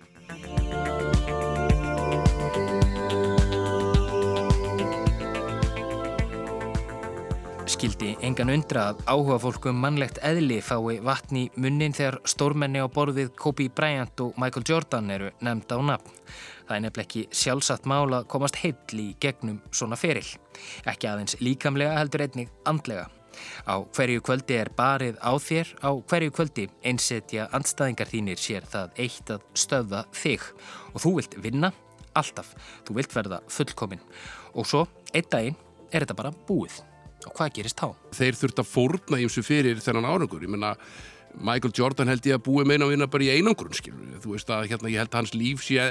Skildi 7.73 8.13
engan 8.23 8.51
undra 8.53 8.83
að 8.93 9.01
áhuga 9.11 9.39
fólkum 9.43 9.79
mannlegt 9.83 10.21
eðli 10.23 10.61
fái 10.63 11.01
vatni 11.03 11.49
munnin 11.59 11.95
þegar 11.97 12.21
stórmenni 12.31 12.79
á 12.79 12.87
borðið 12.87 13.33
Kobe 13.39 13.67
Bryant 13.75 14.23
og 14.23 14.37
Michael 14.39 14.67
Jordan 14.69 15.11
eru 15.11 15.31
nefnda 15.43 15.79
á 15.79 15.83
nafn. 15.95 16.13
Það 16.69 16.77
er 16.77 16.85
nefnileg 16.85 17.09
ekki 17.09 17.25
sjálfsagt 17.43 17.89
mála 17.91 18.23
komast 18.31 18.61
heil 18.63 19.03
í 19.03 19.09
gegnum 19.19 19.59
svona 19.75 19.99
feril. 19.99 20.29
Ekki 20.87 21.11
aðeins 21.11 21.41
líkamlega 21.43 21.99
heldur 21.99 22.27
einnig 22.29 22.55
andlega. 22.71 23.09
Á 23.69 23.75
hverju 23.97 24.23
kvöldi 24.25 24.59
er 24.61 24.73
barið 24.77 25.19
á 25.23 25.33
þér, 25.41 25.73
á 25.83 25.91
hverju 26.11 26.35
kvöldi 26.37 26.69
einsetja 26.85 27.49
andstæðingar 27.57 28.11
þínir 28.13 28.41
sér 28.41 28.69
það 28.69 29.03
eitt 29.05 29.33
að 29.35 29.47
stöða 29.59 30.05
þig. 30.17 30.47
Og 30.93 31.05
þú 31.05 31.17
vilt 31.21 31.37
vinna 31.43 31.73
alltaf, 32.19 32.55
þú 32.87 32.99
vilt 32.99 33.15
verða 33.17 33.41
fullkominn 33.49 34.03
og 34.53 34.69
svo 34.69 34.87
einn 35.15 35.29
daginn 35.33 35.57
er 35.93 36.05
þetta 36.05 36.19
bara 36.19 36.35
búið. 36.49 36.83
Og 37.23 37.35
hvað 37.37 37.57
gerist 37.59 37.79
þá? 37.79 37.93
Þeir 38.19 38.39
þurft 38.41 38.61
að 38.63 38.69
fórna 38.69 39.21
ímsu 39.23 39.45
fyrir 39.47 39.81
þennan 39.83 40.09
árangur, 40.11 40.43
ég 40.43 40.51
menna 40.51 40.75
Michael 41.39 41.73
Jordan 41.77 42.11
held 42.13 42.27
ég 42.29 42.37
að 42.37 42.45
búið 42.49 42.69
meina 42.69 42.87
að 42.87 42.93
vinna 42.93 43.09
bara 43.09 43.25
í 43.25 43.31
einangrun 43.39 43.77
skilur, 43.77 44.19
þú 44.21 44.35
veist 44.35 44.51
að 44.53 44.67
hérna, 44.73 44.91
ég 44.93 45.01
held 45.01 45.13
að 45.13 45.21
hans 45.23 45.35
líf 45.37 45.63
sé 45.65 45.87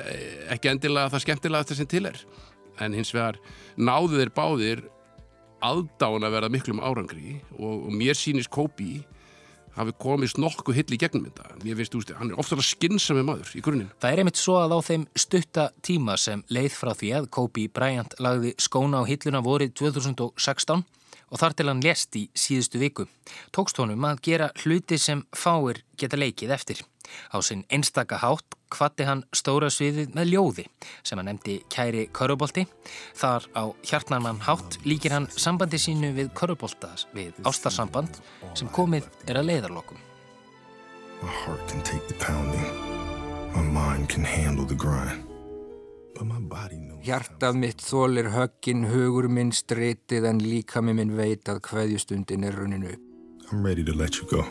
ekki 0.53 0.69
endilega 0.69 1.13
það 1.13 1.23
skemmtilega 1.25 1.65
þetta 1.65 1.77
sem 1.79 1.89
til 1.89 2.03
er. 2.11 2.19
En 2.81 2.97
hins 2.97 3.13
vegar 3.15 3.39
náðu 3.77 4.19
þeir 4.19 4.33
báðir 4.35 4.83
aðdána 5.65 6.29
að 6.29 6.37
verða 6.37 6.51
miklum 6.53 6.83
árangri 6.83 7.39
og, 7.57 7.87
og 7.87 7.91
mér 7.95 8.17
sýnist 8.17 8.51
Kobi 8.53 9.01
hafi 9.75 9.93
komist 10.01 10.39
nokkuð 10.41 10.77
hill 10.81 10.95
í 10.95 10.99
gegnum 10.99 11.27
þetta. 11.29 11.55
Mér 11.63 11.77
finnst, 11.79 11.93
þú 11.93 12.01
veist, 12.01 12.13
hann 12.19 12.31
er 12.33 12.39
ofta 12.41 12.57
skynsami 12.65 13.23
maður 13.27 13.53
í 13.55 13.63
grunninn. 13.63 13.91
Það 14.03 14.13
er 14.13 14.21
einmitt 14.23 14.39
svo 14.41 14.57
að 14.59 14.75
á 14.75 14.79
þeim 14.89 15.05
stutta 15.15 15.67
tíma 15.85 16.17
sem 16.19 16.43
leið 16.51 16.73
frá 16.75 16.91
því 16.97 17.11
að 17.19 17.29
Kobe 17.37 17.67
Bryant 17.71 18.17
lagði 18.19 18.55
skóna 18.59 19.03
á 19.03 19.03
hilluna 19.07 19.43
vorið 19.45 19.75
2016 19.79 20.83
og 21.31 21.39
þar 21.39 21.55
til 21.55 21.67
hann 21.71 21.83
lést 21.83 22.15
í 22.19 22.27
síðustu 22.37 22.81
viku 22.81 23.07
tókst 23.55 23.79
honum 23.79 24.05
að 24.07 24.21
gera 24.27 24.49
hluti 24.63 24.99
sem 24.99 25.23
fáir 25.31 25.81
geta 25.99 26.19
leikið 26.19 26.53
eftir. 26.55 26.81
Á 27.31 27.39
sinn 27.43 27.63
einstaka 27.71 28.19
hátt 28.21 28.57
kvatti 28.71 29.07
hann 29.07 29.23
stóra 29.35 29.71
sviðið 29.73 30.13
með 30.15 30.29
ljóði 30.31 30.67
sem 31.03 31.19
hann 31.19 31.27
nefndi 31.31 31.57
kæri 31.71 32.05
Körubolti. 32.15 32.67
Þar 33.19 33.47
á 33.55 33.63
hjartnarmann 33.87 34.43
hátt 34.47 34.79
líkir 34.87 35.15
hann 35.15 35.27
sambandi 35.31 35.79
sínu 35.81 36.13
við 36.15 36.31
Köruboltas 36.37 37.07
við 37.15 37.35
ástarsamband 37.47 38.21
sem 38.53 38.71
komið 38.71 39.09
er 39.27 39.41
að 39.41 39.51
leiðarlokum. 39.51 39.99
My 41.21 41.29
heart 41.43 41.67
can 41.67 41.83
take 41.83 42.07
the 42.07 42.15
pounding. 42.15 42.65
My 43.53 43.61
mind 43.61 44.09
can 44.09 44.23
handle 44.23 44.65
the 44.65 44.75
grind. 44.75 45.31
Hjartað 47.01 47.55
mitt 47.57 47.79
þólir 47.81 48.27
höggin, 48.29 48.83
hugur 48.91 49.25
minn 49.25 49.49
streytið 49.49 50.27
en 50.29 50.41
líka 50.45 50.83
með 50.85 50.99
minn 50.99 51.13
veit 51.17 51.49
að 51.49 51.63
hverjustundin 51.65 52.45
er 52.45 52.53
runinu. 52.53 52.91
I'm 53.49 53.65
ready 53.65 53.83
to 53.83 53.95
let 53.97 54.21
you 54.21 54.27
go. 54.29 54.45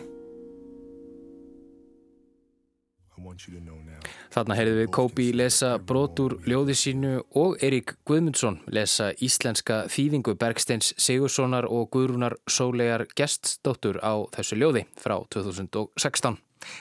Þarna 4.35 4.57
heyrðum 4.57 4.79
við 4.81 4.91
Kóbi 4.97 5.27
lesa 5.37 5.71
brotur 5.79 6.39
ljóði 6.49 6.75
sínu 6.79 7.13
og 7.39 7.63
Erik 7.63 7.95
Guðmundsson 8.09 8.59
lesa 8.75 9.11
íslenska 9.23 9.85
þýðingu 9.93 10.35
Bergsteins 10.41 10.91
Sigurssonar 10.99 11.69
og 11.71 11.91
Guðrúnar 11.95 12.39
Sólegar 12.51 13.07
geststóttur 13.15 14.01
á 14.03 14.27
þessu 14.35 14.59
ljóði 14.59 14.87
frá 14.99 15.21
2016. 15.37 16.41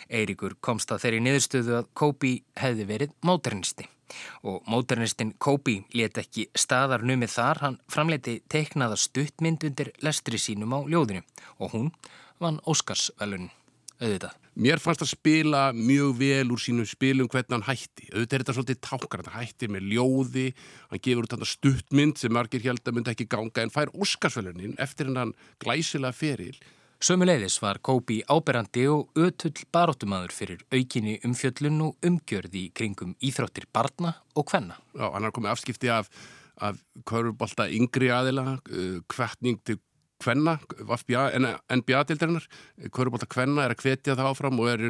Eirikur 0.09 0.57
komst 0.65 0.89
að 0.95 1.05
þeirri 1.05 1.23
niðurstöðu 1.27 1.79
að 1.83 1.93
Kóbi 1.93 2.35
hefði 2.57 2.89
verið 2.89 3.15
móternisti 3.21 3.89
og 4.43 4.63
móternistin 4.69 5.35
Kóbi 5.37 5.79
let 5.93 6.17
ekki 6.21 6.47
staðar 6.57 7.05
numið 7.05 7.35
þar, 7.35 7.61
hann 7.63 7.79
framleiti 7.91 8.39
teiknaða 8.51 8.97
stuttmynd 8.99 9.65
undir 9.69 9.93
lestri 10.05 10.41
sínum 10.41 10.75
á 10.75 10.79
ljóðinu 10.87 11.23
og 11.59 11.73
hún 11.75 11.89
vann 12.39 12.61
Óskarsvelun 12.67 13.49
auðvitað. 13.99 14.35
Mér 14.59 14.81
fannst 14.83 15.03
að 15.05 15.13
spila 15.13 15.61
mjög 15.75 16.17
vel 16.19 16.49
úr 16.51 16.59
sínum 16.59 16.87
spilum 16.87 17.29
hvernig 17.31 17.53
hann 17.55 17.67
hætti. 17.67 18.09
Auðvitað 18.11 18.33
er 18.35 18.43
þetta 18.43 18.55
svolítið 18.57 18.79
tákar, 18.83 19.21
hann 19.23 19.37
hættir 19.37 19.71
með 19.71 19.87
ljóði, 19.93 20.47
hann 20.89 21.03
gefur 21.05 21.27
út 21.27 21.35
þetta 21.35 21.51
stuttmynd 21.53 22.19
sem 22.19 22.35
margir 22.35 22.65
held 22.65 22.83
að 22.83 22.97
myndi 22.97 23.13
ekki 23.13 23.29
ganga 23.31 23.63
en 23.63 23.71
fær 23.71 23.93
Óskarsvelunin 23.95 24.75
eftir 24.81 25.11
hann 25.13 25.35
glæsilega 25.63 26.15
feril 26.15 26.59
Sömuleiðis 26.99 27.61
var 27.63 27.77
Kóbi 27.79 28.17
áberandi 28.27 28.81
og 28.91 29.15
ötull 29.15 29.61
baróttumadur 29.71 30.33
fyrir 30.35 30.65
aukinni 30.67 31.13
umfjöllun 31.23 31.77
og 31.85 32.03
umgjörði 32.03 32.65
kringum 32.75 33.13
íþróttir 33.23 33.69
barna 33.71 34.17
og 34.35 34.51
hvenna. 34.51 34.75
Já, 34.91 35.05
hann 35.13 35.23
har 35.23 35.31
komið 35.31 35.53
afskipti 35.53 35.87
af, 35.95 36.09
af 36.59 36.81
körfubólta 37.07 37.69
yngri 37.71 38.09
aðila, 38.11 38.57
hvetning 39.15 39.61
uh, 39.61 39.63
til 39.63 39.79
hvenna, 40.25 40.57
NBA-dildarinnar, 41.71 42.49
körfubólta 42.91 43.29
hvenna 43.31 43.63
er 43.63 43.77
að 43.77 43.85
hvetja 43.85 44.17
það 44.19 44.31
áfram 44.33 44.59
og 44.59 44.67
er 44.73 44.83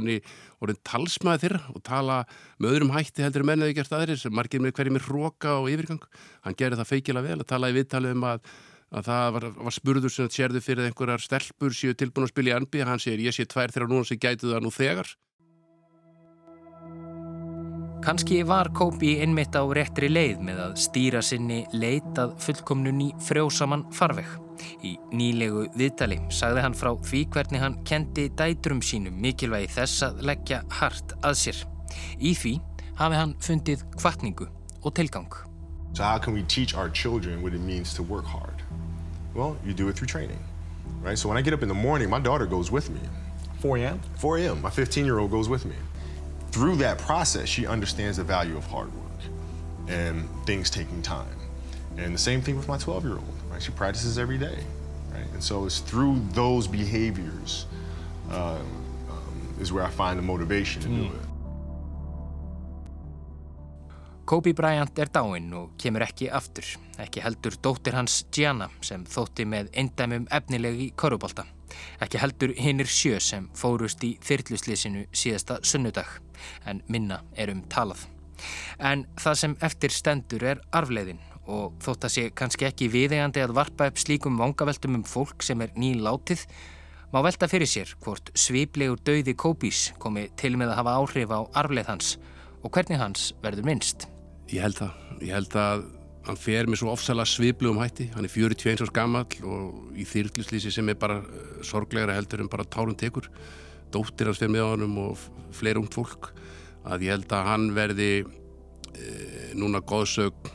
orðin 0.65 0.81
talsmaði 0.89 1.43
þeirra 1.43 1.61
og 1.75 1.85
tala 1.85 2.17
með 2.57 2.71
öðrum 2.71 2.95
hætti 2.95 3.27
heldur 3.27 3.45
menniði 3.45 3.77
gert 3.77 3.93
aðrir 3.93 4.17
sem 4.17 4.33
margir 4.33 4.65
með 4.65 4.73
hverjum 4.79 4.97
er 4.97 5.05
hróka 5.05 5.59
og 5.61 5.69
yfirgang. 5.69 6.01
Hann 6.41 6.57
gerir 6.57 6.81
það 6.81 6.91
feikila 6.95 7.21
vel 7.21 7.37
að 7.37 7.51
tala 7.53 7.69
í 7.69 7.77
viðtalið 7.77 8.17
um 8.17 8.27
að 8.33 8.49
að 8.89 9.09
það 9.09 9.31
var, 9.35 9.47
var 9.69 9.75
spurður 9.75 10.13
sem 10.13 10.29
sérðu 10.33 10.61
fyrir 10.65 10.89
einhverjar 10.89 11.21
stelpur 11.23 11.75
séu 11.75 11.95
tilbúin 11.97 12.27
að 12.27 12.33
spilja 12.33 12.57
í 12.57 12.65
NBA 12.65 12.87
hann 12.89 13.01
segir 13.01 13.27
ég 13.27 13.35
sé 13.35 13.45
tvær 13.45 13.73
þegar 13.73 13.91
núna 13.91 14.09
sem 14.09 14.21
gætu 14.21 14.53
það 14.53 14.63
nú 14.65 14.73
þegar 14.73 15.15
Kanski 17.99 18.43
var 18.47 18.69
Kópi 18.71 19.17
innmitt 19.19 19.57
á 19.59 19.63
réttri 19.75 20.07
leið 20.07 20.39
með 20.47 20.61
að 20.63 20.77
stýra 20.79 21.19
sinni 21.21 21.65
leitað 21.75 22.37
fullkomnun 22.39 23.01
í 23.03 23.09
frjósaman 23.27 23.83
farveg. 23.91 24.29
Í 24.87 24.93
nýlegu 25.11 25.65
viðtali 25.75 26.21
sagði 26.31 26.63
hann 26.63 26.77
frá 26.79 26.93
því 26.95 27.25
hvernig 27.35 27.65
hann 27.65 27.77
kendi 27.83 28.29
dætrum 28.39 28.79
sínum 28.79 29.19
mikilvægi 29.19 29.73
þess 29.75 30.07
að 30.07 30.23
leggja 30.31 30.63
hart 30.79 31.13
að 31.19 31.37
sér. 31.43 31.61
Í 32.23 32.33
því 32.39 32.55
hafi 33.03 33.21
hann 33.21 33.37
fundið 33.43 33.85
kvartningu 33.99 34.47
og 34.79 34.95
tilgang. 34.95 35.48
So 35.99 36.05
how 36.05 36.17
can 36.17 36.31
we 36.31 36.43
teach 36.43 36.75
our 36.75 36.89
children 36.89 37.41
what 37.41 37.53
it 37.53 37.59
means 37.59 37.93
to 37.95 38.03
work 38.03 38.23
hard? 38.23 38.53
Well, 39.33 39.57
you 39.65 39.73
do 39.73 39.89
it 39.89 39.97
through 39.97 40.07
training, 40.07 40.39
right? 41.01 41.17
So 41.17 41.27
when 41.27 41.37
I 41.37 41.41
get 41.41 41.53
up 41.53 41.61
in 41.61 41.67
the 41.67 41.73
morning, 41.73 42.09
my 42.09 42.21
daughter 42.21 42.45
goes 42.45 42.71
with 42.71 42.89
me. 42.89 43.01
4 43.59 43.79
a.m.? 43.79 43.99
4 44.15 44.37
a.m. 44.37 44.61
My 44.61 44.69
15-year-old 44.69 45.29
goes 45.29 45.49
with 45.49 45.65
me. 45.65 45.75
Through 46.51 46.77
that 46.77 46.99
process, 46.99 47.49
she 47.49 47.67
understands 47.67 48.15
the 48.15 48.23
value 48.23 48.55
of 48.55 48.63
hard 48.63 48.87
work 48.95 49.19
and 49.89 50.25
things 50.45 50.69
taking 50.69 51.01
time. 51.01 51.35
And 51.97 52.13
the 52.13 52.17
same 52.17 52.39
thing 52.39 52.55
with 52.55 52.69
my 52.69 52.77
12-year-old, 52.77 53.25
right? 53.51 53.61
She 53.61 53.71
practices 53.71 54.17
every 54.17 54.37
day, 54.37 54.63
right? 55.11 55.27
And 55.33 55.43
so 55.43 55.65
it's 55.65 55.79
through 55.79 56.21
those 56.31 56.65
behaviors 56.65 57.65
uh, 58.31 58.55
um, 58.55 59.55
is 59.59 59.73
where 59.73 59.83
I 59.83 59.89
find 59.89 60.17
the 60.17 60.23
motivation 60.23 60.81
to 60.83 60.87
mm. 60.87 60.95
do 60.95 61.15
it. 61.17 61.28
Kobe 64.29 64.51
Bryant 64.53 64.99
er 65.01 65.09
dáinn 65.09 65.47
og 65.57 65.71
kemur 65.81 66.03
ekki 66.05 66.27
aftur, 66.29 66.67
ekki 67.01 67.23
heldur 67.25 67.55
dóttir 67.65 67.95
hans 67.97 68.19
Gianna 68.29 68.67
sem 68.85 69.01
þótti 69.09 69.41
með 69.49 69.71
eindæmum 69.73 70.27
efnilegi 70.37 70.91
korubólta, 70.93 71.47
ekki 71.97 72.19
heldur 72.21 72.51
hinnir 72.53 72.85
sjö 72.93 73.17
sem 73.25 73.47
fórust 73.57 74.05
í 74.05 74.11
þyrtluslýsinu 74.21 75.07
síðasta 75.09 75.57
sunnudag, 75.65 76.11
en 76.69 76.83
minna 76.85 77.23
er 77.33 77.49
um 77.49 77.63
talað. 77.73 78.03
En 78.77 79.07
það 79.17 79.39
sem 79.41 79.55
eftir 79.65 79.95
stendur 79.97 80.45
er 80.51 80.61
arfleiðin 80.77 81.23
og 81.49 81.81
þótt 81.81 82.05
að 82.05 82.15
sé 82.19 82.27
kannski 82.29 82.69
ekki 82.69 82.91
viðegandi 82.93 83.41
að 83.47 83.55
varpa 83.57 83.89
upp 83.89 83.97
slíkum 83.97 84.37
vangaveltum 84.37 84.99
um 84.99 85.07
fólk 85.09 85.41
sem 85.41 85.65
er 85.65 85.73
nýlátið, 85.73 86.45
má 87.09 87.23
velta 87.25 87.49
fyrir 87.49 87.73
sér 87.73 87.97
hvort 88.05 88.29
sviplegur 88.37 89.01
döiði 89.01 89.33
Kobís 89.33 89.87
komi 89.97 90.29
til 90.37 90.53
með 90.53 90.75
að 90.75 90.83
hafa 90.83 90.95
áhrif 91.01 91.33
á 91.33 91.39
arfleið 91.65 91.93
hans 91.95 92.13
og 92.61 92.69
hvernig 92.77 93.01
hans 93.01 93.31
verður 93.41 93.71
minnst. 93.73 94.05
Ég 94.49 94.63
held 94.65 94.79
það. 94.79 94.93
Ég 95.21 95.33
held 95.35 95.55
að 95.59 95.85
hann 96.29 96.39
fer 96.39 96.69
með 96.69 96.81
svo 96.81 96.93
ofsalega 96.93 97.29
sviblu 97.29 97.73
um 97.73 97.81
hætti. 97.81 98.09
Hann 98.15 98.25
er 98.25 98.33
41 98.33 98.83
árs 98.85 98.93
gammal 98.93 99.25
og 99.45 99.97
í 99.97 100.05
þýrtluslýsi 100.09 100.73
sem 100.73 100.89
er 100.89 100.97
bara 100.99 101.19
eh, 101.21 101.59
sorglegra 101.65 102.17
heldur 102.17 102.43
en 102.43 102.51
bara 102.51 102.65
tálum 102.65 102.97
tekur. 102.97 103.29
Dóttir 103.93 104.29
hans 104.29 104.41
fer 104.41 104.51
með 104.51 104.65
á 104.65 104.69
hann 104.73 104.97
og 105.01 105.27
fleira 105.55 105.81
ungt 105.81 105.97
fólk. 105.97 106.31
Að 106.85 107.07
ég 107.07 107.15
held 107.17 107.33
að 107.35 107.49
hann 107.49 107.69
verði 107.75 108.09
e, 108.21 109.09
núna 109.59 109.81
góðsög, 109.83 110.51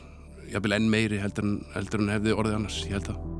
jáfnvel 0.49 0.79
enn 0.79 0.89
meiri 0.91 1.21
heldur 1.21 1.45
en, 1.45 1.57
heldur 1.75 2.03
en 2.03 2.13
hefði 2.15 2.35
orðið 2.35 2.59
annars. 2.59 2.83
Ég 2.87 2.97
held 2.97 3.11
það. 3.11 3.34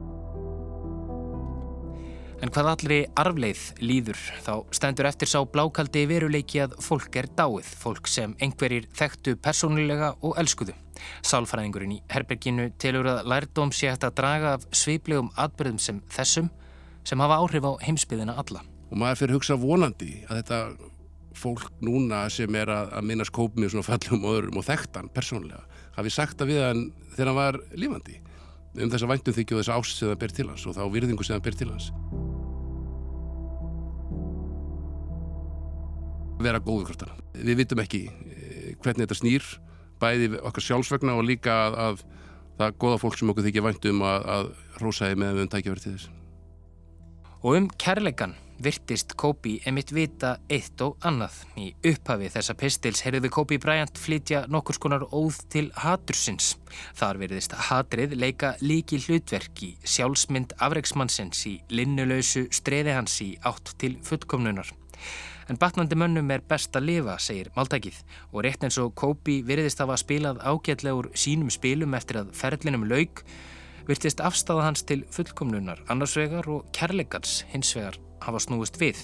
En 2.43 2.51
hvað 2.51 2.67
allri 2.73 2.97
arfleið 3.15 3.61
líður 3.79 4.19
þá 4.43 4.51
stendur 4.75 5.07
eftir 5.07 5.29
sá 5.31 5.37
blákaldi 5.47 6.03
veruleiki 6.09 6.59
að 6.65 6.75
fólk 6.83 7.15
er 7.21 7.29
dáið, 7.31 7.69
fólk 7.79 8.09
sem 8.11 8.33
einhverjir 8.43 8.89
þekktu 8.95 9.37
persónulega 9.39 10.11
og 10.19 10.35
elskuðu. 10.41 10.75
Sálfræðingurinn 11.23 11.95
í 11.95 12.01
Herberginu 12.11 12.67
telur 12.81 13.07
að 13.13 13.29
lærdóm 13.31 13.71
sé 13.75 13.89
hægt 13.91 14.03
að 14.07 14.17
draga 14.19 14.55
af 14.57 14.67
sviplegum 14.75 15.31
atbyrðum 15.39 15.79
sem 15.79 16.01
þessum 16.11 16.51
sem 17.07 17.23
hafa 17.23 17.39
áhrif 17.39 17.69
á 17.69 17.71
heimsbyðina 17.85 18.35
alla. 18.41 18.65
Og 18.91 18.99
maður 18.99 19.21
fyrir 19.21 19.39
hugsa 19.39 19.57
vonandi 19.59 20.11
að 20.27 20.41
þetta 20.41 20.59
fólk 21.35 21.71
núna 21.83 22.25
sem 22.31 22.59
er 22.59 22.71
að, 22.71 22.93
minna 23.07 23.25
skópmið 23.27 23.73
svona 23.73 23.87
fallum 23.87 24.27
og 24.27 24.37
öðrum 24.37 24.59
og 24.59 24.67
þekktan 24.67 25.11
persónulega 25.15 25.63
hafi 25.95 26.11
sagt 26.11 26.43
að 26.43 26.51
við 26.53 26.63
hann 26.63 26.85
þegar 27.15 27.31
hann 27.31 27.39
var 27.39 27.59
lífandi 27.75 28.19
um 28.75 28.91
þessa 28.91 29.07
væntum 29.07 29.35
þykju 29.35 29.55
og 29.55 29.63
þessa 29.63 29.79
ást 29.79 29.99
sem 29.99 30.11
það 30.11 30.21
ber 30.23 30.35
til 30.35 30.47
hans 30.49 30.65
og 30.67 30.75
þá 30.75 30.83
virðingu 30.91 31.27
sem 31.27 31.37
það 31.37 31.45
ber 31.47 31.59
til 31.59 31.69
hans. 31.71 31.91
Vera 36.45 36.61
góður 36.61 36.91
hvort 36.91 37.05
hann. 37.05 37.23
Við 37.35 37.61
vitum 37.63 37.81
ekki 37.83 38.03
eh, 38.09 38.69
hvernig 38.83 39.05
þetta 39.05 39.19
snýr, 39.21 39.49
bæði 40.01 40.31
okkar 40.41 40.67
sjálfsvegna 40.67 41.17
og 41.17 41.25
líka 41.27 41.55
að, 41.65 41.79
að 41.87 42.05
það 42.59 42.67
er 42.67 42.79
goða 42.85 43.01
fólk 43.01 43.19
sem 43.19 43.33
okkur 43.33 43.47
þykja 43.49 43.65
væntum 43.65 44.05
að, 44.05 44.29
að 44.37 44.81
rósaði 44.83 45.19
með 45.23 45.43
um 45.43 45.51
tækjaverð 45.51 45.85
til 45.85 45.95
þess. 45.97 46.09
Og 47.45 47.59
um 47.59 47.69
kærleikan 47.81 48.33
virtist 48.63 49.13
Kobi 49.19 49.57
emitt 49.67 49.91
vita 49.93 50.35
eitt 50.51 50.81
og 50.81 50.95
annað. 51.05 51.35
Í 51.59 51.67
upphafi 51.91 52.29
þessa 52.33 52.55
pistils 52.57 53.03
heyrðu 53.05 53.31
Kobi 53.33 53.59
Bryant 53.61 53.99
flytja 53.99 54.45
nokkur 54.51 54.77
skonar 54.77 55.05
óð 55.11 55.41
til 55.51 55.67
hatursins. 55.83 56.55
Þar 56.97 57.21
verðist 57.21 57.55
hatrið 57.69 58.15
leika 58.17 58.55
líki 58.63 59.01
hlutverk 59.03 59.63
í 59.67 59.73
sjálfsmynd 59.83 60.55
afreiksmannsins 60.57 61.45
í 61.51 61.55
linnulausu 61.69 62.47
streði 62.55 62.95
hans 62.95 63.19
í 63.25 63.33
átt 63.45 63.75
til 63.81 63.97
fullkomnunar. 64.05 64.71
En 65.49 65.59
batnandi 65.61 65.97
mönnum 65.97 66.31
er 66.33 66.41
best 66.41 66.73
að 66.77 66.87
lifa, 66.89 67.19
segir 67.21 67.51
Máltækið 67.53 67.99
og 68.31 68.39
rétt 68.45 68.63
eins 68.65 68.79
og 68.81 68.95
Kobi 68.97 69.41
virðist 69.45 69.81
hafa 69.83 69.97
spilað 70.01 70.41
ágætlegur 70.41 71.11
sínum 71.13 71.51
spilum 71.53 71.93
eftir 71.93 72.23
að 72.23 72.31
ferlinum 72.33 72.87
laug 72.89 73.21
virtist 73.85 74.23
afstæða 74.25 74.65
hans 74.65 74.81
til 74.89 75.03
fullkomnunar 75.13 75.83
annarsvegar 75.93 76.49
og 76.49 76.65
kærleikans 76.73 77.43
hinsvegar 77.51 77.99
hafa 78.25 78.41
snúist 78.41 78.79
við. 78.81 79.03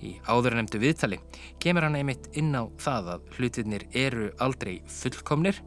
Í 0.00 0.16
áður 0.24 0.56
nefndu 0.58 0.80
viðtali 0.80 1.18
kemur 1.60 1.84
hann 1.86 1.98
einmitt 1.98 2.30
inn 2.32 2.54
á 2.56 2.64
það 2.80 3.10
að 3.16 3.26
hlutinir 3.36 3.84
eru 3.92 4.30
aldrei 4.40 4.78
fullkomnir 4.88 5.60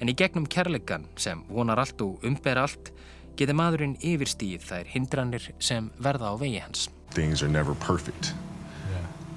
en 0.00 0.10
í 0.10 0.16
gegnum 0.18 0.48
kærleikan 0.50 1.06
sem 1.14 1.44
vonar 1.50 1.78
allt 1.82 2.02
og 2.02 2.24
umber 2.26 2.58
allt 2.64 2.90
geti 3.38 3.54
maðurinn 3.54 3.98
yfirstíð 4.02 4.66
þær 4.66 4.90
hindranir 4.94 5.52
sem 5.58 5.90
verða 6.02 6.34
á 6.34 6.38
vegi 6.38 6.62
hans. 6.62 6.88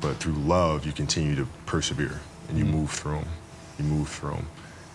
But 0.01 0.17
through 0.17 0.33
love 0.33 0.85
you 0.85 0.91
continue 0.91 1.35
to 1.35 1.47
persevere 1.65 2.19
and 2.49 2.57
you 2.57 2.65
mm. 2.65 2.71
move 2.71 2.91
through 2.91 3.19
them, 3.19 3.27
you 3.77 3.85
move 3.85 4.09
through 4.09 4.31
them, 4.31 4.47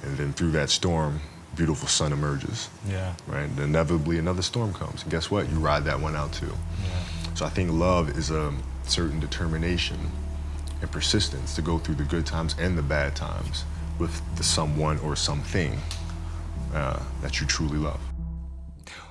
and 0.02 0.16
then 0.16 0.32
through 0.32 0.50
that 0.52 0.70
storm, 0.70 1.20
beautiful 1.56 1.88
sun 1.88 2.12
emerges. 2.12 2.68
Yeah. 2.88 3.14
Right. 3.26 3.44
And 3.44 3.58
inevitably 3.58 4.18
another 4.18 4.42
storm 4.42 4.72
comes, 4.72 5.02
and 5.02 5.10
guess 5.10 5.30
what? 5.30 5.48
You 5.50 5.56
ride 5.56 5.84
that 5.84 6.00
one 6.00 6.16
out 6.16 6.32
too. 6.32 6.46
Yeah. 6.46 7.34
So 7.34 7.46
I 7.46 7.50
think 7.50 7.70
love 7.70 8.16
is 8.16 8.30
a 8.30 8.52
certain 8.84 9.20
determination 9.20 9.98
and 10.80 10.90
persistence 10.90 11.54
to 11.54 11.62
go 11.62 11.78
through 11.78 11.94
the 11.94 12.04
good 12.04 12.26
times 12.26 12.56
and 12.58 12.76
the 12.76 12.82
bad 12.82 13.14
times 13.14 13.64
with 13.98 14.20
the 14.36 14.42
someone 14.42 14.98
or 15.00 15.16
something 15.16 15.78
uh, 16.74 16.98
that 17.20 17.40
you 17.40 17.46
truly 17.46 17.78
love. 17.78 18.00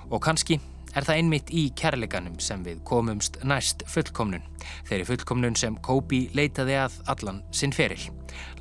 Og 0.10 0.22
kannski 0.22 0.60
er 0.96 1.06
það 1.08 1.20
einmitt 1.20 1.52
í 1.56 1.64
kærleikanum 1.78 2.38
sem 2.44 2.64
við 2.66 2.82
komumst 2.88 3.39
næst 3.48 3.86
fullkomnun. 3.92 4.44
Þeirri 4.89 5.08
fullkomnun 5.08 5.58
sem 5.60 5.78
Kobi 5.86 6.26
leitaði 6.38 6.78
að 6.82 6.98
allan 7.14 7.42
sinn 7.56 7.74
feril. 7.76 8.02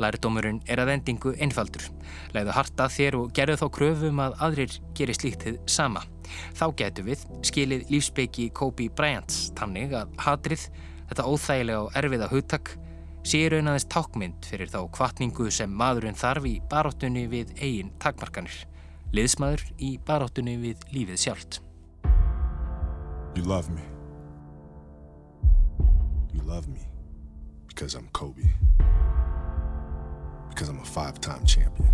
Lærdómurinn 0.03 0.61
er 0.71 0.83
að 0.83 0.95
endingu 0.97 1.35
einfaldur. 1.43 1.87
Leiðu 2.35 2.55
harta 2.57 2.89
þér 2.91 3.19
og 3.21 3.33
gerðu 3.37 3.59
þá 3.63 3.67
kröfum 3.77 4.23
að 4.23 4.37
aðrir 4.47 4.77
gerir 4.99 5.19
slíktið 5.19 5.59
sama. 5.71 6.05
Þá 6.59 6.67
getur 6.79 7.09
við 7.11 7.25
skilið 7.47 7.89
lífspeiki 7.91 8.51
Kobi 8.55 8.89
Bryants 8.89 9.49
tannig 9.59 9.95
að 9.97 10.13
hatrið, 10.23 10.69
þetta 11.11 11.27
óþægilega 11.27 11.87
og 11.87 11.99
erfiða 11.99 12.31
hugtak, 12.31 12.75
sé 13.27 13.43
raunaðist 13.53 13.91
tákmynd 13.93 14.47
fyrir 14.49 14.71
þá 14.73 14.85
kvartningu 14.95 15.51
sem 15.53 15.73
maðurinn 15.77 16.19
þarf 16.19 16.47
í 16.49 16.59
baróttunni 16.71 17.27
við 17.33 17.53
eigin 17.59 17.91
takmarkanir. 18.01 18.63
Liðsmaður 19.17 19.67
í 19.83 19.97
baróttunni 20.07 20.55
við 20.63 20.87
lífið 20.95 21.27
sjálft. 21.27 21.61
You 23.35 23.43
love 23.43 23.71
me. 23.71 23.83
You 26.35 26.43
love 26.43 26.67
me 26.67 26.81
because 27.69 27.95
I'm 27.95 28.09
Kobe. 28.13 28.43
Because 30.49 30.69
I'm 30.69 30.81
a 30.81 30.85
five-time 30.85 31.47
champion. 31.47 31.93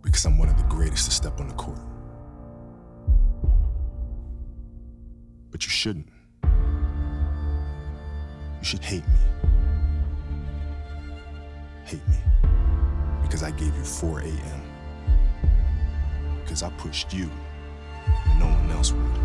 Because 0.00 0.24
I'm 0.24 0.38
one 0.38 0.48
of 0.48 0.56
the 0.56 0.62
greatest 0.64 1.06
to 1.06 1.10
step 1.10 1.40
on 1.40 1.48
the 1.48 1.54
court. 1.54 1.80
But 5.50 5.64
you 5.64 5.70
shouldn't. 5.70 6.08
You 6.44 6.50
should 8.62 8.84
hate 8.84 9.06
me. 9.08 9.18
Hate 11.84 12.06
me. 12.08 12.16
Because 13.22 13.42
I 13.42 13.50
gave 13.50 13.74
you 13.76 13.84
4 13.84 14.20
a.m. 14.20 14.62
Because 16.42 16.62
I 16.62 16.70
pushed 16.70 17.12
you 17.12 17.28
no 18.38 18.46
one 18.46 18.70
else 18.70 18.92
would. 18.92 19.18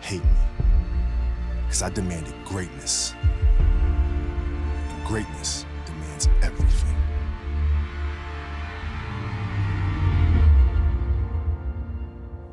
Hate 0.00 0.24
me. 0.24 0.30
Because 1.62 1.82
I 1.82 1.90
demanded 1.90 2.34
greatness. 2.44 3.14
And 3.58 5.06
greatness 5.06 5.64
demands 5.86 6.28
everything. 6.42 6.96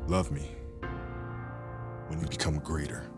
Love 0.06 0.30
me 0.30 0.50
when 2.08 2.20
you 2.20 2.26
become 2.26 2.58
greater. 2.60 3.10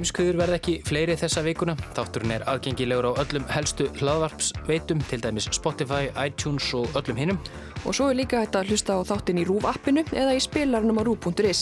Heimskviður 0.00 0.38
verð 0.38 0.54
ekki 0.56 0.74
fleiri 0.88 1.12
þessa 1.20 1.42
vikuna. 1.44 1.74
Þátturinn 1.92 2.30
er 2.32 2.44
aðgengilegur 2.48 3.10
á 3.12 3.20
öllum 3.20 3.44
helstu 3.52 3.84
hlaðvarpsveitum, 3.98 5.02
til 5.10 5.18
dæmis 5.20 5.50
Spotify, 5.52 6.08
iTunes 6.16 6.70
og 6.78 6.88
öllum 6.96 7.20
hinnum. 7.20 7.40
Og 7.84 7.92
svo 7.98 8.06
er 8.08 8.16
líka 8.16 8.40
hægt 8.40 8.56
að 8.56 8.72
hlusta 8.72 8.96
á 8.96 9.04
þáttin 9.04 9.42
í 9.42 9.44
RÚV 9.44 9.66
appinu 9.68 10.06
eða 10.16 10.38
í 10.38 10.40
spilarnum 10.40 10.96
á 10.96 11.04
RÚV.is. 11.04 11.60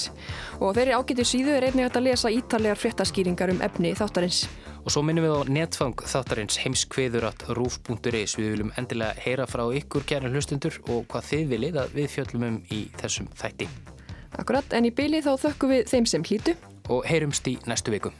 Og 0.62 0.78
þeirri 0.78 0.94
ágættu 0.94 1.26
síðu 1.26 1.56
er 1.56 1.66
einnig 1.66 1.88
hægt 1.88 1.98
að 1.98 2.06
lesa 2.06 2.30
ítalegar 2.30 2.78
fréttaskýringar 2.78 3.54
um 3.56 3.66
efni 3.66 3.92
þáttarins. 3.98 4.44
Og 4.86 4.94
svo 4.94 5.02
minnum 5.02 5.26
við 5.26 5.34
á 5.34 5.42
netfang 5.58 6.06
þáttarins 6.06 6.62
heimskviður.rúf.is. 6.62 8.38
Við 8.38 8.54
viljum 8.54 8.74
endilega 8.78 9.18
heyra 9.26 9.50
frá 9.50 9.66
ykkur 9.82 10.06
kæra 10.06 10.30
hlustundur 10.30 10.78
og 10.86 11.10
hvað 11.10 11.30
þið 11.32 11.54
viljið 11.56 11.82
að 11.82 11.98
við 11.98 12.10
fjöllum 12.14 12.50
um 12.52 12.64
í 12.70 12.84
þessum 13.02 13.26
þætti. 13.34 13.72
Akkurat, 14.38 14.74
en 14.78 14.86
í 14.86 14.94
byli 14.94 15.24
þá 15.26 15.32
þökkum 15.48 15.74
við 15.74 15.88
þeim 15.90 16.06
sem 16.06 16.22
hlýtu 16.22 16.54
og 16.88 17.04
heyrumst 17.08 17.48
í 17.48 17.58
næstu 17.66 17.94
viku. 17.94 18.12